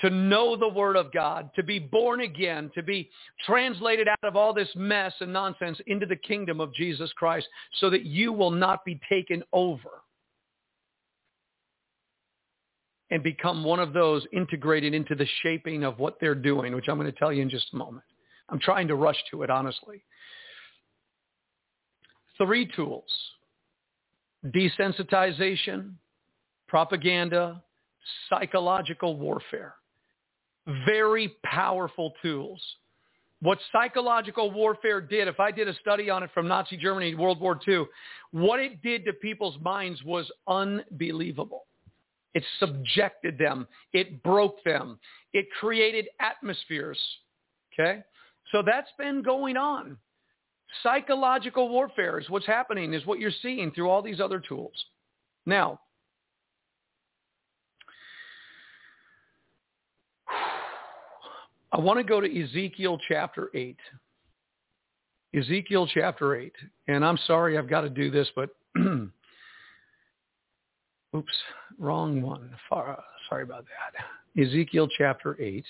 [0.01, 3.11] to know the word of God, to be born again, to be
[3.45, 7.49] translated out of all this mess and nonsense into the kingdom of Jesus Christ
[7.81, 9.90] so that you will not be taken over
[13.11, 16.99] and become one of those integrated into the shaping of what they're doing, which I'm
[16.99, 18.05] going to tell you in just a moment.
[18.51, 20.05] I'm trying to rush to it, honestly.
[22.36, 23.11] Three tools.
[24.47, 25.93] Desensitization,
[26.69, 27.62] propaganda,
[28.28, 29.74] psychological warfare
[30.86, 32.60] very powerful tools.
[33.40, 37.40] What psychological warfare did, if I did a study on it from Nazi Germany, World
[37.40, 37.85] War II,
[38.32, 41.66] what it did to people's minds was unbelievable.
[42.35, 43.66] It subjected them.
[43.93, 44.98] It broke them.
[45.32, 46.98] It created atmospheres.
[47.73, 48.02] Okay?
[48.51, 49.97] So that's been going on.
[50.82, 54.73] Psychological warfare is what's happening, is what you're seeing through all these other tools.
[55.47, 55.81] Now,
[61.73, 63.77] I want to go to Ezekiel chapter 8.
[65.35, 66.53] Ezekiel chapter 8.
[66.86, 68.51] And I'm sorry I've got to do this, but
[71.16, 71.32] oops,
[71.78, 72.51] wrong one.
[72.70, 74.43] Sorry about that.
[74.43, 75.65] Ezekiel chapter 8.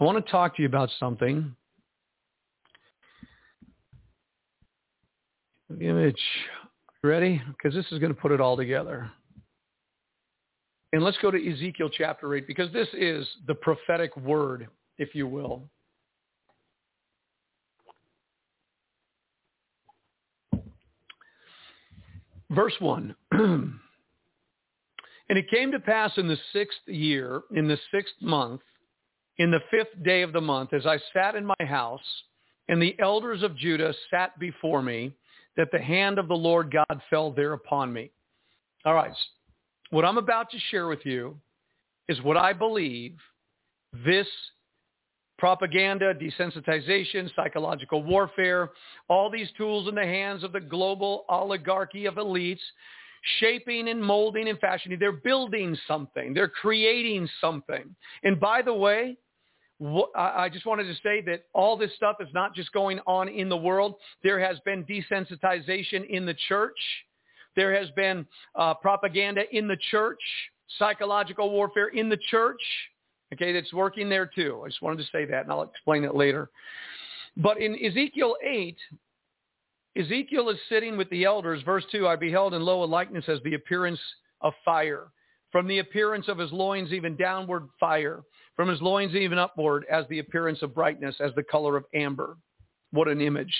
[0.00, 1.54] I want to talk to you about something.
[5.80, 6.20] Image.
[7.02, 7.40] Ready?
[7.48, 9.10] Because this is going to put it all together.
[10.92, 14.68] And let's go to Ezekiel chapter 8 because this is the prophetic word
[14.98, 15.68] if you will.
[22.50, 23.14] Verse 1.
[23.32, 23.78] and
[25.28, 28.60] it came to pass in the sixth year, in the sixth month,
[29.38, 32.00] in the fifth day of the month, as I sat in my house,
[32.68, 35.12] and the elders of Judah sat before me,
[35.56, 38.10] that the hand of the Lord God fell there upon me.
[38.84, 39.12] All right.
[39.90, 41.36] What I'm about to share with you
[42.08, 43.16] is what I believe
[44.04, 44.26] this
[45.38, 48.70] propaganda, desensitization, psychological warfare,
[49.08, 52.60] all these tools in the hands of the global oligarchy of elites,
[53.40, 54.98] shaping and molding and fashioning.
[54.98, 56.34] They're building something.
[56.34, 57.94] They're creating something.
[58.22, 59.16] And by the way,
[60.14, 63.48] I just wanted to say that all this stuff is not just going on in
[63.48, 63.96] the world.
[64.22, 66.78] There has been desensitization in the church.
[67.56, 70.20] There has been uh, propaganda in the church,
[70.78, 72.60] psychological warfare in the church.
[73.32, 74.62] Okay, that's working there too.
[74.64, 76.50] I just wanted to say that, and I'll explain it later.
[77.36, 78.76] But in Ezekiel 8,
[79.96, 81.62] Ezekiel is sitting with the elders.
[81.64, 84.00] Verse 2, I beheld and lo, a likeness as the appearance
[84.40, 85.08] of fire.
[85.50, 88.22] From the appearance of his loins even downward fire.
[88.56, 92.36] From his loins even upward as the appearance of brightness, as the color of amber.
[92.92, 93.54] What an image.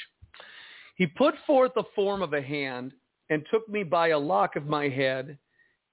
[0.96, 2.92] He put forth the form of a hand
[3.30, 5.38] and took me by a lock of my head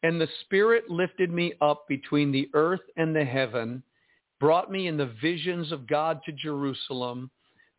[0.04, 3.84] and the Spirit lifted me up between the earth and the heaven,
[4.40, 7.30] brought me in the visions of God to Jerusalem,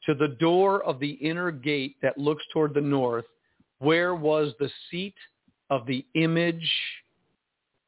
[0.06, 3.24] to the door of the inner gate that looks toward the north,
[3.78, 5.14] where was the seat
[5.70, 6.70] of the image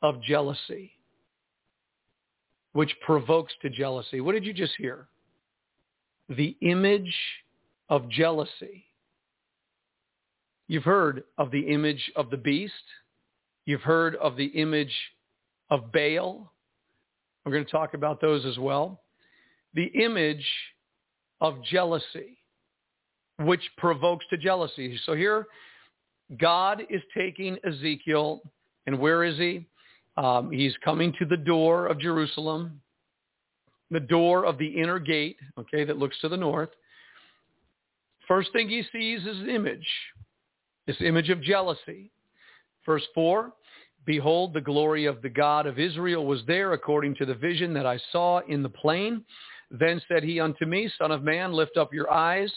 [0.03, 0.93] of jealousy,
[2.75, 4.21] which provokes to jealousy.
[4.21, 5.09] What did you just hear?
[6.29, 7.15] The image
[7.89, 8.85] of jealousy.
[10.69, 12.73] You've heard of the image of the beast
[13.67, 14.95] You've heard of the image
[15.71, 16.53] of Baal.
[17.45, 19.01] We're going to talk about those as well.
[19.75, 20.45] The image
[21.41, 22.39] of jealousy,
[23.41, 24.99] which provokes to jealousy.
[25.07, 25.47] So here,
[26.39, 28.43] God is taking Ezekiel,
[28.87, 29.67] and where is he?
[30.17, 32.81] Um, he's coming to the door of Jerusalem,
[33.91, 36.71] the door of the inner gate, okay, that looks to the north.
[38.29, 39.87] First thing he sees is an image,
[40.87, 42.11] this image of jealousy.
[42.87, 43.53] Verse 4,
[44.05, 47.87] Behold, the glory of the God of Israel was there according to the vision that
[47.87, 49.25] I saw in the plain.
[49.71, 52.53] Then said he unto me, Son of man, lift up your eyes.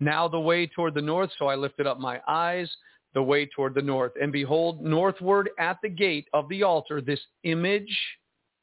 [0.00, 1.30] Now the way toward the north.
[1.38, 2.70] So I lifted up my eyes,
[3.16, 4.12] the way toward the north.
[4.20, 7.98] And behold, northward at the gate of the altar, this image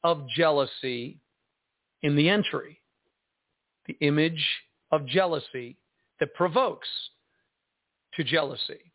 [0.04, 1.18] of jealousy
[2.04, 2.80] in the entry.
[3.88, 4.46] The image
[4.92, 5.76] of jealousy
[6.20, 6.86] that provokes
[8.14, 8.92] to jealousy.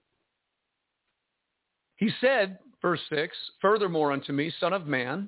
[1.97, 5.27] He said, verse 6, Furthermore unto me, Son of man,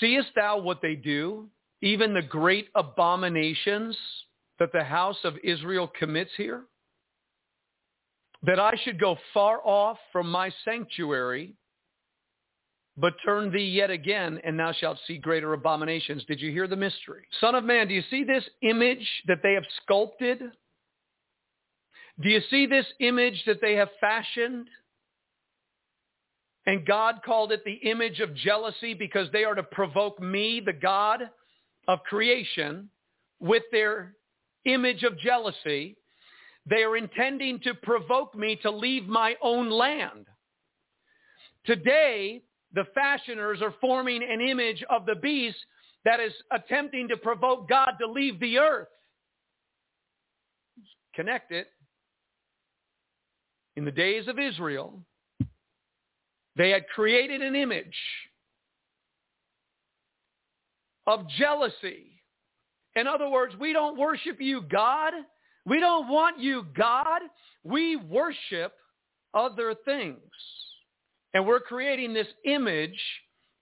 [0.00, 1.46] seest thou what they do,
[1.80, 3.96] even the great abominations
[4.58, 6.64] that the house of Israel commits here?
[8.46, 11.54] That I should go far off from my sanctuary,
[12.96, 16.24] but turn thee yet again, and thou shalt see greater abominations.
[16.26, 17.24] Did you hear the mystery?
[17.40, 20.40] Son of man, do you see this image that they have sculpted
[22.20, 24.68] do you see this image that they have fashioned?
[26.66, 30.72] And God called it the image of jealousy because they are to provoke me, the
[30.72, 31.30] God
[31.86, 32.88] of creation,
[33.38, 34.14] with their
[34.64, 35.96] image of jealousy.
[36.68, 40.26] They are intending to provoke me to leave my own land.
[41.64, 45.58] Today, the fashioners are forming an image of the beast
[46.04, 48.88] that is attempting to provoke God to leave the earth.
[51.14, 51.68] Connect it
[53.76, 55.02] in the days of Israel,
[56.56, 57.96] they had created an image
[61.06, 62.22] of jealousy.
[62.96, 65.12] In other words, we don't worship you, God.
[65.66, 67.22] We don't want you, God.
[67.64, 68.72] We worship
[69.34, 70.20] other things.
[71.34, 72.98] And we're creating this image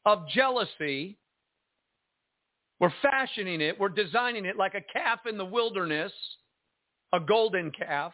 [0.05, 1.19] of jealousy.
[2.79, 3.81] We're fashioning it.
[3.81, 6.13] We're designing it like a calf in the wilderness,
[7.13, 8.13] a golden calf.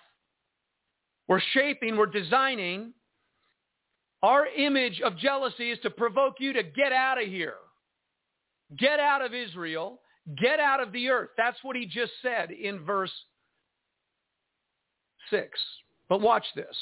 [1.27, 2.93] We're shaping, we're designing.
[4.23, 7.55] Our image of jealousy is to provoke you to get out of here.
[8.79, 10.01] Get out of Israel.
[10.41, 11.31] Get out of the earth.
[11.37, 13.13] That's what he just said in verse
[15.31, 15.61] 6.
[16.09, 16.77] But watch this.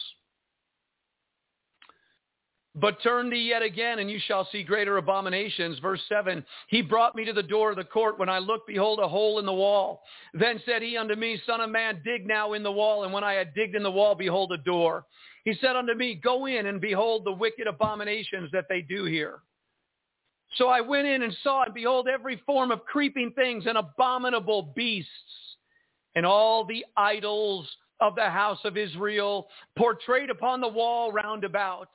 [2.81, 5.79] But turn thee yet again, and you shall see greater abominations.
[5.81, 8.19] Verse 7, He brought me to the door of the court.
[8.19, 10.03] When I looked, behold, a hole in the wall.
[10.33, 13.03] Then said he unto me, Son of man, dig now in the wall.
[13.03, 15.07] And when I had digged in the wall, behold, a door.
[15.45, 19.41] He said unto me, Go in and behold the wicked abominations that they do here.
[20.57, 24.73] So I went in and saw, and behold, every form of creeping things and abominable
[24.77, 25.11] beasts,
[26.15, 27.69] and all the idols
[28.01, 31.89] of the house of Israel portrayed upon the wall round about.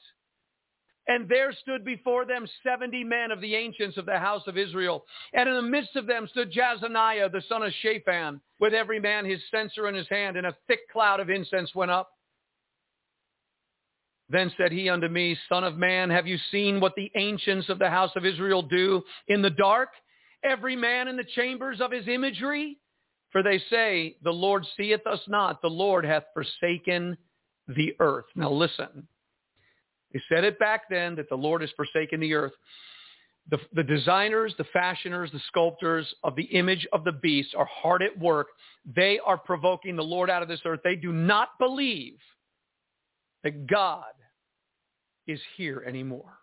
[1.08, 5.04] And there stood before them seventy men of the ancients of the house of Israel.
[5.34, 9.26] And in the midst of them stood Jaazaniah, the son of Shaphan, with every man
[9.26, 12.10] his censer in his hand, and a thick cloud of incense went up.
[14.30, 17.80] Then said he unto me, Son of man, have you seen what the ancients of
[17.80, 19.90] the house of Israel do in the dark?
[20.42, 22.78] Every man in the chambers of his imagery?
[23.34, 25.62] For they say, the Lord seeth us not.
[25.62, 27.18] The Lord hath forsaken
[27.68, 28.26] the earth.
[28.36, 29.08] Now listen.
[30.14, 32.54] They said it back then that the Lord has forsaken the earth.
[33.50, 38.04] The, the, designers, the fashioners, the sculptors of the image of the beast are hard
[38.04, 38.48] at work.
[38.96, 40.82] They are provoking the Lord out of this earth.
[40.84, 42.20] They do not believe
[43.44, 44.14] that God
[45.26, 46.38] is here anymore.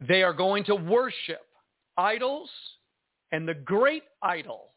[0.00, 1.44] They are going to worship
[1.98, 2.48] idols,
[3.32, 4.71] and the great idol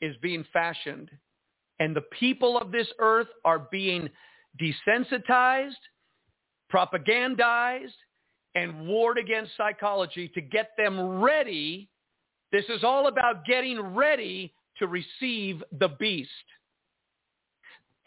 [0.00, 1.10] is being fashioned.
[1.78, 4.08] And the people of this earth are being
[4.60, 5.74] desensitized
[6.72, 7.92] propagandized
[8.54, 11.88] and warred against psychology to get them ready.
[12.52, 16.30] This is all about getting ready to receive the beast.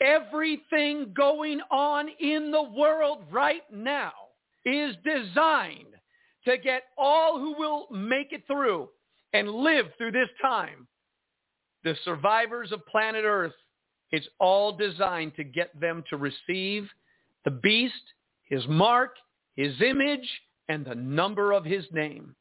[0.01, 4.11] Everything going on in the world right now
[4.65, 5.85] is designed
[6.45, 8.89] to get all who will make it through
[9.33, 10.87] and live through this time.
[11.83, 13.53] The survivors of planet Earth,
[14.11, 16.87] it's all designed to get them to receive
[17.45, 17.93] the beast
[18.43, 19.15] his mark,
[19.55, 20.29] his image,
[20.69, 22.35] and the number of his name.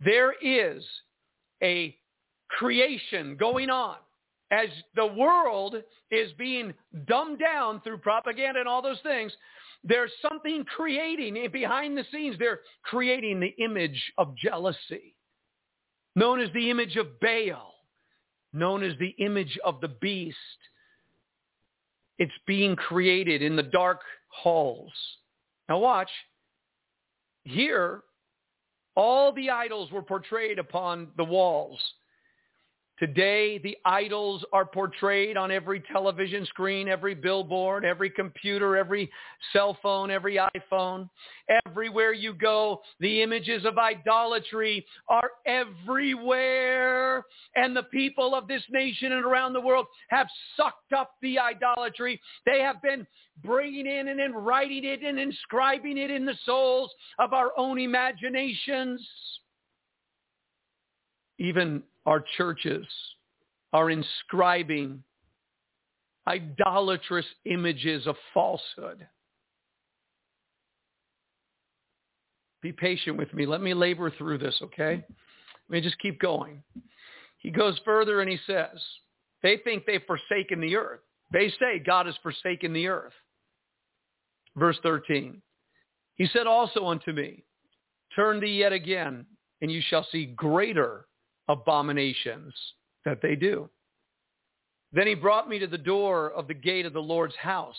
[0.00, 0.82] There is
[1.62, 1.96] a
[2.48, 3.96] creation going on
[4.50, 5.76] as the world
[6.10, 6.74] is being
[7.06, 9.32] dumbed down through propaganda and all those things.
[9.84, 12.36] There's something creating behind the scenes.
[12.38, 15.16] They're creating the image of jealousy,
[16.14, 17.71] known as the image of Baal,
[18.52, 20.36] known as the image of the beast.
[22.18, 24.92] It's being created in the dark halls.
[25.68, 26.10] Now watch.
[27.44, 28.02] Here,
[28.94, 31.80] all the idols were portrayed upon the walls
[33.02, 39.10] Today, the idols are portrayed on every television screen, every billboard, every computer, every
[39.52, 41.10] cell phone, every iPhone.
[41.66, 47.24] Everywhere you go, the images of idolatry are everywhere.
[47.56, 52.20] And the people of this nation and around the world have sucked up the idolatry.
[52.46, 53.04] They have been
[53.42, 57.80] bringing in and then writing it and inscribing it in the souls of our own
[57.80, 59.04] imaginations.
[61.40, 62.86] Even our churches
[63.72, 65.02] are inscribing
[66.26, 69.06] idolatrous images of falsehood.
[72.62, 73.44] Be patient with me.
[73.44, 75.04] Let me labor through this, okay?
[75.68, 76.62] Let me just keep going.
[77.38, 78.78] He goes further and he says,
[79.42, 81.00] they think they've forsaken the earth.
[81.32, 83.14] They say God has forsaken the earth.
[84.56, 85.42] Verse 13.
[86.14, 87.42] He said also unto me,
[88.14, 89.24] Turn thee yet again,
[89.62, 91.06] and you shall see greater
[91.52, 92.54] abominations
[93.04, 93.68] that they do.
[94.92, 97.76] Then he brought me to the door of the gate of the Lord's house,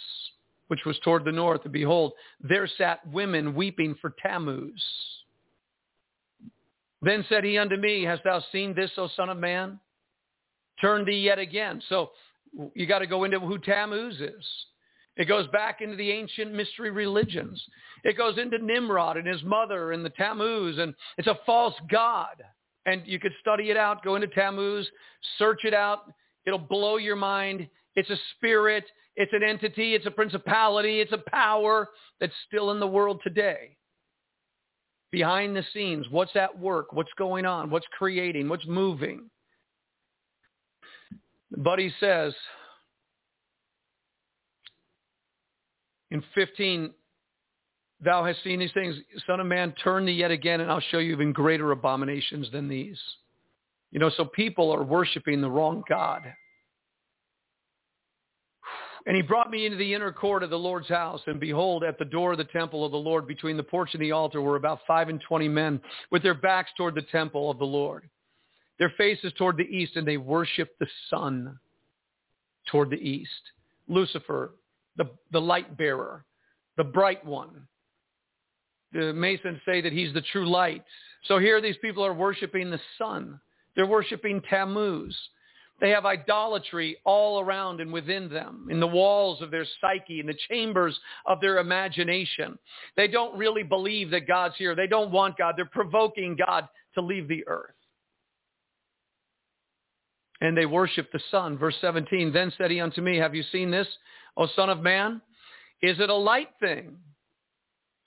[0.68, 4.82] which was toward the north, and behold, there sat women weeping for Tammuz.
[7.02, 9.80] Then said he unto me, Hast thou seen this, O son of man?
[10.80, 11.82] Turn thee yet again.
[11.90, 12.12] So
[12.74, 14.46] you got to go into who Tammuz is.
[15.16, 17.64] It goes back into the ancient mystery religions.
[18.04, 22.44] It goes into Nimrod and his mother and the Tammuz, and it's a false god.
[22.86, 24.90] And you could study it out, go into Tammuz,
[25.38, 26.12] search it out.
[26.46, 27.68] It'll blow your mind.
[27.96, 28.86] It's a spirit.
[29.16, 29.94] It's an entity.
[29.94, 31.00] It's a principality.
[31.00, 31.90] It's a power
[32.20, 33.78] that's still in the world today.
[35.12, 36.92] Behind the scenes, what's at work?
[36.92, 37.70] What's going on?
[37.70, 38.50] What's creating?
[38.50, 39.30] What's moving?
[41.56, 42.34] Buddy says
[46.10, 46.92] in 15,
[48.04, 48.96] Thou hast seen these things.
[49.26, 52.68] Son of man, turn thee yet again, and I'll show you even greater abominations than
[52.68, 53.00] these.
[53.92, 56.24] You know, so people are worshiping the wrong God.
[59.06, 62.00] And he brought me into the inner court of the Lord's house, and behold, at
[62.00, 64.56] the door of the temple of the Lord, between the porch and the altar, were
[64.56, 68.10] about five and twenty men, with their backs toward the temple of the Lord,
[68.80, 71.60] their faces toward the east, and they worshiped the sun
[72.72, 73.30] toward the east.
[73.90, 74.56] Lucifer,
[74.96, 76.24] the, the light bearer,
[76.78, 77.68] the bright one,
[78.94, 80.84] the Masons say that he's the true light.
[81.26, 83.40] So here these people are worshiping the sun.
[83.76, 85.18] They're worshiping Tammuz.
[85.82, 90.28] They have idolatry all around and within them, in the walls of their psyche, in
[90.28, 92.58] the chambers of their imagination.
[92.96, 94.76] They don't really believe that God's here.
[94.76, 95.56] They don't want God.
[95.58, 97.74] They're provoking God to leave the earth.
[100.40, 101.58] And they worship the sun.
[101.58, 103.88] Verse 17, Then said he unto me, Have you seen this,
[104.38, 105.22] O son of man?
[105.82, 106.98] Is it a light thing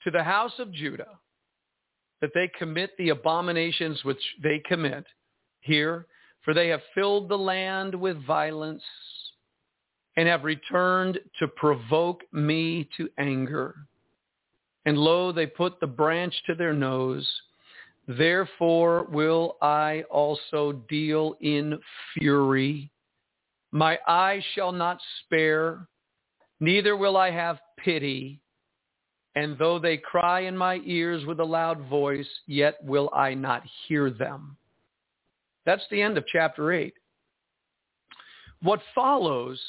[0.07, 1.19] to the house of Judah
[2.21, 5.03] that they commit the abominations which they commit
[5.59, 6.07] here,
[6.45, 8.81] for they have filled the land with violence
[10.15, 13.75] and have returned to provoke me to anger.
[14.85, 17.29] And lo, they put the branch to their nose.
[18.07, 21.77] Therefore will I also deal in
[22.13, 22.89] fury.
[23.73, 25.85] My eye shall not spare,
[26.61, 28.39] neither will I have pity.
[29.37, 33.61] And though they cry in my ears with a loud voice, yet will I not
[33.87, 34.57] hear them.
[35.63, 36.91] That's the end of chapter 8.
[38.63, 39.61] What follows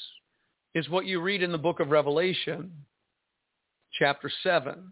[0.75, 2.73] is what you read in the book of Revelation,
[3.99, 4.91] chapter 7.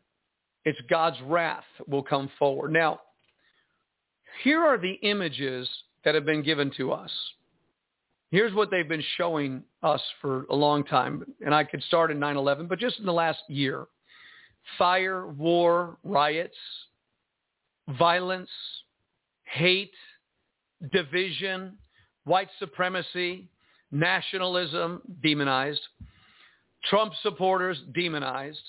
[0.66, 2.70] It's God's wrath will come forward.
[2.70, 3.00] Now,
[4.44, 5.66] here are the images
[6.04, 7.10] that have been given to us.
[8.30, 11.24] Here's what they've been showing us for a long time.
[11.40, 13.86] And I could start in 9-11, but just in the last year
[14.78, 16.56] fire, war, riots,
[17.98, 18.50] violence,
[19.44, 19.94] hate,
[20.92, 21.76] division,
[22.24, 23.48] white supremacy,
[23.90, 25.80] nationalism, demonized,
[26.84, 28.60] Trump supporters, demonized,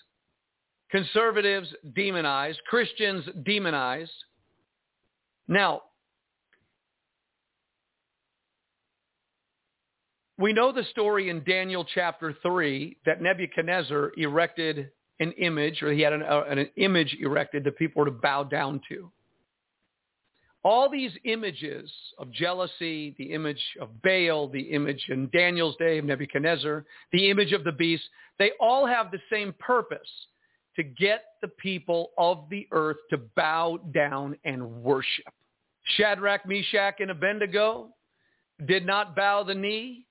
[0.91, 4.11] conservatives, demonized, Christians, demonized.
[5.47, 5.81] Now,
[10.37, 16.01] we know the story in Daniel chapter 3 that Nebuchadnezzar erected an image, or he
[16.01, 19.11] had an, uh, an image erected that people were to bow down to.
[20.63, 26.05] All these images of jealousy, the image of Baal, the image in Daniel's day of
[26.05, 28.03] Nebuchadnezzar, the image of the beast,
[28.37, 30.09] they all have the same purpose,
[30.77, 35.33] to get the people of the earth to bow down and worship.
[35.95, 37.89] Shadrach, Meshach, and Abednego
[38.67, 40.05] did not bow the knee.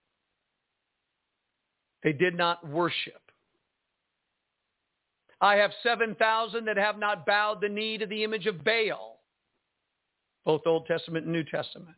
[2.02, 3.20] They did not worship.
[5.40, 9.20] I have 7,000 that have not bowed the knee to the image of Baal,
[10.44, 11.96] both Old Testament and New Testament.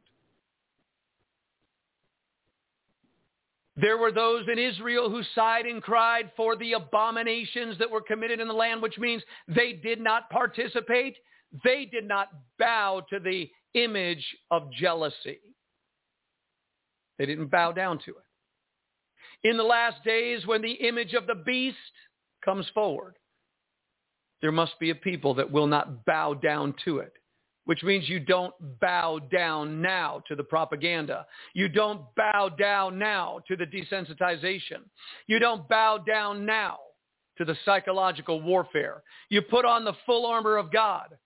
[3.80, 8.40] There were those in Israel who sighed and cried for the abominations that were committed
[8.40, 11.16] in the land, which means they did not participate.
[11.62, 12.28] They did not
[12.58, 15.38] bow to the image of jealousy.
[17.18, 19.48] They didn't bow down to it.
[19.48, 21.76] In the last days, when the image of the beast
[22.44, 23.14] comes forward,
[24.40, 27.12] there must be a people that will not bow down to it
[27.68, 31.26] which means you don't bow down now to the propaganda.
[31.52, 34.84] You don't bow down now to the desensitization.
[35.26, 36.78] You don't bow down now
[37.36, 39.02] to the psychological warfare.
[39.28, 41.18] You put on the full armor of God.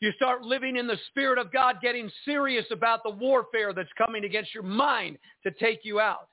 [0.00, 4.24] You start living in the Spirit of God, getting serious about the warfare that's coming
[4.24, 6.30] against your mind to take you out.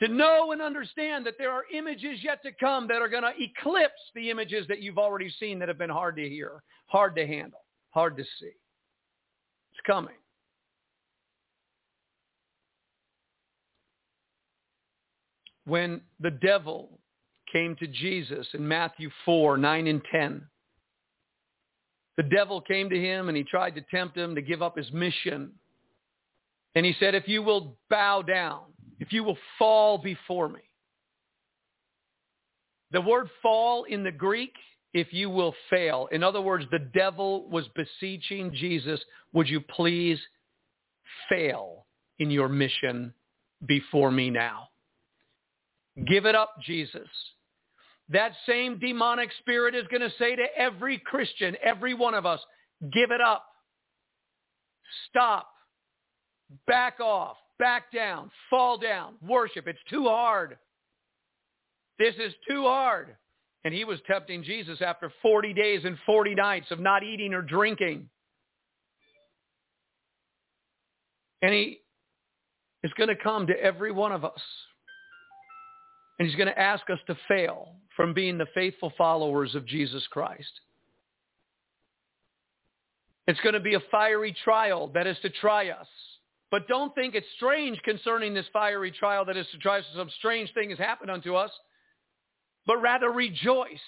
[0.00, 3.32] To know and understand that there are images yet to come that are going to
[3.36, 7.26] eclipse the images that you've already seen that have been hard to hear, hard to
[7.26, 7.60] handle
[7.90, 8.46] hard to see.
[9.72, 10.14] It's coming.
[15.64, 16.98] When the devil
[17.52, 20.42] came to Jesus in Matthew 4, 9 and 10,
[22.16, 24.90] the devil came to him and he tried to tempt him to give up his
[24.92, 25.50] mission.
[26.74, 28.62] And he said, if you will bow down,
[29.08, 30.60] if you will fall before me.
[32.90, 34.52] The word fall in the Greek
[34.92, 36.08] if you will fail.
[36.12, 39.00] In other words, the devil was beseeching Jesus,
[39.32, 40.18] would you please
[41.30, 41.86] fail
[42.18, 43.14] in your mission
[43.66, 44.68] before me now?
[46.06, 47.08] Give it up, Jesus.
[48.10, 52.40] That same demonic spirit is going to say to every Christian, every one of us,
[52.92, 53.46] give it up.
[55.08, 55.48] Stop.
[56.66, 57.36] Back off.
[57.58, 58.30] Back down.
[58.50, 59.14] Fall down.
[59.26, 59.66] Worship.
[59.66, 60.58] It's too hard.
[61.98, 63.16] This is too hard.
[63.64, 67.42] And he was tempting Jesus after 40 days and 40 nights of not eating or
[67.42, 68.08] drinking.
[71.42, 71.80] And he
[72.84, 74.40] is going to come to every one of us.
[76.18, 80.06] And he's going to ask us to fail from being the faithful followers of Jesus
[80.08, 80.60] Christ.
[83.26, 85.86] It's going to be a fiery trial that is to try us.
[86.50, 89.82] But don't think it's strange concerning this fiery trial that is to try.
[89.94, 91.50] Some strange thing has happened unto us
[92.68, 93.80] but rather rejoice.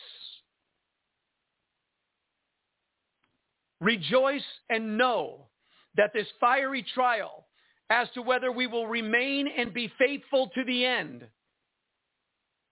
[3.80, 5.48] Rejoice and know
[5.96, 7.46] that this fiery trial
[7.90, 11.26] as to whether we will remain and be faithful to the end,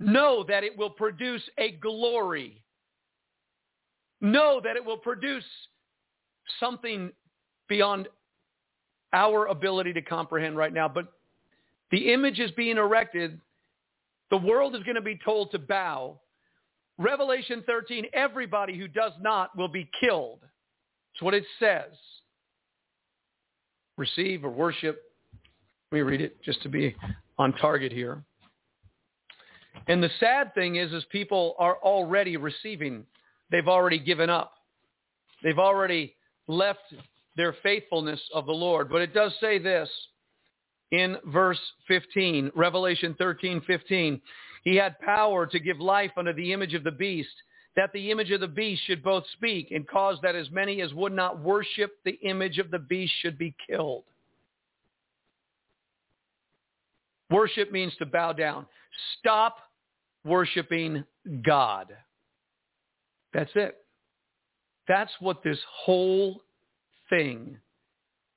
[0.00, 2.62] know that it will produce a glory.
[4.20, 5.44] Know that it will produce
[6.58, 7.12] something
[7.68, 8.08] beyond
[9.12, 10.88] our ability to comprehend right now.
[10.88, 11.12] But
[11.90, 13.40] the image is being erected
[14.30, 16.20] the world is going to be told to bow.
[16.98, 20.40] Revelation 13, everybody who does not will be killed.
[20.42, 21.92] That's what it says.
[23.96, 25.02] Receive or worship.
[25.90, 26.94] Let me read it just to be
[27.38, 28.22] on target here.
[29.86, 33.06] And the sad thing is, is people are already receiving.
[33.50, 34.52] They've already given up.
[35.42, 36.14] They've already
[36.46, 36.80] left
[37.38, 38.90] their faithfulness of the Lord.
[38.90, 39.88] But it does say this
[40.90, 44.20] in verse 15, Revelation 13, 15.
[44.64, 47.30] He had power to give life unto the image of the beast,
[47.76, 50.92] that the image of the beast should both speak and cause that as many as
[50.94, 54.02] would not worship the image of the beast should be killed.
[57.30, 58.66] Worship means to bow down.
[59.20, 59.58] Stop
[60.24, 61.04] worshiping
[61.46, 61.86] God.
[63.32, 63.76] That's it.
[64.88, 66.42] That's what this whole
[67.08, 67.58] thing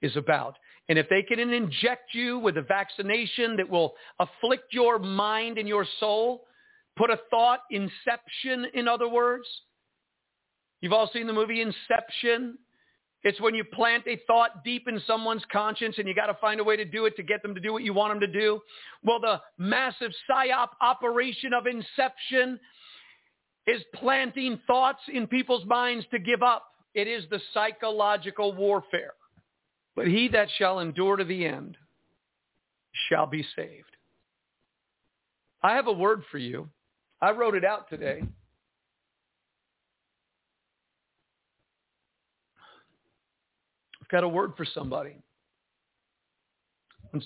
[0.01, 0.57] is about.
[0.89, 5.67] And if they can inject you with a vaccination that will afflict your mind and
[5.67, 6.45] your soul,
[6.97, 9.45] put a thought, inception in other words.
[10.81, 12.57] You've all seen the movie Inception.
[13.23, 16.59] It's when you plant a thought deep in someone's conscience and you got to find
[16.59, 18.39] a way to do it to get them to do what you want them to
[18.39, 18.59] do.
[19.03, 22.59] Well, the massive psyop operation of Inception
[23.67, 26.65] is planting thoughts in people's minds to give up.
[26.93, 29.13] It is the psychological warfare.
[29.95, 31.77] But he that shall endure to the end
[33.09, 33.95] shall be saved.
[35.63, 36.69] I have a word for you.
[37.21, 38.23] I wrote it out today.
[44.01, 45.15] I've got a word for somebody.
[47.13, 47.21] On,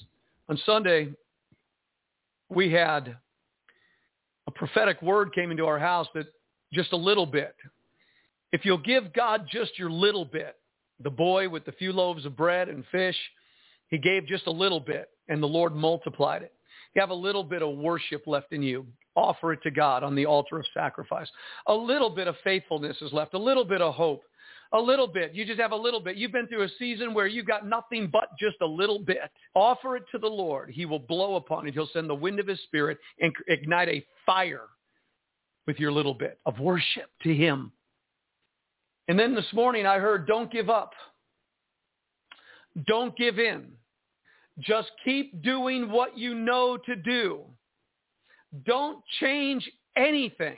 [0.49, 1.13] on Sunday,
[2.49, 3.15] we had
[4.47, 6.27] a prophetic word came into our house that
[6.73, 7.55] just a little bit.
[8.55, 10.55] If you'll give God just your little bit,
[11.03, 13.17] the boy with the few loaves of bread and fish,
[13.89, 16.53] he gave just a little bit and the Lord multiplied it.
[16.93, 18.87] You have a little bit of worship left in you.
[19.17, 21.27] Offer it to God on the altar of sacrifice.
[21.67, 24.23] A little bit of faithfulness is left, a little bit of hope,
[24.71, 25.33] a little bit.
[25.33, 26.15] You just have a little bit.
[26.15, 29.29] You've been through a season where you've got nothing but just a little bit.
[29.53, 30.69] Offer it to the Lord.
[30.69, 31.73] He will blow upon it.
[31.73, 34.67] He'll send the wind of his spirit and ignite a fire
[35.67, 37.73] with your little bit of worship to him.
[39.07, 40.91] And then this morning I heard, don't give up.
[42.87, 43.71] Don't give in.
[44.59, 47.41] Just keep doing what you know to do.
[48.65, 50.57] Don't change anything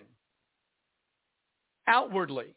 [1.88, 2.56] outwardly.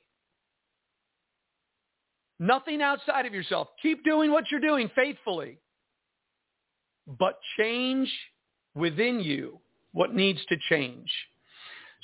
[2.38, 3.68] Nothing outside of yourself.
[3.82, 5.58] Keep doing what you're doing faithfully.
[7.06, 8.10] But change
[8.74, 9.60] within you
[9.92, 11.10] what needs to change.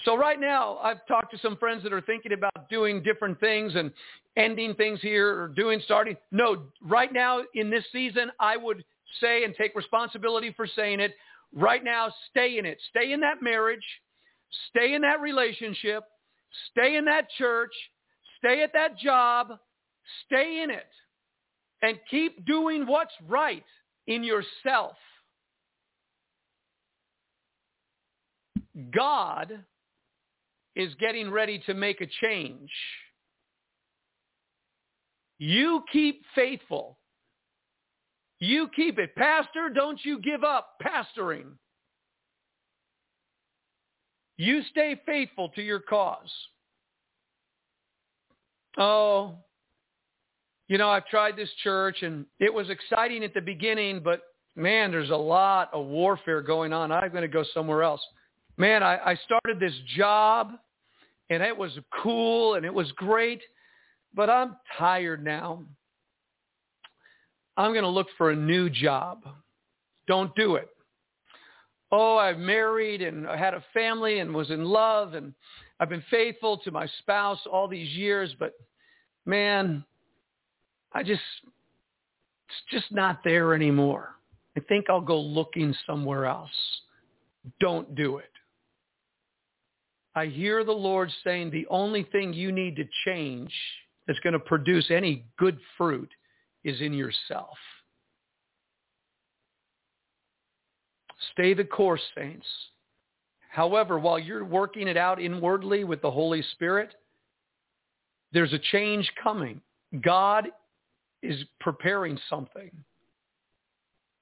[0.04, 3.74] So right now, I've talked to some friends that are thinking about doing different things
[3.74, 3.90] and
[4.36, 6.16] ending things here or doing, starting.
[6.30, 8.84] No, right now in this season, I would
[9.20, 11.14] say and take responsibility for saying it.
[11.54, 12.78] Right now, stay in it.
[12.90, 13.84] Stay in that marriage.
[14.70, 16.04] Stay in that relationship.
[16.70, 17.72] Stay in that church.
[18.38, 19.58] Stay at that job.
[20.26, 20.86] Stay in it.
[21.82, 23.64] And keep doing what's right
[24.06, 24.96] in yourself.
[28.94, 29.64] God
[30.76, 32.70] is getting ready to make a change.
[35.38, 36.98] You keep faithful.
[38.38, 39.14] You keep it.
[39.16, 41.46] Pastor, don't you give up pastoring.
[44.36, 46.30] You stay faithful to your cause.
[48.78, 49.36] Oh,
[50.68, 54.20] you know, I've tried this church and it was exciting at the beginning, but
[54.56, 56.92] man, there's a lot of warfare going on.
[56.92, 58.02] I'm going to go somewhere else.
[58.58, 60.52] Man, I, I started this job
[61.30, 61.72] and it was
[62.02, 63.42] cool and it was great,
[64.14, 65.64] but I'm tired now.
[67.56, 69.24] I'm going to look for a new job.
[70.06, 70.68] Don't do it.
[71.90, 75.32] Oh, I've married and I had a family and was in love and
[75.78, 78.54] I've been faithful to my spouse all these years, but
[79.24, 79.84] man,
[80.92, 84.16] I just, it's just not there anymore.
[84.56, 86.50] I think I'll go looking somewhere else.
[87.60, 88.30] Don't do it.
[90.16, 93.52] I hear the Lord saying the only thing you need to change
[94.06, 96.10] that's going to produce any good fruit
[96.64, 97.56] is in yourself.
[101.32, 102.46] Stay the course, saints.
[103.50, 106.94] However, while you're working it out inwardly with the Holy Spirit,
[108.32, 109.60] there's a change coming.
[110.02, 110.48] God
[111.22, 112.70] is preparing something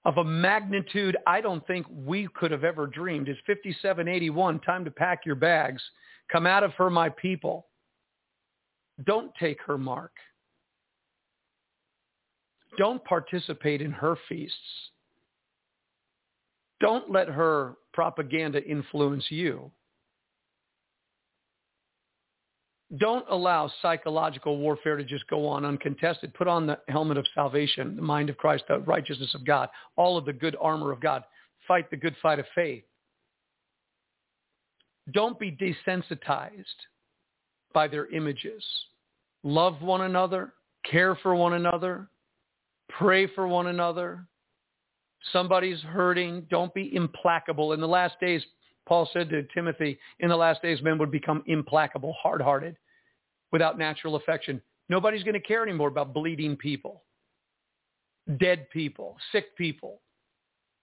[0.05, 3.29] of a magnitude I don't think we could have ever dreamed.
[3.29, 5.83] It's 5781, time to pack your bags.
[6.31, 7.67] Come out of her, my people.
[9.07, 10.13] Don't take her mark.
[12.77, 14.59] Don't participate in her feasts.
[16.81, 19.71] Don't let her propaganda influence you.
[22.99, 26.35] Don't allow psychological warfare to just go on uncontested.
[26.35, 30.17] Put on the helmet of salvation, the mind of Christ, the righteousness of God, all
[30.17, 31.25] of the good armor of God.
[31.67, 32.85] Fight the good fight of faith.
[35.13, 36.65] Don't be desensitized
[37.73, 38.63] by their images.
[39.43, 40.53] Love one another,
[40.91, 42.09] care for one another,
[42.89, 44.27] pray for one another.
[45.33, 46.47] Somebody's hurting.
[46.51, 47.73] Don't be implacable.
[47.73, 48.43] In the last days,
[48.87, 52.77] Paul said to Timothy, in the last days, men would become implacable, hard-hearted,
[53.55, 54.61] without natural affection.
[54.89, 57.05] Nobody's going to care anymore about bleeding people,
[58.41, 60.01] dead people, sick people.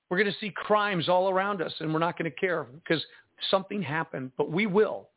[0.10, 3.04] We're going to see crimes all around us, and we're not going to care because
[3.50, 5.10] something happened, but we will.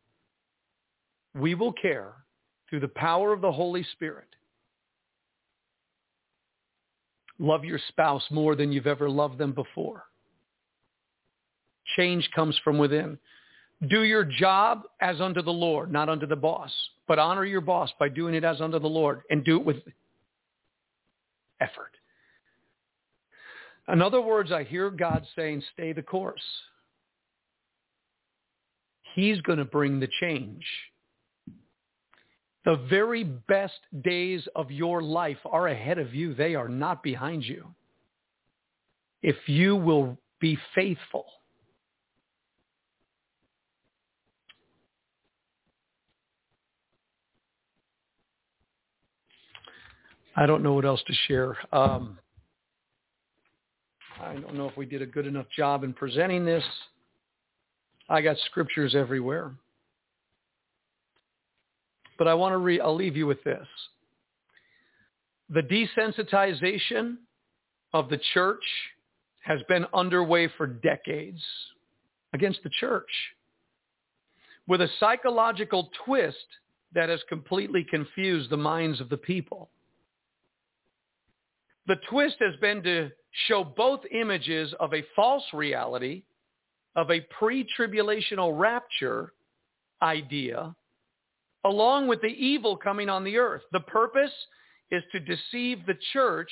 [1.37, 2.15] We will care
[2.69, 4.27] through the power of the Holy Spirit.
[7.39, 10.07] Love your spouse more than you've ever loved them before.
[11.97, 13.17] Change comes from within.
[13.89, 16.71] Do your job as unto the Lord, not unto the boss.
[17.07, 19.77] But honor your boss by doing it as unto the Lord and do it with
[21.61, 21.93] effort.
[23.89, 26.41] In other words, I hear God saying, stay the course.
[29.15, 30.65] He's going to bring the change.
[32.65, 36.35] The very best days of your life are ahead of you.
[36.35, 37.67] They are not behind you.
[39.23, 41.27] If you will be faithful
[50.37, 51.57] I don't know what else to share.
[51.73, 52.19] Um,
[54.21, 56.65] I don't know if we did a good enough job in presenting this.
[58.09, 59.53] I got scriptures everywhere.
[62.19, 63.67] But I want to re- I'll leave you with this.
[65.51, 67.17] The desensitization
[67.93, 68.65] of the church
[69.43, 71.43] has been underway for decades
[72.33, 73.11] against the church.
[74.67, 76.47] With a psychological twist
[76.95, 79.71] that has completely confused the minds of the people.
[81.87, 83.11] The twist has been to
[83.47, 86.23] show both images of a false reality,
[86.97, 89.33] of a pre-tribulational rapture
[90.03, 90.75] idea,
[91.65, 93.63] along with the evil coming on the earth.
[93.73, 94.33] The purpose
[94.91, 96.51] is to deceive the church.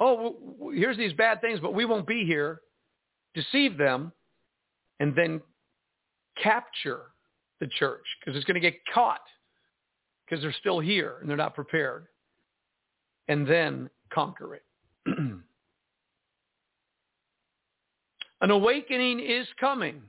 [0.00, 2.60] Oh, here's these bad things, but we won't be here.
[3.34, 4.12] Deceive them
[5.00, 5.40] and then
[6.42, 7.12] capture
[7.60, 9.20] the church because it's going to get caught
[10.24, 12.06] because they're still here and they're not prepared.
[13.28, 14.64] And then conquer it.
[18.40, 20.02] an awakening is coming.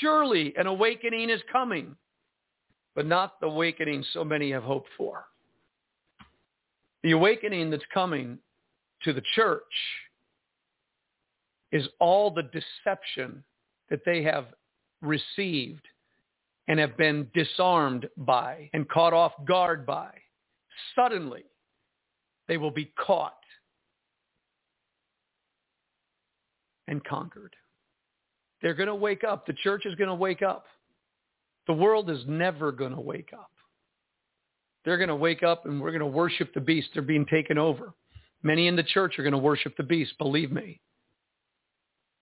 [0.00, 1.96] Surely an awakening is coming,
[2.94, 5.26] but not the awakening so many have hoped for.
[7.02, 8.38] The awakening that's coming
[9.02, 9.62] to the church
[11.72, 13.42] is all the deception
[13.88, 14.46] that they have
[15.00, 15.86] received
[16.68, 20.10] and have been disarmed by and caught off guard by.
[20.94, 21.44] Suddenly,
[22.48, 23.34] they will be caught
[26.88, 27.54] and conquered.
[28.62, 29.46] They're going to wake up.
[29.46, 30.66] The church is going to wake up.
[31.66, 33.50] The world is never going to wake up.
[34.84, 36.88] They're going to wake up and we're going to worship the beast.
[36.92, 37.92] They're being taken over.
[38.42, 40.80] Many in the church are going to worship the beast, believe me.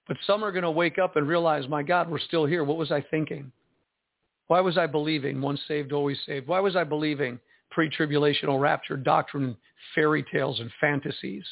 [0.07, 2.65] But some are going to wake up and realize, my God, we're still here.
[2.65, 3.53] What was I thinking?
[4.49, 6.49] Why was I believing once saved, always saved?
[6.49, 7.39] Why was I believing
[7.71, 9.57] pre-tribulational rapture doctrine,
[9.95, 11.45] fairy tales, and fantasies?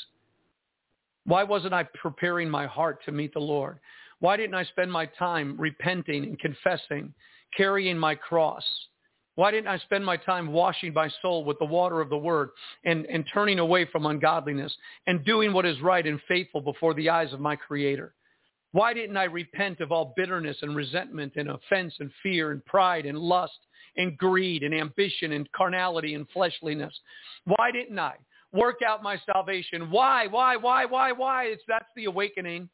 [1.24, 3.78] Why wasn't I preparing my heart to meet the Lord?
[4.20, 7.12] Why didn't I spend my time repenting and confessing,
[7.56, 8.64] carrying my cross?
[9.34, 12.50] Why didn't I spend my time washing my soul with the water of the word
[12.84, 14.74] and, and turning away from ungodliness
[15.06, 18.14] and doing what is right and faithful before the eyes of my creator?
[18.72, 23.06] Why didn't I repent of all bitterness and resentment and offense and fear and pride
[23.06, 23.58] and lust
[23.96, 26.94] and greed and ambition and carnality and fleshliness?
[27.44, 28.14] Why didn't I
[28.52, 29.90] work out my salvation?
[29.90, 31.44] Why, why, why, why, why?
[31.44, 32.68] It's, that's the awakening.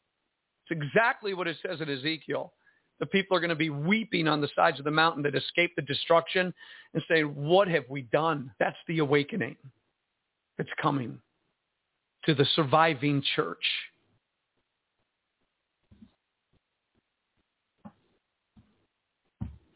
[0.64, 2.52] It's exactly what it says in Ezekiel.
[3.00, 5.76] The people are going to be weeping on the sides of the mountain that escaped
[5.76, 6.54] the destruction
[6.94, 8.52] and say, what have we done?
[8.60, 9.56] That's the awakening
[10.56, 11.18] that's coming
[12.26, 13.64] to the surviving church.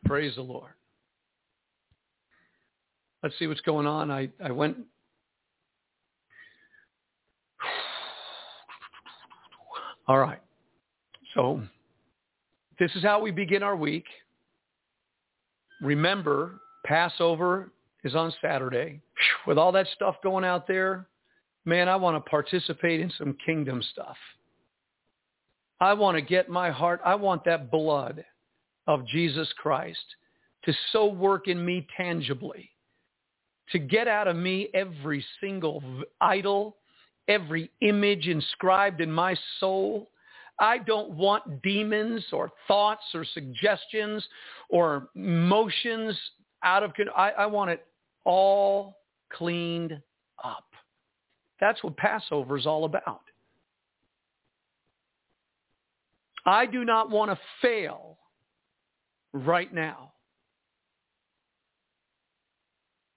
[0.07, 0.70] Praise the Lord.
[3.23, 4.11] Let's see what's going on.
[4.11, 4.77] I, I went
[10.09, 10.41] All right.
[11.35, 11.62] So
[12.78, 14.05] this is how we begin our week.
[15.83, 17.73] Remember, Passover
[18.05, 19.01] is on Saturday.
[19.47, 21.07] With all that stuff going out there,
[21.65, 24.16] man, I want to participate in some kingdom stuff.
[25.81, 28.24] I want to get my heart, I want that blood
[28.86, 30.04] of Jesus Christ
[30.64, 32.70] to so work in me tangibly,
[33.70, 35.82] to get out of me every single
[36.20, 36.76] idol,
[37.28, 40.10] every image inscribed in my soul.
[40.58, 44.26] I don't want demons or thoughts or suggestions
[44.68, 46.18] or motions
[46.62, 47.16] out of control.
[47.16, 47.86] I, I want it
[48.24, 48.96] all
[49.32, 50.00] cleaned
[50.42, 50.64] up.
[51.60, 53.20] That's what Passover is all about.
[56.44, 58.18] I do not want to fail
[59.36, 60.12] right now.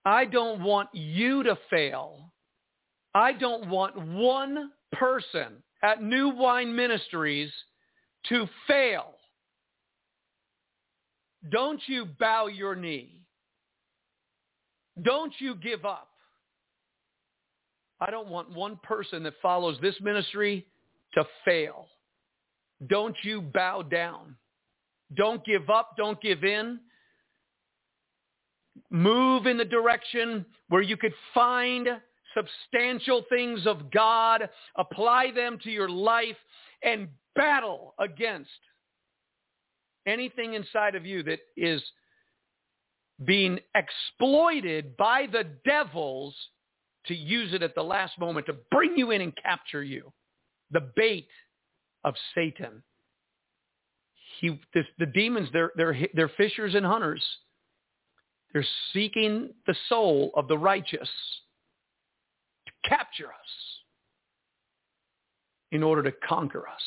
[0.05, 2.31] I don't want you to fail.
[3.13, 7.51] I don't want one person at New Wine Ministries
[8.29, 9.13] to fail.
[11.51, 13.21] Don't you bow your knee.
[15.01, 16.09] Don't you give up.
[18.01, 20.65] I don't want one person that follows this ministry
[21.13, 21.87] to fail.
[22.87, 24.35] Don't you bow down.
[25.15, 25.95] Don't give up.
[25.97, 26.79] Don't give in.
[28.89, 31.87] Move in the direction where you could find
[32.35, 36.37] substantial things of God, apply them to your life,
[36.83, 38.49] and battle against
[40.05, 41.81] anything inside of you that is
[43.25, 46.33] being exploited by the devils
[47.05, 50.11] to use it at the last moment to bring you in and capture you.
[50.71, 51.27] The bait
[52.03, 52.83] of Satan.
[54.39, 57.23] He, the demons, they're, they're, they're fishers and hunters.
[58.53, 61.09] They're seeking the soul of the righteous
[62.65, 63.49] to capture us
[65.71, 66.81] in order to conquer us.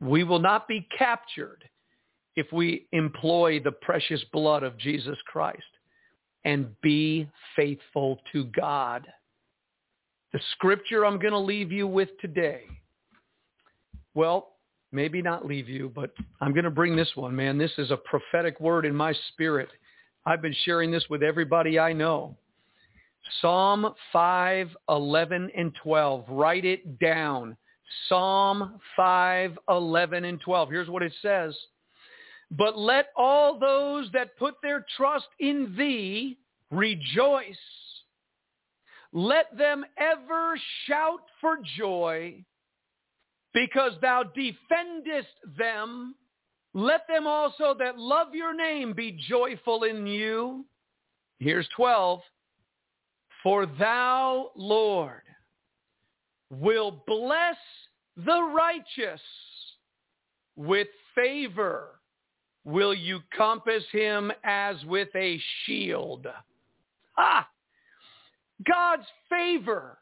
[0.00, 1.64] We will not be captured
[2.36, 5.62] if we employ the precious blood of Jesus Christ
[6.44, 9.06] and be faithful to God.
[10.32, 12.64] The scripture I'm going to leave you with today,
[14.14, 14.57] well,
[14.92, 17.58] maybe not leave you, but I'm going to bring this one, man.
[17.58, 19.68] This is a prophetic word in my spirit.
[20.26, 22.36] I've been sharing this with everybody I know.
[23.40, 26.24] Psalm 5, 11, and 12.
[26.28, 27.56] Write it down.
[28.08, 30.70] Psalm 5, 11, and 12.
[30.70, 31.56] Here's what it says.
[32.50, 36.38] But let all those that put their trust in thee
[36.70, 37.44] rejoice.
[39.12, 42.44] Let them ever shout for joy
[43.54, 46.14] because thou defendest them.
[46.74, 50.64] Let them also that love your name be joyful in you.
[51.38, 52.20] Here's 12.
[53.42, 55.22] For thou, Lord,
[56.50, 57.56] will bless
[58.16, 59.20] the righteous
[60.56, 62.00] with favor.
[62.64, 66.26] Will you compass him as with a shield?
[67.16, 67.48] Ah!
[68.66, 69.98] God's favor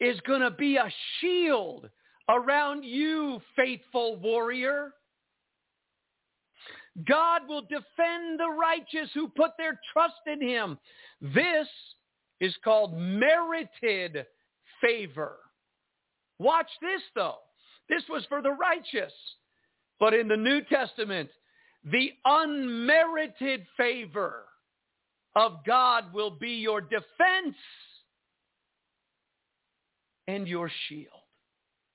[0.00, 1.88] is going to be a shield
[2.28, 4.92] around you, faithful warrior.
[7.06, 10.78] God will defend the righteous who put their trust in him.
[11.20, 11.66] This
[12.40, 14.26] is called merited
[14.80, 15.36] favor.
[16.38, 17.38] Watch this though.
[17.88, 19.12] This was for the righteous.
[19.98, 21.30] But in the New Testament,
[21.84, 24.44] the unmerited favor
[25.34, 27.56] of God will be your defense
[30.28, 31.21] and your shield.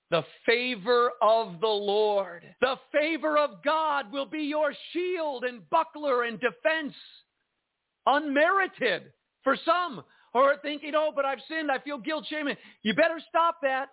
[0.10, 6.24] The favor of the Lord, the favor of God will be your shield and buckler
[6.24, 6.94] and defense.
[8.06, 9.12] Unmerited
[9.44, 11.70] for some who are thinking, oh, but I've sinned.
[11.70, 12.48] I feel guilt, shame.
[12.84, 13.90] You better stop that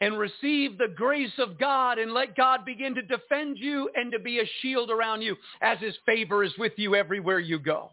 [0.00, 4.18] and receive the grace of God and let God begin to defend you and to
[4.18, 7.90] be a shield around you as his favor is with you everywhere you go.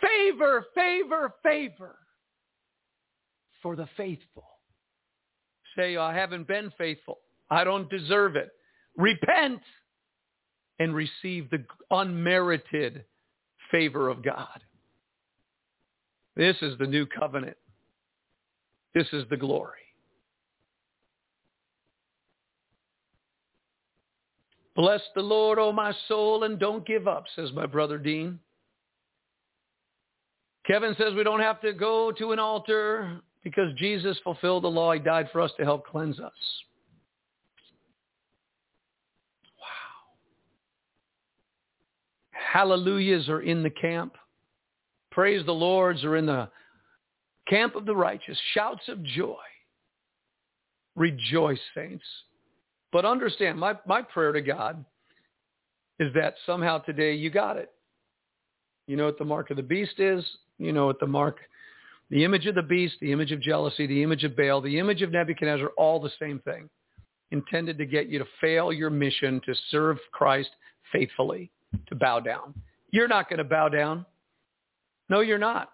[0.00, 1.96] Favor, favor, favor
[3.62, 4.55] for the faithful.
[5.76, 7.18] Say, I haven't been faithful.
[7.50, 8.50] I don't deserve it.
[8.96, 9.60] Repent
[10.78, 13.04] and receive the unmerited
[13.70, 14.62] favor of God.
[16.34, 17.56] This is the new covenant.
[18.94, 19.78] This is the glory.
[24.74, 28.38] Bless the Lord, O oh my soul, and don't give up, says my brother Dean.
[30.66, 34.92] Kevin says we don't have to go to an altar because Jesus fulfilled the law.
[34.92, 36.32] He died for us to help cleanse us.
[39.60, 40.16] Wow.
[42.32, 44.16] Hallelujahs are in the camp.
[45.12, 46.48] Praise the Lords are in the
[47.48, 48.36] camp of the righteous.
[48.52, 49.36] Shouts of joy.
[50.96, 52.04] Rejoice, saints.
[52.90, 54.84] But understand, my, my prayer to God
[56.00, 57.70] is that somehow today you got it.
[58.88, 60.24] You know what the mark of the beast is?
[60.58, 61.38] You know what the mark,
[62.10, 65.02] the image of the beast, the image of jealousy, the image of Baal, the image
[65.02, 66.68] of Nebuchadnezzar, all the same thing.
[67.32, 70.50] Intended to get you to fail your mission to serve Christ
[70.92, 71.50] faithfully,
[71.88, 72.54] to bow down.
[72.92, 74.06] You're not going to bow down.
[75.08, 75.72] No, you're not.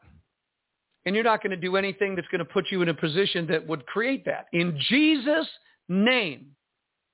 [1.04, 3.46] And you're not going to do anything that's going to put you in a position
[3.48, 4.46] that would create that.
[4.52, 5.48] In Jesus'
[5.88, 6.46] name,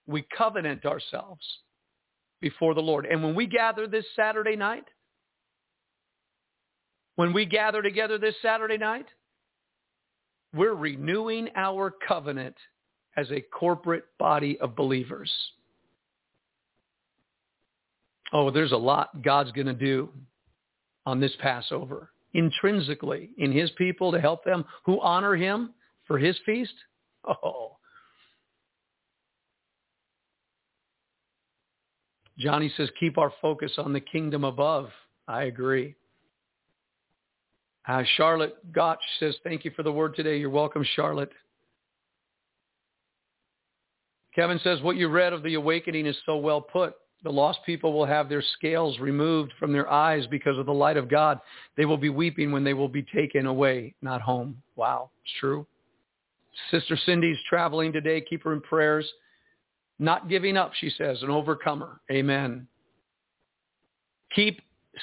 [0.07, 1.45] we covenant ourselves
[2.41, 3.07] before the Lord.
[3.07, 4.85] And when we gather this Saturday night,
[7.19, 9.07] when we gather together this Saturday night,
[10.55, 12.55] we're renewing our covenant
[13.17, 15.29] as a corporate body of believers.
[18.33, 20.11] Oh, there's a lot God's going to do
[21.07, 25.75] on this Passover intrinsically in his people to help them who honor him
[26.07, 26.75] for his feast.
[27.27, 27.79] Oh,
[32.39, 34.91] Johnny says, keep our focus on the kingdom above.
[35.27, 35.97] I agree.
[37.87, 40.39] Uh, Charlotte Gotch says, thank you for the word today.
[40.39, 41.33] You're welcome, Charlotte.
[44.35, 46.95] Kevin says, what you read of the awakening is so well put.
[47.25, 50.97] The lost people will have their scales removed from their eyes because of the light
[50.97, 51.41] of God.
[51.77, 54.63] They will be weeping when they will be taken away, not home.
[54.77, 55.67] Wow, it's true.
[56.71, 58.21] Sister Cindy's traveling today.
[58.21, 59.11] Keep her in prayers.
[59.99, 62.01] Not giving up, she says, an overcomer.
[62.11, 62.69] Amen.
[64.35, 64.61] Keep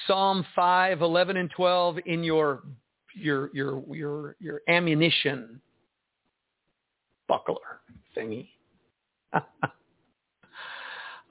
[0.08, 2.64] Psalm 5, 11, and 12 in your,
[3.14, 5.62] your, your, your, your ammunition
[7.28, 7.82] buckler
[8.16, 8.50] thingy.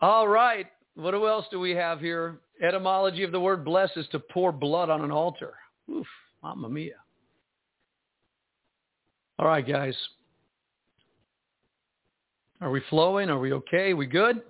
[0.01, 0.67] All right.
[0.97, 2.39] What else do we have here?
[2.63, 5.55] Etymology of the word bless is to pour blood on an altar.
[5.91, 6.07] Oof,
[6.43, 6.95] mamma mia.
[9.39, 9.97] All right, guys.
[12.61, 13.29] Are we flowing?
[13.29, 13.93] Are we okay?
[13.95, 14.43] We good?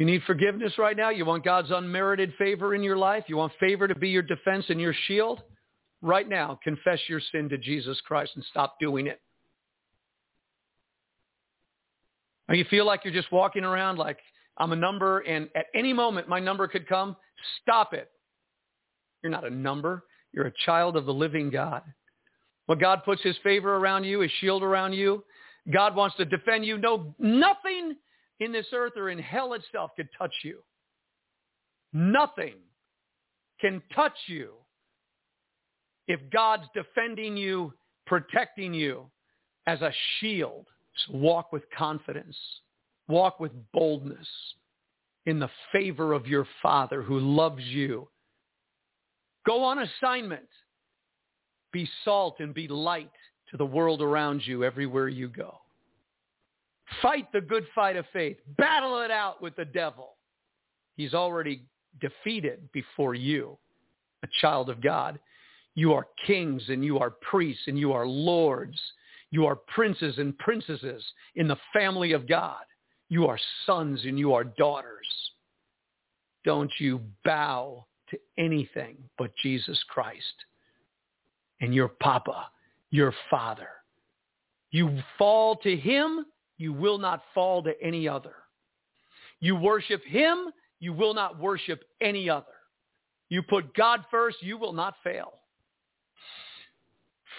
[0.00, 1.10] You need forgiveness right now?
[1.10, 3.24] You want God's unmerited favor in your life?
[3.26, 5.42] You want favor to be your defense and your shield?
[6.00, 9.20] Right now, confess your sin to Jesus Christ and stop doing it.
[12.50, 14.16] You feel like you're just walking around like
[14.56, 17.14] I'm a number and at any moment my number could come.
[17.60, 18.10] Stop it.
[19.22, 20.04] You're not a number.
[20.32, 21.82] You're a child of the living God.
[22.64, 25.24] When God puts his favor around you, his shield around you,
[25.70, 26.78] God wants to defend you.
[26.78, 27.96] No, nothing
[28.40, 30.58] in this earth or in hell itself could touch you.
[31.92, 32.54] Nothing
[33.60, 34.52] can touch you
[36.08, 37.72] if God's defending you,
[38.06, 39.06] protecting you
[39.66, 40.66] as a shield.
[41.06, 42.36] So walk with confidence.
[43.08, 44.26] Walk with boldness
[45.26, 48.08] in the favor of your Father who loves you.
[49.46, 50.48] Go on assignment.
[51.72, 53.10] Be salt and be light
[53.50, 55.60] to the world around you everywhere you go.
[57.02, 58.36] Fight the good fight of faith.
[58.56, 60.16] Battle it out with the devil.
[60.96, 61.62] He's already
[62.00, 63.56] defeated before you,
[64.22, 65.18] a child of God.
[65.74, 68.78] You are kings and you are priests and you are lords.
[69.30, 71.04] You are princes and princesses
[71.36, 72.64] in the family of God.
[73.08, 75.06] You are sons and you are daughters.
[76.44, 80.24] Don't you bow to anything but Jesus Christ
[81.60, 82.48] and your papa,
[82.90, 83.68] your father.
[84.70, 86.26] You fall to him,
[86.60, 88.34] you will not fall to any other.
[89.40, 92.44] You worship him, you will not worship any other.
[93.30, 95.32] You put God first, you will not fail.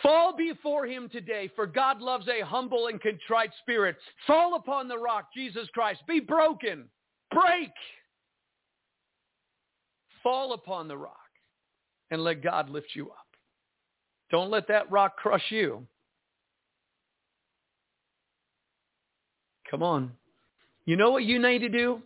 [0.02, 3.96] Fall before him today, for God loves a humble and contrite spirit.
[4.26, 6.02] Fall upon the rock, Jesus Christ.
[6.08, 6.86] Be broken.
[7.30, 7.70] Break.
[10.24, 11.18] Fall upon the rock
[12.10, 13.28] and let God lift you up.
[14.32, 15.86] Don't let that rock crush you.
[19.72, 20.12] Come on.
[20.86, 22.02] You know what you need to do?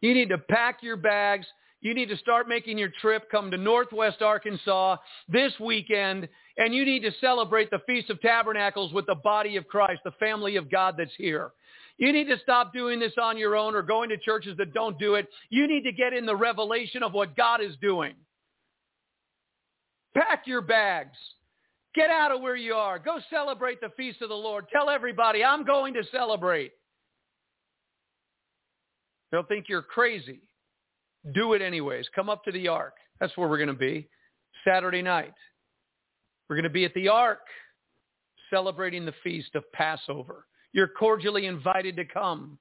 [0.00, 1.46] You need to pack your bags.
[1.80, 4.96] You need to start making your trip, come to Northwest Arkansas
[5.28, 6.28] this weekend,
[6.58, 10.10] and you need to celebrate the Feast of Tabernacles with the body of Christ, the
[10.12, 11.52] family of God that's here.
[11.96, 14.98] You need to stop doing this on your own or going to churches that don't
[14.98, 15.28] do it.
[15.48, 18.14] You need to get in the revelation of what God is doing.
[20.14, 21.16] Pack your bags.
[21.94, 22.98] Get out of where you are.
[22.98, 24.66] Go celebrate the feast of the Lord.
[24.70, 26.72] Tell everybody, I'm going to celebrate.
[29.30, 30.40] They'll think you're crazy.
[31.34, 32.06] Do it anyways.
[32.14, 32.94] Come up to the ark.
[33.20, 34.08] That's where we're going to be
[34.64, 35.34] Saturday night.
[36.48, 37.40] We're going to be at the ark
[38.48, 40.46] celebrating the feast of Passover.
[40.72, 42.58] You're cordially invited to come.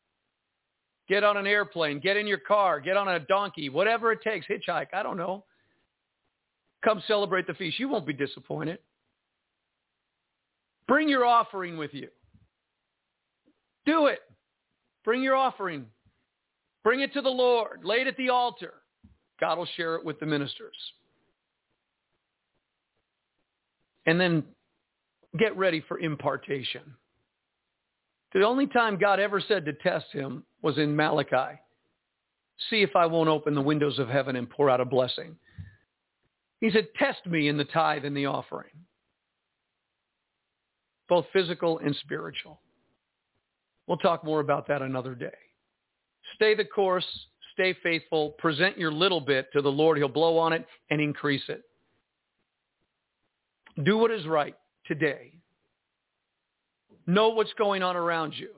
[1.08, 2.00] Get on an airplane.
[2.00, 2.80] Get in your car.
[2.80, 3.70] Get on a donkey.
[3.70, 4.46] Whatever it takes.
[4.48, 4.88] Hitchhike.
[4.94, 5.46] I don't know.
[6.84, 7.80] Come celebrate the feast.
[7.80, 8.80] You won't be disappointed.
[10.88, 12.10] Bring your offering with you.
[13.86, 14.20] Do it.
[15.04, 15.88] Bring your offering.
[16.84, 17.82] Bring it to the Lord.
[17.84, 18.74] Lay it at the altar.
[19.40, 20.76] God will share it with the ministers.
[24.06, 24.44] And then
[25.38, 26.82] get ready for impartation.
[28.34, 31.60] The only time God ever said to test him was in Malachi.
[32.70, 35.36] See if I won't open the windows of heaven and pour out a blessing.
[36.60, 38.72] He said, test me in the tithe and the offering
[41.10, 42.62] both physical and spiritual.
[43.88, 45.34] We'll talk more about that another day.
[46.36, 47.06] Stay the course,
[47.54, 49.98] stay faithful, present your little bit to the Lord.
[49.98, 51.64] He'll blow on it and increase it.
[53.84, 55.34] Do what is right today.
[57.08, 58.50] Know what's going on around you.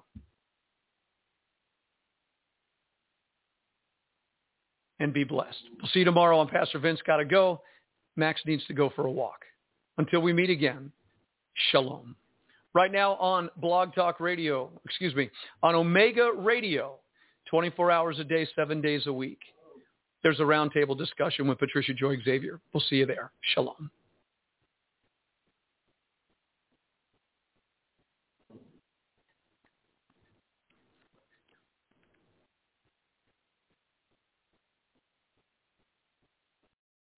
[4.99, 5.63] And be blessed.
[5.81, 7.61] We'll see you tomorrow on Pastor Vince Gotta Go.
[8.15, 9.39] Max needs to go for a walk.
[9.97, 10.91] Until we meet again,
[11.71, 12.15] shalom
[12.73, 15.29] right now on Blog Talk Radio, excuse me,
[15.63, 16.99] on Omega Radio,
[17.51, 19.39] 24 hours a day, seven days a week.
[20.23, 22.61] There's a roundtable discussion with Patricia Joy Xavier.
[22.73, 23.31] We'll see you there.
[23.41, 23.91] Shalom.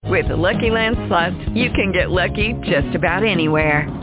[0.05, 4.02] With the Lucky Land Slots, you can get lucky just about anywhere.